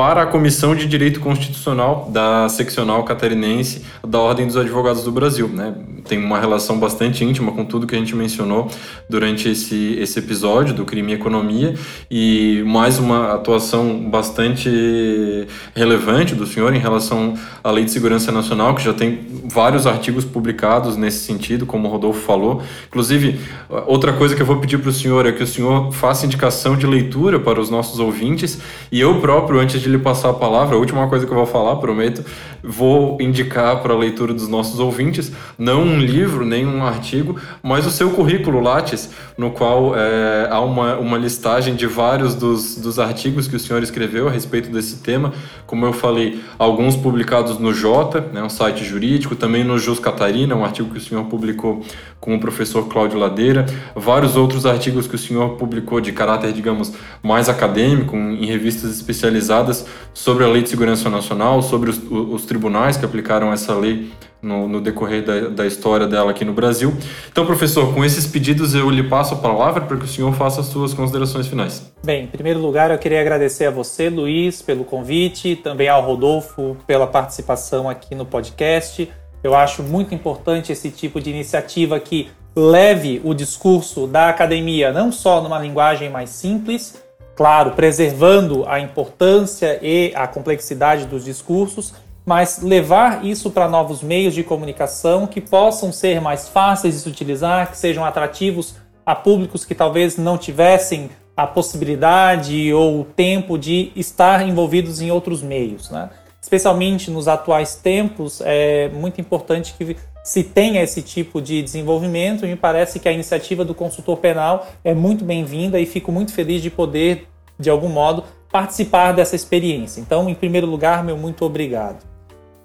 para 0.00 0.22
a 0.22 0.26
Comissão 0.26 0.74
de 0.74 0.86
Direito 0.86 1.20
Constitucional 1.20 2.08
da 2.10 2.48
Seccional 2.48 3.04
Catarinense 3.04 3.82
da 4.02 4.18
Ordem 4.18 4.46
dos 4.46 4.56
Advogados 4.56 5.04
do 5.04 5.12
Brasil. 5.12 5.46
Né? 5.46 5.74
Tem 6.08 6.18
uma 6.18 6.40
relação 6.40 6.78
bastante 6.78 7.22
íntima 7.22 7.52
com 7.52 7.66
tudo 7.66 7.86
que 7.86 7.94
a 7.94 7.98
gente 7.98 8.16
mencionou 8.16 8.70
durante 9.10 9.50
esse, 9.50 9.98
esse 10.00 10.18
episódio 10.18 10.72
do 10.72 10.86
crime 10.86 11.12
e 11.12 11.14
economia 11.16 11.74
e 12.10 12.62
mais 12.66 12.98
uma 12.98 13.34
atuação 13.34 14.08
bastante 14.08 15.46
relevante 15.74 16.34
do 16.34 16.46
senhor 16.46 16.74
em 16.74 16.78
relação 16.78 17.34
à 17.62 17.70
Lei 17.70 17.84
de 17.84 17.90
Segurança 17.90 18.32
Nacional, 18.32 18.74
que 18.74 18.82
já 18.82 18.94
tem 18.94 19.20
vários 19.44 19.86
artigos 19.86 20.24
publicados 20.24 20.96
nesse 20.96 21.26
sentido, 21.26 21.66
como 21.66 21.88
o 21.88 21.90
Rodolfo 21.90 22.20
falou. 22.20 22.62
Inclusive, 22.88 23.38
outra 23.86 24.14
coisa 24.14 24.34
que 24.34 24.40
eu 24.40 24.46
vou 24.46 24.56
pedir 24.56 24.78
para 24.78 24.88
o 24.88 24.92
senhor 24.94 25.26
é 25.26 25.32
que 25.32 25.42
o 25.42 25.46
senhor 25.46 25.92
faça 25.92 26.24
indicação 26.24 26.74
de 26.74 26.86
leitura 26.86 27.38
para 27.38 27.60
os 27.60 27.68
nossos 27.68 28.00
ouvintes 28.00 28.58
e 28.90 28.98
eu 28.98 29.20
próprio, 29.20 29.60
antes 29.60 29.78
de 29.78 29.89
lhe 29.90 29.98
passar 29.98 30.30
a 30.30 30.34
palavra, 30.34 30.76
a 30.76 30.78
última 30.78 31.06
coisa 31.08 31.26
que 31.26 31.32
eu 31.32 31.36
vou 31.36 31.46
falar, 31.46 31.76
prometo, 31.76 32.24
vou 32.62 33.18
indicar 33.20 33.82
para 33.82 33.92
a 33.92 33.96
leitura 33.96 34.32
dos 34.32 34.48
nossos 34.48 34.78
ouvintes, 34.80 35.32
não 35.58 35.82
um 35.82 35.98
livro, 35.98 36.44
nem 36.44 36.66
um 36.66 36.84
artigo, 36.84 37.36
mas 37.62 37.86
o 37.86 37.90
seu 37.90 38.10
currículo 38.10 38.60
Lattes, 38.60 39.10
no 39.36 39.50
qual 39.50 39.94
é, 39.96 40.48
há 40.50 40.60
uma, 40.60 40.96
uma 40.96 41.18
listagem 41.18 41.74
de 41.74 41.86
vários 41.86 42.34
dos, 42.34 42.76
dos 42.76 42.98
artigos 42.98 43.48
que 43.48 43.56
o 43.56 43.60
senhor 43.60 43.82
escreveu 43.82 44.28
a 44.28 44.30
respeito 44.30 44.70
desse 44.70 44.96
tema. 44.96 45.32
Como 45.66 45.84
eu 45.86 45.92
falei, 45.92 46.40
alguns 46.58 46.96
publicados 46.96 47.58
no 47.58 47.72
Jota, 47.72 48.20
né, 48.32 48.42
um 48.42 48.48
site 48.48 48.84
jurídico, 48.84 49.34
também 49.34 49.64
no 49.64 49.78
Jus 49.78 49.98
Catarina, 49.98 50.54
um 50.54 50.64
artigo 50.64 50.90
que 50.90 50.98
o 50.98 51.02
senhor 51.02 51.24
publicou 51.24 51.82
com 52.20 52.34
o 52.34 52.40
professor 52.40 52.86
Cláudio 52.88 53.18
Ladeira, 53.18 53.66
vários 53.96 54.36
outros 54.36 54.66
artigos 54.66 55.06
que 55.06 55.14
o 55.14 55.18
senhor 55.18 55.56
publicou 55.56 56.00
de 56.00 56.12
caráter, 56.12 56.52
digamos, 56.52 56.92
mais 57.22 57.48
acadêmico, 57.48 58.16
em 58.16 58.44
revistas 58.44 58.90
especializadas 58.90 59.79
sobre 60.12 60.44
a 60.44 60.48
Lei 60.48 60.62
de 60.62 60.68
Segurança 60.68 61.08
Nacional, 61.08 61.62
sobre 61.62 61.90
os, 61.90 62.00
os 62.10 62.44
tribunais 62.44 62.96
que 62.96 63.04
aplicaram 63.04 63.52
essa 63.52 63.74
lei 63.74 64.10
no, 64.42 64.66
no 64.66 64.80
decorrer 64.80 65.24
da, 65.24 65.48
da, 65.48 65.66
história 65.66 66.06
dela 66.06 66.30
aqui 66.30 66.44
no 66.44 66.52
Brasil. 66.52 66.94
Então, 67.30 67.44
professor, 67.44 67.94
com 67.94 68.04
esses 68.04 68.26
pedidos 68.26 68.74
eu 68.74 68.88
lhe 68.90 69.02
passo 69.02 69.34
a 69.34 69.36
palavra 69.36 69.82
para 69.82 69.96
que 69.96 70.04
o 70.04 70.08
senhor 70.08 70.32
faça 70.34 70.60
as 70.60 70.66
suas 70.66 70.94
considerações 70.94 71.46
finais. 71.46 71.92
Bem, 72.04 72.24
em 72.24 72.26
primeiro 72.26 72.60
lugar, 72.60 72.90
eu 72.90 72.98
queria 72.98 73.20
agradecer 73.20 73.66
a 73.66 73.70
você, 73.70 74.08
Luiz, 74.08 74.62
pelo 74.62 74.84
convite, 74.84 75.56
também 75.56 75.88
ao 75.88 76.02
Rodolfo 76.02 76.76
pela 76.86 77.06
participação 77.06 77.88
aqui 77.88 78.14
no 78.14 78.24
podcast. 78.24 79.10
Eu 79.42 79.54
acho 79.54 79.82
muito 79.82 80.14
importante 80.14 80.72
esse 80.72 80.90
tipo 80.90 81.20
de 81.20 81.30
iniciativa 81.30 81.98
que 82.00 82.28
leve 82.54 83.20
o 83.24 83.32
discurso 83.32 84.06
da 84.06 84.28
academia 84.28 84.92
não 84.92 85.12
só 85.12 85.40
numa 85.40 85.58
linguagem 85.58 86.10
mais 86.10 86.30
simples, 86.30 87.02
claro, 87.40 87.70
preservando 87.70 88.66
a 88.68 88.80
importância 88.80 89.78
e 89.80 90.12
a 90.14 90.26
complexidade 90.26 91.06
dos 91.06 91.24
discursos, 91.24 91.94
mas 92.22 92.60
levar 92.62 93.24
isso 93.24 93.50
para 93.50 93.66
novos 93.66 94.02
meios 94.02 94.34
de 94.34 94.44
comunicação 94.44 95.26
que 95.26 95.40
possam 95.40 95.90
ser 95.90 96.20
mais 96.20 96.50
fáceis 96.50 96.92
de 96.96 97.00
se 97.00 97.08
utilizar, 97.08 97.70
que 97.70 97.78
sejam 97.78 98.04
atrativos 98.04 98.74
a 99.06 99.14
públicos 99.14 99.64
que 99.64 99.74
talvez 99.74 100.18
não 100.18 100.36
tivessem 100.36 101.08
a 101.34 101.46
possibilidade 101.46 102.74
ou 102.74 103.00
o 103.00 103.04
tempo 103.04 103.56
de 103.56 103.90
estar 103.96 104.46
envolvidos 104.46 105.00
em 105.00 105.10
outros 105.10 105.42
meios. 105.42 105.88
Né? 105.88 106.10
Especialmente 106.42 107.10
nos 107.10 107.26
atuais 107.26 107.74
tempos, 107.74 108.42
é 108.44 108.90
muito 108.90 109.18
importante 109.18 109.74
que 109.78 109.96
se 110.22 110.42
tenha 110.44 110.82
esse 110.82 111.02
tipo 111.02 111.40
de 111.40 111.62
desenvolvimento. 111.62 112.46
Me 112.46 112.56
parece 112.56 112.98
que 112.98 113.08
a 113.08 113.12
iniciativa 113.12 113.64
do 113.64 113.74
consultor 113.74 114.18
penal 114.18 114.66
é 114.84 114.94
muito 114.94 115.24
bem-vinda 115.24 115.78
e 115.80 115.86
fico 115.86 116.12
muito 116.12 116.32
feliz 116.32 116.62
de 116.62 116.70
poder, 116.70 117.26
de 117.58 117.70
algum 117.70 117.88
modo, 117.88 118.24
participar 118.50 119.12
dessa 119.12 119.36
experiência. 119.36 120.00
Então, 120.00 120.28
em 120.28 120.34
primeiro 120.34 120.66
lugar, 120.66 121.04
meu 121.04 121.16
muito 121.16 121.44
obrigado. 121.44 122.04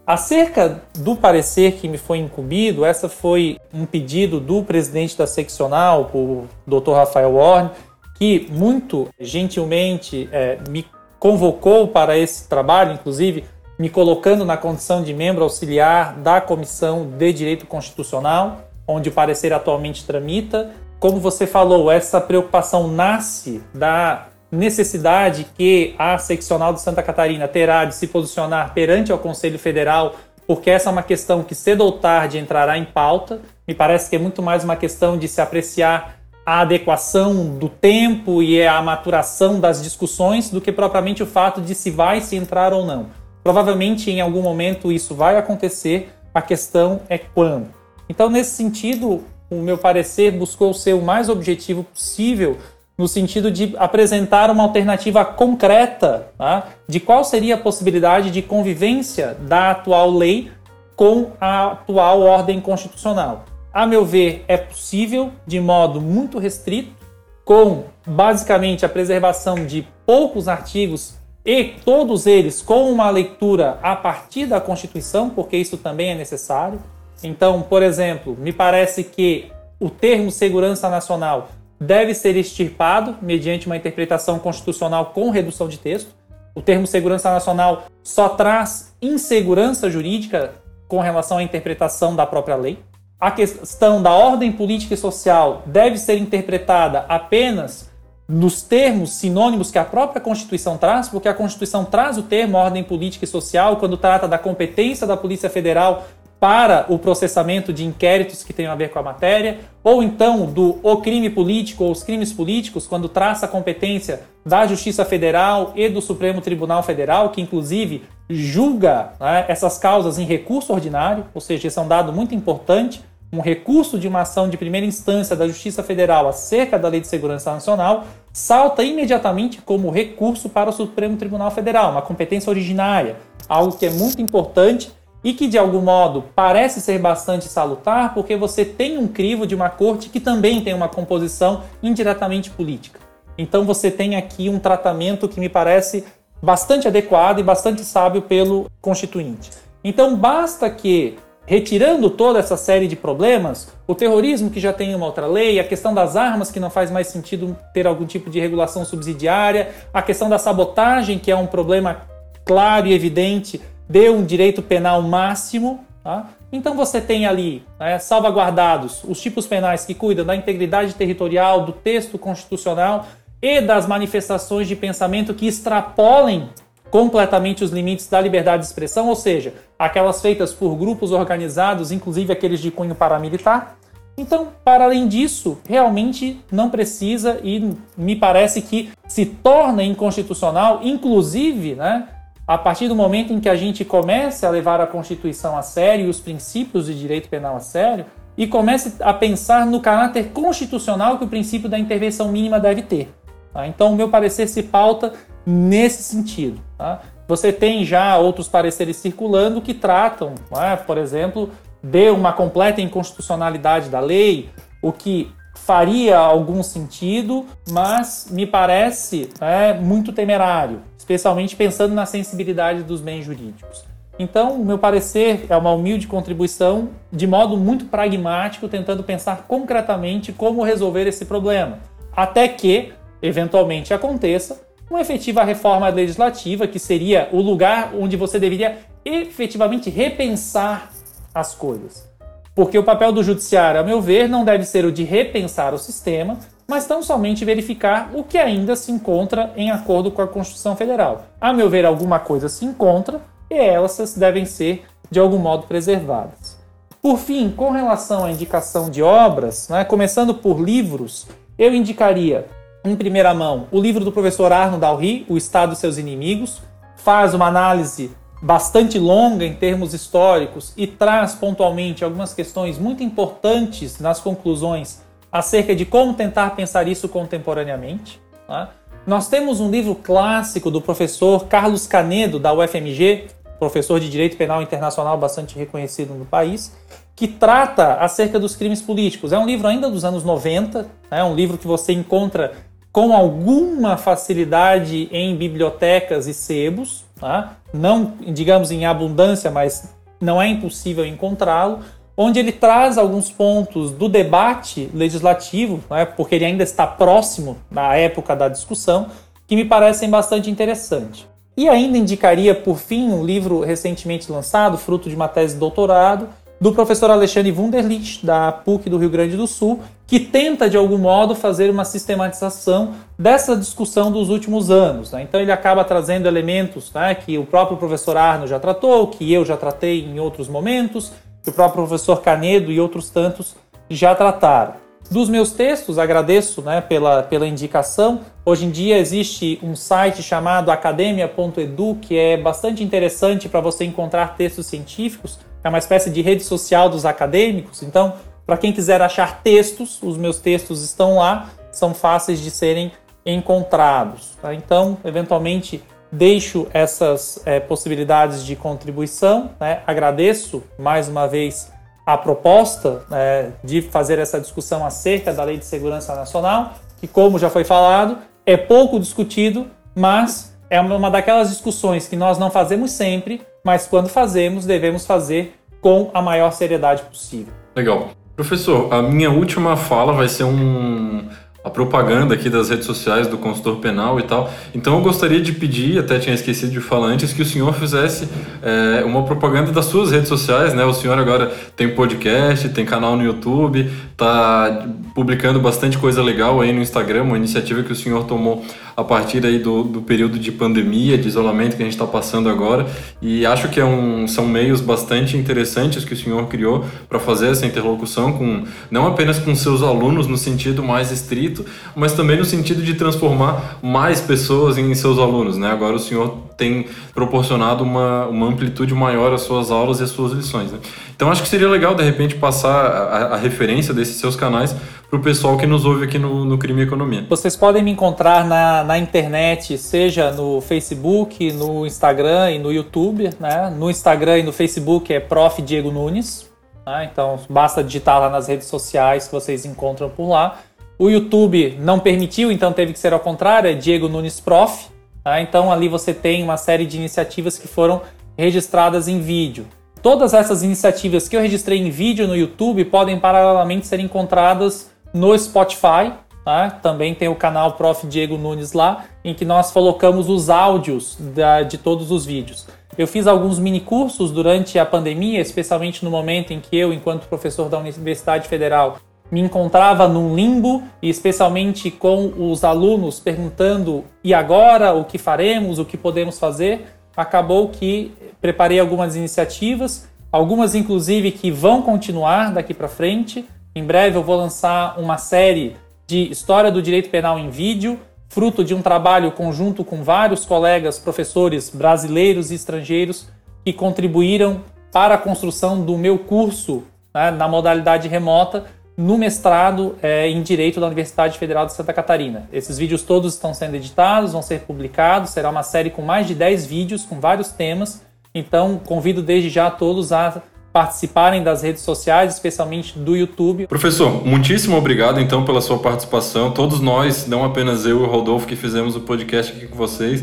Acerca 0.05 0.83
do 0.99 1.15
parecer 1.15 1.73
que 1.73 1.87
me 1.87 1.97
foi 1.97 2.19
incumbido, 2.19 2.85
essa 2.85 3.09
foi 3.09 3.57
um 3.73 3.85
pedido 3.85 4.39
do 4.39 4.61
presidente 4.63 5.17
da 5.17 5.25
seccional, 5.25 6.11
o 6.13 6.45
Dr. 6.67 6.91
Rafael 6.91 7.33
Warne, 7.33 7.71
que 8.15 8.47
muito 8.51 9.07
gentilmente 9.19 10.29
é, 10.31 10.59
me 10.69 10.85
convocou 11.17 11.87
para 11.87 12.15
esse 12.15 12.47
trabalho, 12.47 12.93
inclusive 12.93 13.45
me 13.77 13.89
colocando 13.89 14.45
na 14.45 14.55
condição 14.55 15.03
de 15.03 15.13
membro 15.13 15.43
auxiliar 15.43 16.15
da 16.15 16.39
Comissão 16.39 17.07
de 17.17 17.33
Direito 17.33 17.65
Constitucional, 17.65 18.69
onde 18.87 19.09
o 19.09 19.11
parecer 19.11 19.51
atualmente 19.51 20.05
tramita. 20.05 20.71
Como 20.99 21.19
você 21.19 21.45
falou, 21.45 21.91
essa 21.91 22.21
preocupação 22.21 22.87
nasce 22.87 23.61
da 23.73 24.27
necessidade 24.49 25.45
que 25.57 25.93
a 25.99 26.17
seccional 26.17 26.73
de 26.73 26.81
Santa 26.81 27.03
Catarina 27.03 27.47
terá 27.47 27.83
de 27.83 27.95
se 27.95 28.07
posicionar 28.07 28.73
perante 28.73 29.11
ao 29.11 29.17
Conselho 29.17 29.59
Federal, 29.59 30.15
porque 30.47 30.69
essa 30.69 30.89
é 30.89 30.91
uma 30.91 31.03
questão 31.03 31.43
que 31.43 31.53
cedo 31.53 31.81
ou 31.81 31.93
tarde 31.93 32.37
entrará 32.37 32.77
em 32.77 32.85
pauta. 32.85 33.41
Me 33.67 33.73
parece 33.73 34.09
que 34.09 34.15
é 34.15 34.19
muito 34.19 34.41
mais 34.41 34.63
uma 34.63 34.75
questão 34.75 35.17
de 35.17 35.27
se 35.27 35.41
apreciar 35.41 36.19
a 36.45 36.61
adequação 36.61 37.57
do 37.57 37.67
tempo 37.67 38.41
e 38.41 38.65
a 38.65 38.79
maturação 38.81 39.59
das 39.59 39.81
discussões 39.81 40.49
do 40.51 40.61
que 40.61 40.71
propriamente 40.71 41.23
o 41.23 41.25
fato 41.25 41.59
de 41.59 41.73
se 41.73 41.89
vai 41.89 42.21
se 42.21 42.35
entrar 42.35 42.71
ou 42.71 42.85
não. 42.85 43.24
Provavelmente 43.45 44.09
em 44.09 44.19
algum 44.19 44.41
momento 44.41 44.91
isso 44.91 45.13
vai 45.13 45.37
acontecer, 45.37 46.11
a 46.33 46.41
questão 46.41 47.01
é 47.07 47.19
quando. 47.19 47.67
Então, 48.09 48.27
nesse 48.27 48.55
sentido, 48.55 49.23
o 49.51 49.57
meu 49.57 49.77
parecer 49.77 50.31
buscou 50.31 50.73
ser 50.73 50.93
o 50.93 51.01
mais 51.03 51.29
objetivo 51.29 51.83
possível 51.83 52.57
no 52.97 53.07
sentido 53.07 53.51
de 53.51 53.75
apresentar 53.77 54.49
uma 54.49 54.63
alternativa 54.63 55.23
concreta 55.23 56.31
tá? 56.39 56.69
de 56.89 56.99
qual 56.99 57.23
seria 57.23 57.53
a 57.53 57.59
possibilidade 57.59 58.31
de 58.31 58.41
convivência 58.41 59.37
da 59.41 59.69
atual 59.69 60.09
lei 60.09 60.51
com 60.95 61.29
a 61.39 61.73
atual 61.73 62.21
ordem 62.21 62.59
constitucional. 62.59 63.45
A 63.71 63.85
meu 63.85 64.03
ver, 64.03 64.43
é 64.47 64.57
possível 64.57 65.31
de 65.45 65.59
modo 65.59 66.01
muito 66.01 66.39
restrito, 66.39 66.95
com 67.43 67.83
basicamente 68.07 68.83
a 68.83 68.89
preservação 68.89 69.67
de 69.67 69.87
poucos 70.03 70.47
artigos 70.47 71.13
e 71.45 71.75
todos 71.85 72.25
eles 72.25 72.61
com 72.61 72.91
uma 72.91 73.09
leitura 73.09 73.77
a 73.83 73.95
partir 73.95 74.47
da 74.47 74.59
Constituição, 74.59 75.29
porque 75.29 75.55
isso 75.55 75.77
também 75.77 76.09
é 76.09 76.15
necessário. 76.15 76.79
Então, 77.23 77.61
por 77.61 77.83
exemplo, 77.83 78.35
me 78.37 78.51
parece 78.51 79.03
que 79.03 79.51
o 79.79 79.89
termo 79.89 80.31
segurança 80.31 80.89
nacional 80.89 81.49
deve 81.79 82.13
ser 82.13 82.35
extirpado 82.35 83.17
mediante 83.21 83.67
uma 83.67 83.77
interpretação 83.77 84.39
constitucional 84.39 85.07
com 85.07 85.29
redução 85.29 85.67
de 85.67 85.77
texto. 85.77 86.15
O 86.55 86.61
termo 86.61 86.87
segurança 86.87 87.29
nacional 87.31 87.83
só 88.01 88.29
traz 88.29 88.95
insegurança 89.01 89.89
jurídica 89.89 90.53
com 90.87 90.99
relação 90.99 91.37
à 91.37 91.43
interpretação 91.43 92.15
da 92.15 92.25
própria 92.25 92.55
lei. 92.55 92.79
A 93.19 93.31
questão 93.31 94.01
da 94.01 94.11
ordem 94.11 94.51
política 94.51 94.93
e 94.93 94.97
social 94.97 95.63
deve 95.65 95.97
ser 95.97 96.17
interpretada 96.17 97.05
apenas 97.07 97.89
nos 98.27 98.61
termos 98.61 99.11
sinônimos 99.11 99.69
que 99.69 99.77
a 99.77 99.85
própria 99.85 100.19
Constituição 100.19 100.77
traz, 100.77 101.07
porque 101.07 101.27
a 101.27 101.33
Constituição 101.33 101.85
traz 101.85 102.17
o 102.17 102.23
termo 102.23 102.57
ordem 102.57 102.83
política 102.83 103.25
e 103.25 103.27
social 103.27 103.77
quando 103.77 103.97
trata 103.97 104.27
da 104.27 104.37
competência 104.37 105.05
da 105.05 105.15
Polícia 105.15 105.49
Federal 105.49 106.05
para 106.39 106.85
o 106.89 106.99
processamento 106.99 107.71
de 107.71 107.85
inquéritos 107.85 108.43
que 108.43 108.53
tenham 108.53 108.71
a 108.71 108.75
ver 108.75 108.89
com 108.89 108.99
a 108.99 109.03
matéria, 109.03 109.59
ou 109.83 110.03
então 110.03 110.45
do 110.45 110.79
o 110.83 110.97
crime 110.97 111.29
político 111.29 111.83
ou 111.83 111.91
os 111.91 112.03
crimes 112.03 112.33
políticos, 112.33 112.85
quando 112.85 113.07
traça 113.07 113.45
a 113.45 113.49
competência 113.49 114.23
da 114.45 114.67
Justiça 114.67 115.05
Federal 115.05 115.71
e 115.75 115.87
do 115.87 116.01
Supremo 116.01 116.41
Tribunal 116.41 116.83
Federal, 116.83 117.29
que 117.29 117.41
inclusive 117.41 118.03
julga 118.29 119.13
né, 119.19 119.45
essas 119.47 119.77
causas 119.77 120.19
em 120.19 120.25
recurso 120.25 120.73
ordinário, 120.73 121.25
ou 121.33 121.41
seja, 121.41 121.67
esse 121.67 121.79
é 121.79 121.81
um 121.81 121.87
dado 121.87 122.11
muito 122.11 122.35
importante, 122.35 123.01
um 123.33 123.39
recurso 123.39 123.99
de 123.99 124.07
uma 124.07 124.21
ação 124.21 124.49
de 124.49 124.57
primeira 124.57 124.85
instância 124.85 125.35
da 125.35 125.47
Justiça 125.47 125.83
Federal 125.83 126.27
acerca 126.27 126.79
da 126.79 126.87
Lei 126.87 127.01
de 127.01 127.07
Segurança 127.07 127.51
Nacional, 127.51 128.05
salta 128.31 128.83
imediatamente 128.83 129.61
como 129.61 129.89
recurso 129.89 130.49
para 130.49 130.69
o 130.69 130.73
Supremo 130.73 131.17
Tribunal 131.17 131.51
Federal, 131.51 131.91
uma 131.91 132.01
competência 132.01 132.49
originária, 132.49 133.17
algo 133.47 133.77
que 133.77 133.85
é 133.85 133.89
muito 133.89 134.21
importante 134.21 134.91
e 135.23 135.33
que 135.33 135.47
de 135.47 135.57
algum 135.57 135.81
modo 135.81 136.23
parece 136.35 136.79
ser 136.79 136.99
bastante 136.99 137.45
salutar, 137.45 138.13
porque 138.13 138.35
você 138.35 138.63
tem 138.63 138.97
um 138.97 139.07
crivo 139.07 139.47
de 139.47 139.55
uma 139.55 139.69
corte 139.69 140.07
que 140.09 140.19
também 140.19 140.61
tem 140.61 140.73
uma 140.73 140.87
composição 140.87 141.63
indiretamente 141.81 142.51
política. 142.51 142.99
Então 143.37 143.65
você 143.65 143.89
tem 143.89 144.15
aqui 144.15 144.49
um 144.49 144.59
tratamento 144.59 145.27
que 145.27 145.39
me 145.39 145.49
parece 145.49 146.05
bastante 146.41 146.87
adequado 146.87 147.39
e 147.39 147.43
bastante 147.43 147.83
sábio 147.83 148.21
pelo 148.21 148.69
constituinte. 148.79 149.49
Então 149.83 150.15
basta 150.15 150.69
que 150.69 151.17
retirando 151.45 152.09
toda 152.09 152.39
essa 152.39 152.57
série 152.57 152.87
de 152.87 152.95
problemas, 152.95 153.67
o 153.87 153.93
terrorismo 153.93 154.49
que 154.49 154.59
já 154.59 154.73
tem 154.73 154.95
uma 154.95 155.05
outra 155.05 155.27
lei, 155.27 155.59
a 155.59 155.63
questão 155.63 155.93
das 155.93 156.15
armas 156.15 156.51
que 156.51 156.59
não 156.59 156.69
faz 156.69 156.89
mais 156.89 157.07
sentido 157.07 157.55
ter 157.73 157.85
algum 157.85 158.05
tipo 158.05 158.29
de 158.29 158.39
regulação 158.39 158.83
subsidiária, 158.83 159.69
a 159.93 160.01
questão 160.01 160.29
da 160.29 160.39
sabotagem 160.39 161.19
que 161.19 161.31
é 161.31 161.35
um 161.35 161.47
problema 161.47 162.01
claro 162.43 162.87
e 162.87 162.93
evidente 162.93 163.61
dê 163.87 164.09
um 164.09 164.23
direito 164.23 164.61
penal 164.61 165.01
máximo. 165.01 165.85
Tá? 166.03 166.29
Então 166.51 166.75
você 166.75 166.99
tem 167.01 167.25
ali 167.25 167.63
né, 167.79 167.99
salvaguardados 167.99 169.03
os 169.03 169.19
tipos 169.19 169.45
penais 169.45 169.85
que 169.85 169.93
cuidam 169.93 170.25
da 170.25 170.35
integridade 170.35 170.93
territorial, 170.95 171.65
do 171.65 171.71
texto 171.71 172.17
constitucional 172.17 173.07
e 173.41 173.61
das 173.61 173.85
manifestações 173.85 174.67
de 174.67 174.75
pensamento 174.75 175.33
que 175.33 175.47
extrapolem 175.47 176.49
completamente 176.89 177.63
os 177.63 177.71
limites 177.71 178.07
da 178.07 178.21
liberdade 178.21 178.63
de 178.63 178.67
expressão, 178.67 179.07
ou 179.09 179.15
seja, 179.15 179.53
aquelas 179.77 180.21
feitas 180.21 180.53
por 180.53 180.75
grupos 180.75 181.11
organizados, 181.11 181.91
inclusive 181.91 182.31
aqueles 182.31 182.59
de 182.59 182.71
cunho 182.71 182.95
paramilitar. 182.95 183.77
Então, 184.17 184.47
para 184.63 184.85
além 184.85 185.07
disso, 185.07 185.57
realmente 185.67 186.39
não 186.49 186.69
precisa 186.69 187.39
e 187.43 187.73
me 187.97 188.15
parece 188.15 188.61
que 188.61 188.89
se 189.07 189.25
torna 189.25 189.83
inconstitucional, 189.83 190.79
inclusive, 190.83 191.75
né, 191.75 192.07
a 192.47 192.57
partir 192.57 192.87
do 192.87 192.95
momento 192.95 193.33
em 193.33 193.39
que 193.39 193.49
a 193.49 193.55
gente 193.55 193.83
comece 193.83 194.45
a 194.45 194.49
levar 194.49 194.79
a 194.79 194.87
Constituição 194.87 195.57
a 195.57 195.61
sério 195.61 196.05
e 196.05 196.09
os 196.09 196.19
princípios 196.19 196.85
de 196.85 196.97
direito 196.97 197.27
penal 197.27 197.57
a 197.57 197.59
sério 197.59 198.05
e 198.37 198.47
comece 198.47 198.95
a 199.01 199.13
pensar 199.13 199.65
no 199.65 199.81
caráter 199.81 200.29
constitucional 200.31 201.17
que 201.17 201.25
o 201.25 201.27
princípio 201.27 201.67
da 201.67 201.79
intervenção 201.79 202.31
mínima 202.31 202.59
deve 202.59 202.83
ter. 202.83 203.13
Tá? 203.55 203.65
Então, 203.65 203.91
o 203.91 203.95
meu 203.95 204.09
parecer 204.09 204.47
se 204.47 204.61
pauta 204.61 205.13
nesse 205.47 206.03
sentido. 206.03 206.61
Tá? 206.77 207.01
você 207.27 207.51
tem 207.51 207.83
já 207.83 208.17
outros 208.17 208.47
pareceres 208.47 208.97
circulando 208.97 209.61
que 209.61 209.73
tratam, 209.73 210.35
é, 210.51 210.75
por 210.75 210.97
exemplo, 210.97 211.49
de 211.81 212.09
uma 212.09 212.33
completa 212.33 212.81
inconstitucionalidade 212.81 213.89
da 213.89 213.99
lei, 213.99 214.49
o 214.81 214.91
que 214.91 215.31
faria 215.55 216.17
algum 216.17 216.61
sentido, 216.61 217.45
mas 217.69 218.27
me 218.29 218.45
parece 218.45 219.29
é, 219.41 219.73
muito 219.73 220.13
temerário, 220.13 220.81
especialmente 220.97 221.55
pensando 221.55 221.93
na 221.93 222.05
sensibilidade 222.05 222.83
dos 222.83 223.01
bens 223.01 223.25
jurídicos. 223.25 223.83
Então, 224.17 224.53
o 224.53 224.65
meu 224.65 224.77
parecer 224.77 225.45
é 225.49 225.57
uma 225.57 225.71
humilde 225.71 226.07
contribuição, 226.07 226.89
de 227.11 227.27
modo 227.27 227.57
muito 227.57 227.85
pragmático, 227.85 228.67
tentando 228.67 229.03
pensar 229.03 229.45
concretamente 229.47 230.31
como 230.31 230.63
resolver 230.63 231.05
esse 231.07 231.25
problema, 231.25 231.79
até 232.15 232.47
que, 232.47 232.93
eventualmente, 233.25 233.93
aconteça 233.93 234.61
uma 234.89 235.01
efetiva 235.01 235.43
reforma 235.43 235.89
legislativa, 235.89 236.67
que 236.67 236.79
seria 236.79 237.29
o 237.31 237.41
lugar 237.41 237.93
onde 237.95 238.15
você 238.15 238.39
deveria 238.39 238.77
efetivamente 239.03 239.89
repensar 239.89 240.91
as 241.33 241.53
coisas. 241.55 242.07
Porque 242.53 242.77
o 242.77 242.83
papel 242.83 243.11
do 243.11 243.23
judiciário, 243.23 243.81
a 243.81 243.83
meu 243.83 244.01
ver, 244.01 244.29
não 244.29 244.45
deve 244.45 244.63
ser 244.63 244.85
o 244.85 244.91
de 244.91 245.03
repensar 245.03 245.73
o 245.73 245.77
sistema, 245.77 246.37
mas 246.67 246.87
tão 246.87 247.03
somente 247.03 247.45
verificar 247.45 248.11
o 248.13 248.23
que 248.23 248.37
ainda 248.37 248.75
se 248.75 248.91
encontra 248.91 249.51
em 249.55 249.71
acordo 249.71 250.09
com 250.09 250.21
a 250.21 250.27
Constituição 250.27 250.75
Federal. 250.75 251.25
A 251.39 251.51
meu 251.51 251.69
ver, 251.69 251.85
alguma 251.85 252.19
coisa 252.19 252.47
se 252.47 252.65
encontra 252.65 253.21
e 253.49 253.55
elas 253.55 254.15
devem 254.17 254.45
ser 254.45 254.85
de 255.11 255.19
algum 255.19 255.37
modo 255.37 255.67
preservadas. 255.67 256.57
Por 257.01 257.17
fim, 257.17 257.51
com 257.51 257.69
relação 257.69 258.25
à 258.25 258.31
indicação 258.31 258.89
de 258.89 259.03
obras, 259.03 259.69
né, 259.69 259.83
começando 259.83 260.33
por 260.33 260.59
livros, 260.59 261.27
eu 261.57 261.73
indicaria, 261.73 262.47
em 262.89 262.95
primeira 262.95 263.33
mão, 263.33 263.67
o 263.71 263.79
livro 263.79 264.03
do 264.03 264.11
professor 264.11 264.51
Arno 264.51 264.77
Dalry, 264.77 265.25
O 265.27 265.37
Estado 265.37 265.73
e 265.73 265.75
seus 265.75 265.97
Inimigos, 265.97 266.61
faz 266.95 267.33
uma 267.33 267.47
análise 267.47 268.11
bastante 268.41 268.99
longa 268.99 269.45
em 269.45 269.53
termos 269.53 269.93
históricos 269.93 270.73
e 270.77 270.85
traz 270.85 271.33
pontualmente 271.33 272.03
algumas 272.03 272.33
questões 272.33 272.77
muito 272.77 273.01
importantes 273.01 273.99
nas 273.99 274.19
conclusões 274.19 275.01
acerca 275.31 275.75
de 275.75 275.85
como 275.85 276.13
tentar 276.13 276.51
pensar 276.51 276.87
isso 276.87 277.09
contemporaneamente. 277.09 278.21
Tá? 278.47 278.71
Nós 279.05 279.27
temos 279.27 279.59
um 279.59 279.69
livro 279.69 279.95
clássico 279.95 280.71
do 280.71 280.81
professor 280.81 281.45
Carlos 281.47 281.87
Canedo, 281.87 282.39
da 282.39 282.53
UFMG, 282.53 283.27
professor 283.59 283.99
de 283.99 284.09
Direito 284.09 284.37
Penal 284.37 284.61
Internacional 284.61 285.17
bastante 285.17 285.57
reconhecido 285.57 286.13
no 286.13 286.25
país, 286.25 286.75
que 287.15 287.27
trata 287.27 287.95
acerca 287.95 288.39
dos 288.39 288.55
crimes 288.55 288.81
políticos. 288.81 289.31
É 289.31 289.39
um 289.39 289.45
livro 289.45 289.67
ainda 289.67 289.89
dos 289.89 290.03
anos 290.03 290.23
90, 290.23 290.87
é 291.09 291.23
um 291.23 291.33
livro 291.33 291.57
que 291.57 291.67
você 291.67 291.93
encontra 291.93 292.53
com 292.95 293.13
alguma 293.13 293.97
facilidade 293.97 295.09
em 295.11 295.35
bibliotecas 295.35 296.27
e 296.27 296.33
sebos, 296.33 297.03
tá? 297.19 297.57
não, 297.73 298.13
digamos, 298.25 298.71
em 298.71 298.85
abundância, 298.85 299.51
mas 299.51 299.93
não 300.21 300.41
é 300.41 300.47
impossível 300.47 301.05
encontrá-lo, 301.05 301.79
onde 302.15 302.39
ele 302.39 302.53
traz 302.53 302.97
alguns 302.97 303.29
pontos 303.29 303.91
do 303.91 304.07
debate 304.07 304.89
legislativo, 304.93 305.83
né, 305.89 306.05
porque 306.05 306.35
ele 306.35 306.45
ainda 306.45 306.63
está 306.63 306.87
próximo 306.87 307.57
na 307.69 307.93
época 307.97 308.33
da 308.33 308.47
discussão, 308.47 309.07
que 309.45 309.57
me 309.57 309.65
parecem 309.65 310.09
bastante 310.09 310.49
interessantes. 310.49 311.27
E 311.57 311.67
ainda 311.67 311.97
indicaria, 311.97 312.55
por 312.55 312.77
fim, 312.77 313.09
um 313.11 313.25
livro 313.25 313.59
recentemente 313.59 314.31
lançado, 314.31 314.77
fruto 314.77 315.09
de 315.09 315.17
uma 315.17 315.27
tese 315.27 315.55
de 315.55 315.59
doutorado, 315.59 316.29
do 316.59 316.71
professor 316.71 317.11
Alexandre 317.11 317.51
Wunderlich, 317.51 318.25
da 318.25 318.51
PUC 318.51 318.89
do 318.89 318.97
Rio 318.97 319.09
Grande 319.09 319.35
do 319.35 319.45
Sul, 319.45 319.81
que 320.07 320.19
tenta, 320.19 320.69
de 320.69 320.77
algum 320.77 320.97
modo, 320.97 321.35
fazer 321.35 321.69
uma 321.69 321.83
sistematização 321.83 322.93
dessa 323.17 323.55
discussão 323.55 324.11
dos 324.11 324.29
últimos 324.29 324.71
anos. 324.71 325.11
Né? 325.11 325.23
Então, 325.23 325.39
ele 325.39 325.51
acaba 325.51 325.83
trazendo 325.83 326.27
elementos 326.27 326.91
né, 326.93 327.13
que 327.15 327.37
o 327.37 327.45
próprio 327.45 327.77
professor 327.77 328.15
Arno 328.15 328.47
já 328.47 328.59
tratou, 328.59 329.07
que 329.07 329.31
eu 329.31 329.43
já 329.43 329.57
tratei 329.57 330.05
em 330.05 330.19
outros 330.19 330.47
momentos, 330.47 331.11
que 331.43 331.49
o 331.49 331.53
próprio 331.53 331.85
professor 331.85 332.21
Canedo 332.21 332.71
e 332.71 332.79
outros 332.79 333.09
tantos 333.09 333.55
já 333.89 334.15
trataram. 334.15 334.85
Dos 335.09 335.29
meus 335.29 335.51
textos, 335.51 335.99
agradeço 335.99 336.63
né, 336.63 336.81
pela, 336.81 337.21
pela 337.21 337.47
indicação. 337.47 338.21
Hoje 338.43 338.65
em 338.65 338.71
dia 338.71 338.97
existe 338.97 339.59
um 339.61 339.75
site 339.75 340.23
chamado 340.23 340.71
academia.edu 340.71 341.99
que 342.01 342.17
é 342.17 342.35
bastante 342.35 342.83
interessante 342.83 343.47
para 343.47 343.59
você 343.59 343.85
encontrar 343.85 344.35
textos 344.35 344.65
científicos 344.65 345.37
é 345.65 345.69
uma 345.69 345.79
espécie 345.79 346.11
de 346.11 346.21
rede 346.21 346.43
social 346.43 346.87
dos 346.87 347.07
acadêmicos. 347.07 347.81
Então, 347.81 348.13
para 348.45 348.55
quem 348.55 348.71
quiser 348.71 349.01
achar 349.01 349.41
textos, 349.41 349.99
os 350.03 350.15
meus 350.15 350.37
textos 350.37 350.83
estão 350.83 351.15
lá, 351.15 351.49
são 351.71 351.91
fáceis 351.91 352.39
de 352.39 352.51
serem 352.51 352.91
encontrados. 353.25 354.37
Tá? 354.39 354.53
Então, 354.53 354.95
eventualmente, 355.03 355.83
deixo 356.11 356.67
essas 356.71 357.41
é, 357.47 357.59
possibilidades 357.59 358.45
de 358.45 358.55
contribuição. 358.55 359.49
Né? 359.59 359.81
Agradeço 359.87 360.61
mais 360.77 361.09
uma 361.09 361.27
vez 361.27 361.71
a 362.05 362.15
proposta 362.15 363.01
é, 363.11 363.47
de 363.63 363.81
fazer 363.81 364.19
essa 364.19 364.39
discussão 364.39 364.85
acerca 364.85 365.33
da 365.33 365.43
Lei 365.43 365.57
de 365.57 365.65
Segurança 365.65 366.13
Nacional, 366.13 366.75
que, 366.97 367.07
como 367.07 367.39
já 367.39 367.49
foi 367.49 367.63
falado, 367.63 368.19
é 368.45 368.55
pouco 368.55 368.99
discutido, 368.99 369.65
mas 369.95 370.55
é 370.69 370.79
uma 370.79 371.09
daquelas 371.09 371.49
discussões 371.49 372.07
que 372.07 372.15
nós 372.15 372.37
não 372.37 372.51
fazemos 372.51 372.91
sempre, 372.91 373.41
mas 373.65 373.87
quando 373.87 374.07
fazemos, 374.07 374.63
devemos 374.63 375.07
fazer 375.07 375.55
com 375.81 376.11
a 376.13 376.21
maior 376.21 376.51
seriedade 376.51 377.01
possível. 377.01 377.51
Legal. 377.75 378.11
Professor, 378.35 378.93
a 378.93 379.01
minha 379.01 379.31
última 379.31 379.75
fala 379.75 380.13
vai 380.13 380.27
ser 380.27 380.43
um 380.43 381.27
a 381.65 381.69
propaganda 381.71 382.35
aqui 382.35 382.47
das 382.47 382.69
redes 382.69 382.85
sociais 382.85 383.25
do 383.25 383.39
consultor 383.39 383.77
penal 383.77 384.19
e 384.19 384.23
tal. 384.23 384.53
Então 384.73 384.97
eu 384.97 385.01
gostaria 385.01 385.41
de 385.41 385.51
pedir, 385.51 385.97
até 385.97 386.19
tinha 386.19 386.35
esquecido 386.35 386.71
de 386.71 386.79
falar 386.79 387.07
antes, 387.07 387.33
que 387.33 387.41
o 387.41 387.45
senhor 387.45 387.73
fizesse 387.73 388.29
é, 388.61 389.03
uma 389.03 389.23
propaganda 389.23 389.71
das 389.71 389.85
suas 389.85 390.11
redes 390.11 390.29
sociais, 390.29 390.75
né? 390.75 390.85
O 390.85 390.93
senhor 390.93 391.17
agora 391.17 391.51
tem 391.75 391.89
podcast, 391.89 392.69
tem 392.69 392.85
canal 392.85 393.17
no 393.17 393.23
YouTube, 393.23 393.89
tá 394.15 394.87
publicando 395.15 395.59
bastante 395.59 395.97
coisa 395.97 396.21
legal 396.21 396.61
aí 396.61 396.71
no 396.71 396.81
Instagram, 396.81 397.23
uma 397.23 397.37
iniciativa 397.37 397.81
que 397.81 397.91
o 397.91 397.95
senhor 397.95 398.25
tomou 398.25 398.63
a 398.95 399.03
partir 399.03 399.45
aí 399.45 399.59
do, 399.59 399.83
do 399.83 400.01
período 400.01 400.39
de 400.39 400.51
pandemia, 400.51 401.17
de 401.17 401.27
isolamento 401.27 401.75
que 401.75 401.81
a 401.81 401.85
gente 401.85 401.95
está 401.95 402.07
passando 402.07 402.49
agora. 402.49 402.85
E 403.21 403.45
acho 403.45 403.67
que 403.69 403.79
é 403.79 403.85
um, 403.85 404.27
são 404.27 404.47
meios 404.47 404.79
bastante 404.79 405.35
interessantes 405.35 406.05
que 406.05 406.13
o 406.13 406.17
senhor 406.17 406.47
criou 406.47 406.85
para 407.09 407.19
fazer 407.19 407.47
essa 407.47 407.65
interlocução 407.65 408.33
com 408.33 408.63
não 408.89 409.07
apenas 409.07 409.37
com 409.37 409.53
seus 409.55 409.81
alunos 409.81 410.27
no 410.27 410.37
sentido 410.37 410.81
mais 410.81 411.11
estrito, 411.11 411.54
mas 411.95 412.13
também 412.13 412.37
no 412.37 412.45
sentido 412.45 412.81
de 412.81 412.95
transformar 412.95 413.77
mais 413.81 414.19
pessoas 414.19 414.77
em 414.77 414.93
seus 414.95 415.19
alunos. 415.19 415.57
Né? 415.57 415.69
Agora 415.71 415.95
o 415.95 415.99
senhor 415.99 416.37
tem 416.57 416.87
proporcionado 417.13 417.83
uma, 417.83 418.25
uma 418.25 418.47
amplitude 418.47 418.93
maior 418.93 419.33
às 419.33 419.41
suas 419.41 419.69
aulas 419.69 419.99
e 419.99 420.03
às 420.03 420.09
suas 420.09 420.31
lições. 420.31 420.71
Né? 420.71 420.79
Então 421.15 421.31
acho 421.31 421.43
que 421.43 421.49
seria 421.49 421.69
legal 421.69 421.95
de 421.95 422.03
repente 422.03 422.35
passar 422.35 422.73
a, 422.73 423.17
a 423.35 423.37
referência 423.37 423.93
desses 423.93 424.17
seus 424.17 424.35
canais 424.35 424.75
para 425.09 425.19
o 425.19 425.21
pessoal 425.21 425.57
que 425.57 425.65
nos 425.65 425.85
ouve 425.85 426.05
aqui 426.05 426.17
no, 426.17 426.45
no 426.45 426.57
Crime 426.57 426.81
e 426.81 426.83
Economia. 426.83 427.25
Vocês 427.29 427.55
podem 427.55 427.83
me 427.83 427.91
encontrar 427.91 428.45
na, 428.45 428.83
na 428.83 428.97
internet, 428.97 429.77
seja 429.77 430.31
no 430.31 430.59
Facebook, 430.61 431.51
no 431.53 431.85
Instagram 431.85 432.51
e 432.51 432.59
no 432.59 432.71
YouTube. 432.71 433.29
Né? 433.39 433.73
No 433.77 433.89
Instagram 433.89 434.39
e 434.39 434.43
no 434.43 434.51
Facebook 434.51 435.13
é 435.13 435.19
Prof. 435.19 435.61
Diego 435.61 435.91
Nunes. 435.91 436.49
Né? 436.85 437.09
Então 437.11 437.39
basta 437.49 437.83
digitar 437.83 438.19
lá 438.19 438.29
nas 438.29 438.47
redes 438.47 438.67
sociais 438.67 439.27
que 439.27 439.33
vocês 439.33 439.65
encontram 439.65 440.09
por 440.09 440.29
lá. 440.29 440.59
O 440.97 441.09
YouTube 441.09 441.77
não 441.79 441.99
permitiu, 441.99 442.51
então 442.51 442.71
teve 442.71 442.93
que 442.93 442.99
ser 442.99 443.11
ao 443.11 443.19
contrário, 443.19 443.69
é 443.69 443.73
Diego 443.73 444.07
Nunes 444.07 444.39
Prof. 444.39 444.87
Tá? 445.23 445.41
Então 445.41 445.71
ali 445.71 445.89
você 445.89 446.13
tem 446.13 446.41
uma 446.41 446.55
série 446.55 446.85
de 446.85 446.97
iniciativas 446.97 447.57
que 447.57 447.67
foram 447.67 448.01
registradas 448.37 449.07
em 449.07 449.19
vídeo. 449.19 449.67
Todas 450.01 450.33
essas 450.33 450.63
iniciativas 450.63 451.27
que 451.27 451.35
eu 451.35 451.41
registrei 451.41 451.79
em 451.79 451.89
vídeo 451.89 452.27
no 452.27 452.35
YouTube 452.35 452.85
podem 452.85 453.19
paralelamente 453.19 453.87
ser 453.87 453.99
encontradas 453.99 454.89
no 455.13 455.37
Spotify. 455.37 456.13
Tá? 456.45 456.69
Também 456.69 457.15
tem 457.15 457.27
o 457.27 457.35
canal 457.35 457.73
Prof. 457.73 458.05
Diego 458.07 458.37
Nunes 458.37 458.71
lá, 458.71 459.05
em 459.23 459.33
que 459.33 459.43
nós 459.43 459.71
colocamos 459.71 460.29
os 460.29 460.49
áudios 460.49 461.17
da, 461.19 461.63
de 461.63 461.77
todos 461.77 462.11
os 462.11 462.25
vídeos. 462.25 462.67
Eu 462.97 463.07
fiz 463.07 463.27
alguns 463.27 463.59
mini 463.59 463.81
cursos 463.81 464.31
durante 464.31 464.79
a 464.79 464.85
pandemia, 464.85 465.41
especialmente 465.41 466.05
no 466.05 466.11
momento 466.11 466.53
em 466.53 466.61
que 466.61 466.77
eu, 466.77 466.93
enquanto 466.93 467.27
professor 467.27 467.67
da 467.67 467.79
Universidade 467.79 468.47
Federal, 468.47 468.99
me 469.31 469.41
encontrava 469.41 470.07
num 470.07 470.35
limbo, 470.35 470.83
e 471.01 471.09
especialmente 471.09 471.89
com 471.89 472.51
os 472.51 472.63
alunos 472.63 473.19
perguntando: 473.19 474.03
e 474.23 474.33
agora? 474.33 474.93
O 474.93 475.05
que 475.05 475.17
faremos? 475.17 475.79
O 475.79 475.85
que 475.85 475.97
podemos 475.97 476.39
fazer? 476.39 476.85
Acabou 477.15 477.69
que 477.69 478.13
preparei 478.41 478.79
algumas 478.79 479.15
iniciativas, 479.15 480.07
algumas 480.31 480.75
inclusive 480.75 481.31
que 481.31 481.49
vão 481.49 481.81
continuar 481.81 482.51
daqui 482.51 482.73
para 482.73 482.87
frente. 482.87 483.45
Em 483.73 483.83
breve 483.83 484.17
eu 484.17 484.23
vou 484.23 484.35
lançar 484.35 484.99
uma 484.99 485.17
série 485.17 485.75
de 486.07 486.29
história 486.29 486.71
do 486.71 486.81
direito 486.81 487.09
penal 487.09 487.39
em 487.39 487.49
vídeo, 487.49 487.99
fruto 488.29 488.63
de 488.63 488.75
um 488.75 488.81
trabalho 488.81 489.31
conjunto 489.31 489.83
com 489.83 490.03
vários 490.03 490.45
colegas 490.45 490.99
professores 490.99 491.69
brasileiros 491.69 492.51
e 492.51 492.55
estrangeiros 492.55 493.27
que 493.63 493.73
contribuíram 493.73 494.61
para 494.91 495.15
a 495.15 495.17
construção 495.17 495.81
do 495.81 495.97
meu 495.97 496.19
curso 496.19 496.83
né, 497.13 497.31
na 497.31 497.47
modalidade 497.47 498.07
remota, 498.07 498.65
no 498.97 499.17
mestrado 499.17 499.95
é, 500.01 500.29
em 500.29 500.41
Direito 500.41 500.79
da 500.79 500.87
Universidade 500.87 501.37
Federal 501.37 501.65
de 501.65 501.73
Santa 501.73 501.91
Catarina. 501.91 502.47
Esses 502.51 502.77
vídeos 502.77 503.01
todos 503.01 503.33
estão 503.33 503.53
sendo 503.53 503.75
editados, 503.75 504.31
vão 504.31 504.41
ser 504.41 504.61
publicados, 504.61 505.31
será 505.31 505.49
uma 505.49 505.63
série 505.63 505.89
com 505.89 506.01
mais 506.01 506.27
de 506.27 506.33
10 506.33 506.65
vídeos 506.65 507.03
com 507.03 507.19
vários 507.19 507.49
temas. 507.49 508.01
Então, 508.33 508.79
convido 508.83 509.21
desde 509.21 509.49
já 509.49 509.69
todos 509.69 510.11
a 510.11 510.41
participarem 510.71 511.41
das 511.41 511.61
redes 511.63 511.83
sociais, 511.83 512.33
especialmente 512.33 512.99
do 512.99 513.15
YouTube. 513.15 513.65
Professor, 513.65 514.25
muitíssimo 514.25 514.75
obrigado 514.75 515.21
então 515.21 515.45
pela 515.45 515.61
sua 515.61 515.79
participação. 515.79 516.51
Todos 516.51 516.81
nós, 516.81 517.27
não 517.27 517.45
apenas 517.45 517.85
eu 517.85 518.01
e 518.01 518.03
o 518.03 518.05
Rodolfo 518.05 518.45
que 518.45 518.57
fizemos 518.57 518.93
o 518.93 518.99
podcast 518.99 519.53
aqui 519.53 519.67
com 519.67 519.77
vocês, 519.77 520.21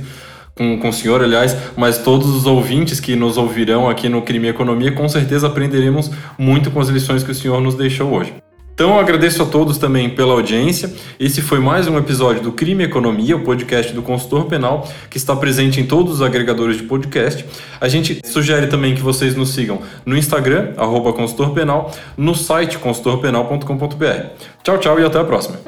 com, 0.55 0.79
com 0.79 0.91
o 0.91 0.93
senhor, 0.93 1.23
aliás, 1.23 1.57
mas 1.75 1.97
todos 1.99 2.29
os 2.29 2.45
ouvintes 2.45 3.01
que 3.01 3.17
nos 3.17 3.39
ouvirão 3.39 3.89
aqui 3.89 4.11
no 4.11 4.21
Crime 4.21 4.49
Economia, 4.49 4.93
com 4.93 5.09
certeza 5.09 5.47
aprenderemos 5.47 6.11
muito 6.37 6.71
com 6.71 6.81
as 6.81 6.89
lições 6.89 7.23
que 7.23 7.31
o 7.31 7.35
senhor 7.35 7.59
nos 7.59 7.75
deixou 7.75 8.13
hoje. 8.13 8.42
Então 8.75 8.95
eu 8.95 8.99
agradeço 8.99 9.43
a 9.43 9.47
todos 9.47 9.77
também 9.77 10.09
pela 10.11 10.33
audiência. 10.33 10.93
Esse 11.21 11.43
foi 11.43 11.61
mais 11.61 11.87
um 11.87 11.99
episódio 11.99 12.43
do 12.43 12.53
Crime 12.53 12.85
Economia, 12.85 13.37
o 13.37 13.45
podcast 13.45 13.93
do 13.93 14.03
consultor 14.03 14.47
penal, 14.47 14.89
que 15.11 15.19
está 15.19 15.37
presente 15.37 15.79
em 15.79 15.87
todos 15.87 16.15
os 16.15 16.23
agregadores 16.23 16.79
de 16.79 16.85
podcast. 16.85 17.45
A 17.81 17.87
gente 17.87 18.21
sugere 18.25 18.67
também 18.69 18.95
que 18.95 19.03
vocês 19.03 19.37
nos 19.37 19.51
sigam 19.51 19.83
no 20.07 20.17
Instagram, 20.17 20.73
arroba 20.79 21.13
consultorpenal, 21.13 21.93
no 22.17 22.35
site 22.35 22.79
consultorpenal.com.br. 22.79 24.27
Tchau, 24.63 24.79
tchau 24.79 24.99
e 24.99 25.05
até 25.05 25.21
a 25.21 25.25
próxima. 25.25 25.61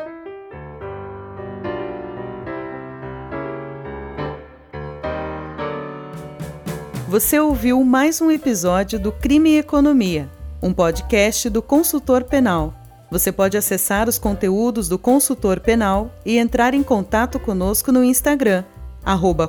Você 7.07 7.39
ouviu 7.39 7.85
mais 7.85 8.21
um 8.21 8.31
episódio 8.31 8.99
do 8.99 9.13
Crime 9.13 9.51
e 9.51 9.59
Economia, 9.59 10.29
um 10.61 10.73
podcast 10.73 11.49
do 11.49 11.63
consultor 11.63 12.25
penal. 12.25 12.84
Você 13.15 13.31
pode 13.31 13.57
acessar 13.57 14.09
os 14.09 14.19
conteúdos 14.19 14.89
do 14.89 14.99
Consultor 14.99 15.61
Penal 15.61 16.11
e 16.27 16.37
entrar 16.37 16.75
em 16.75 16.83
contato 16.83 17.39
conosco 17.39 17.93
no 17.93 18.03
Instagram, 18.03 18.65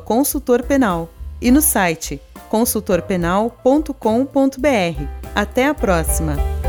consultorpenal, 0.06 1.10
e 1.42 1.50
no 1.50 1.64
site 1.64 2.22
consultorpenal.com.br. 2.48 5.04
Até 5.34 5.68
a 5.68 5.74
próxima! 5.74 6.65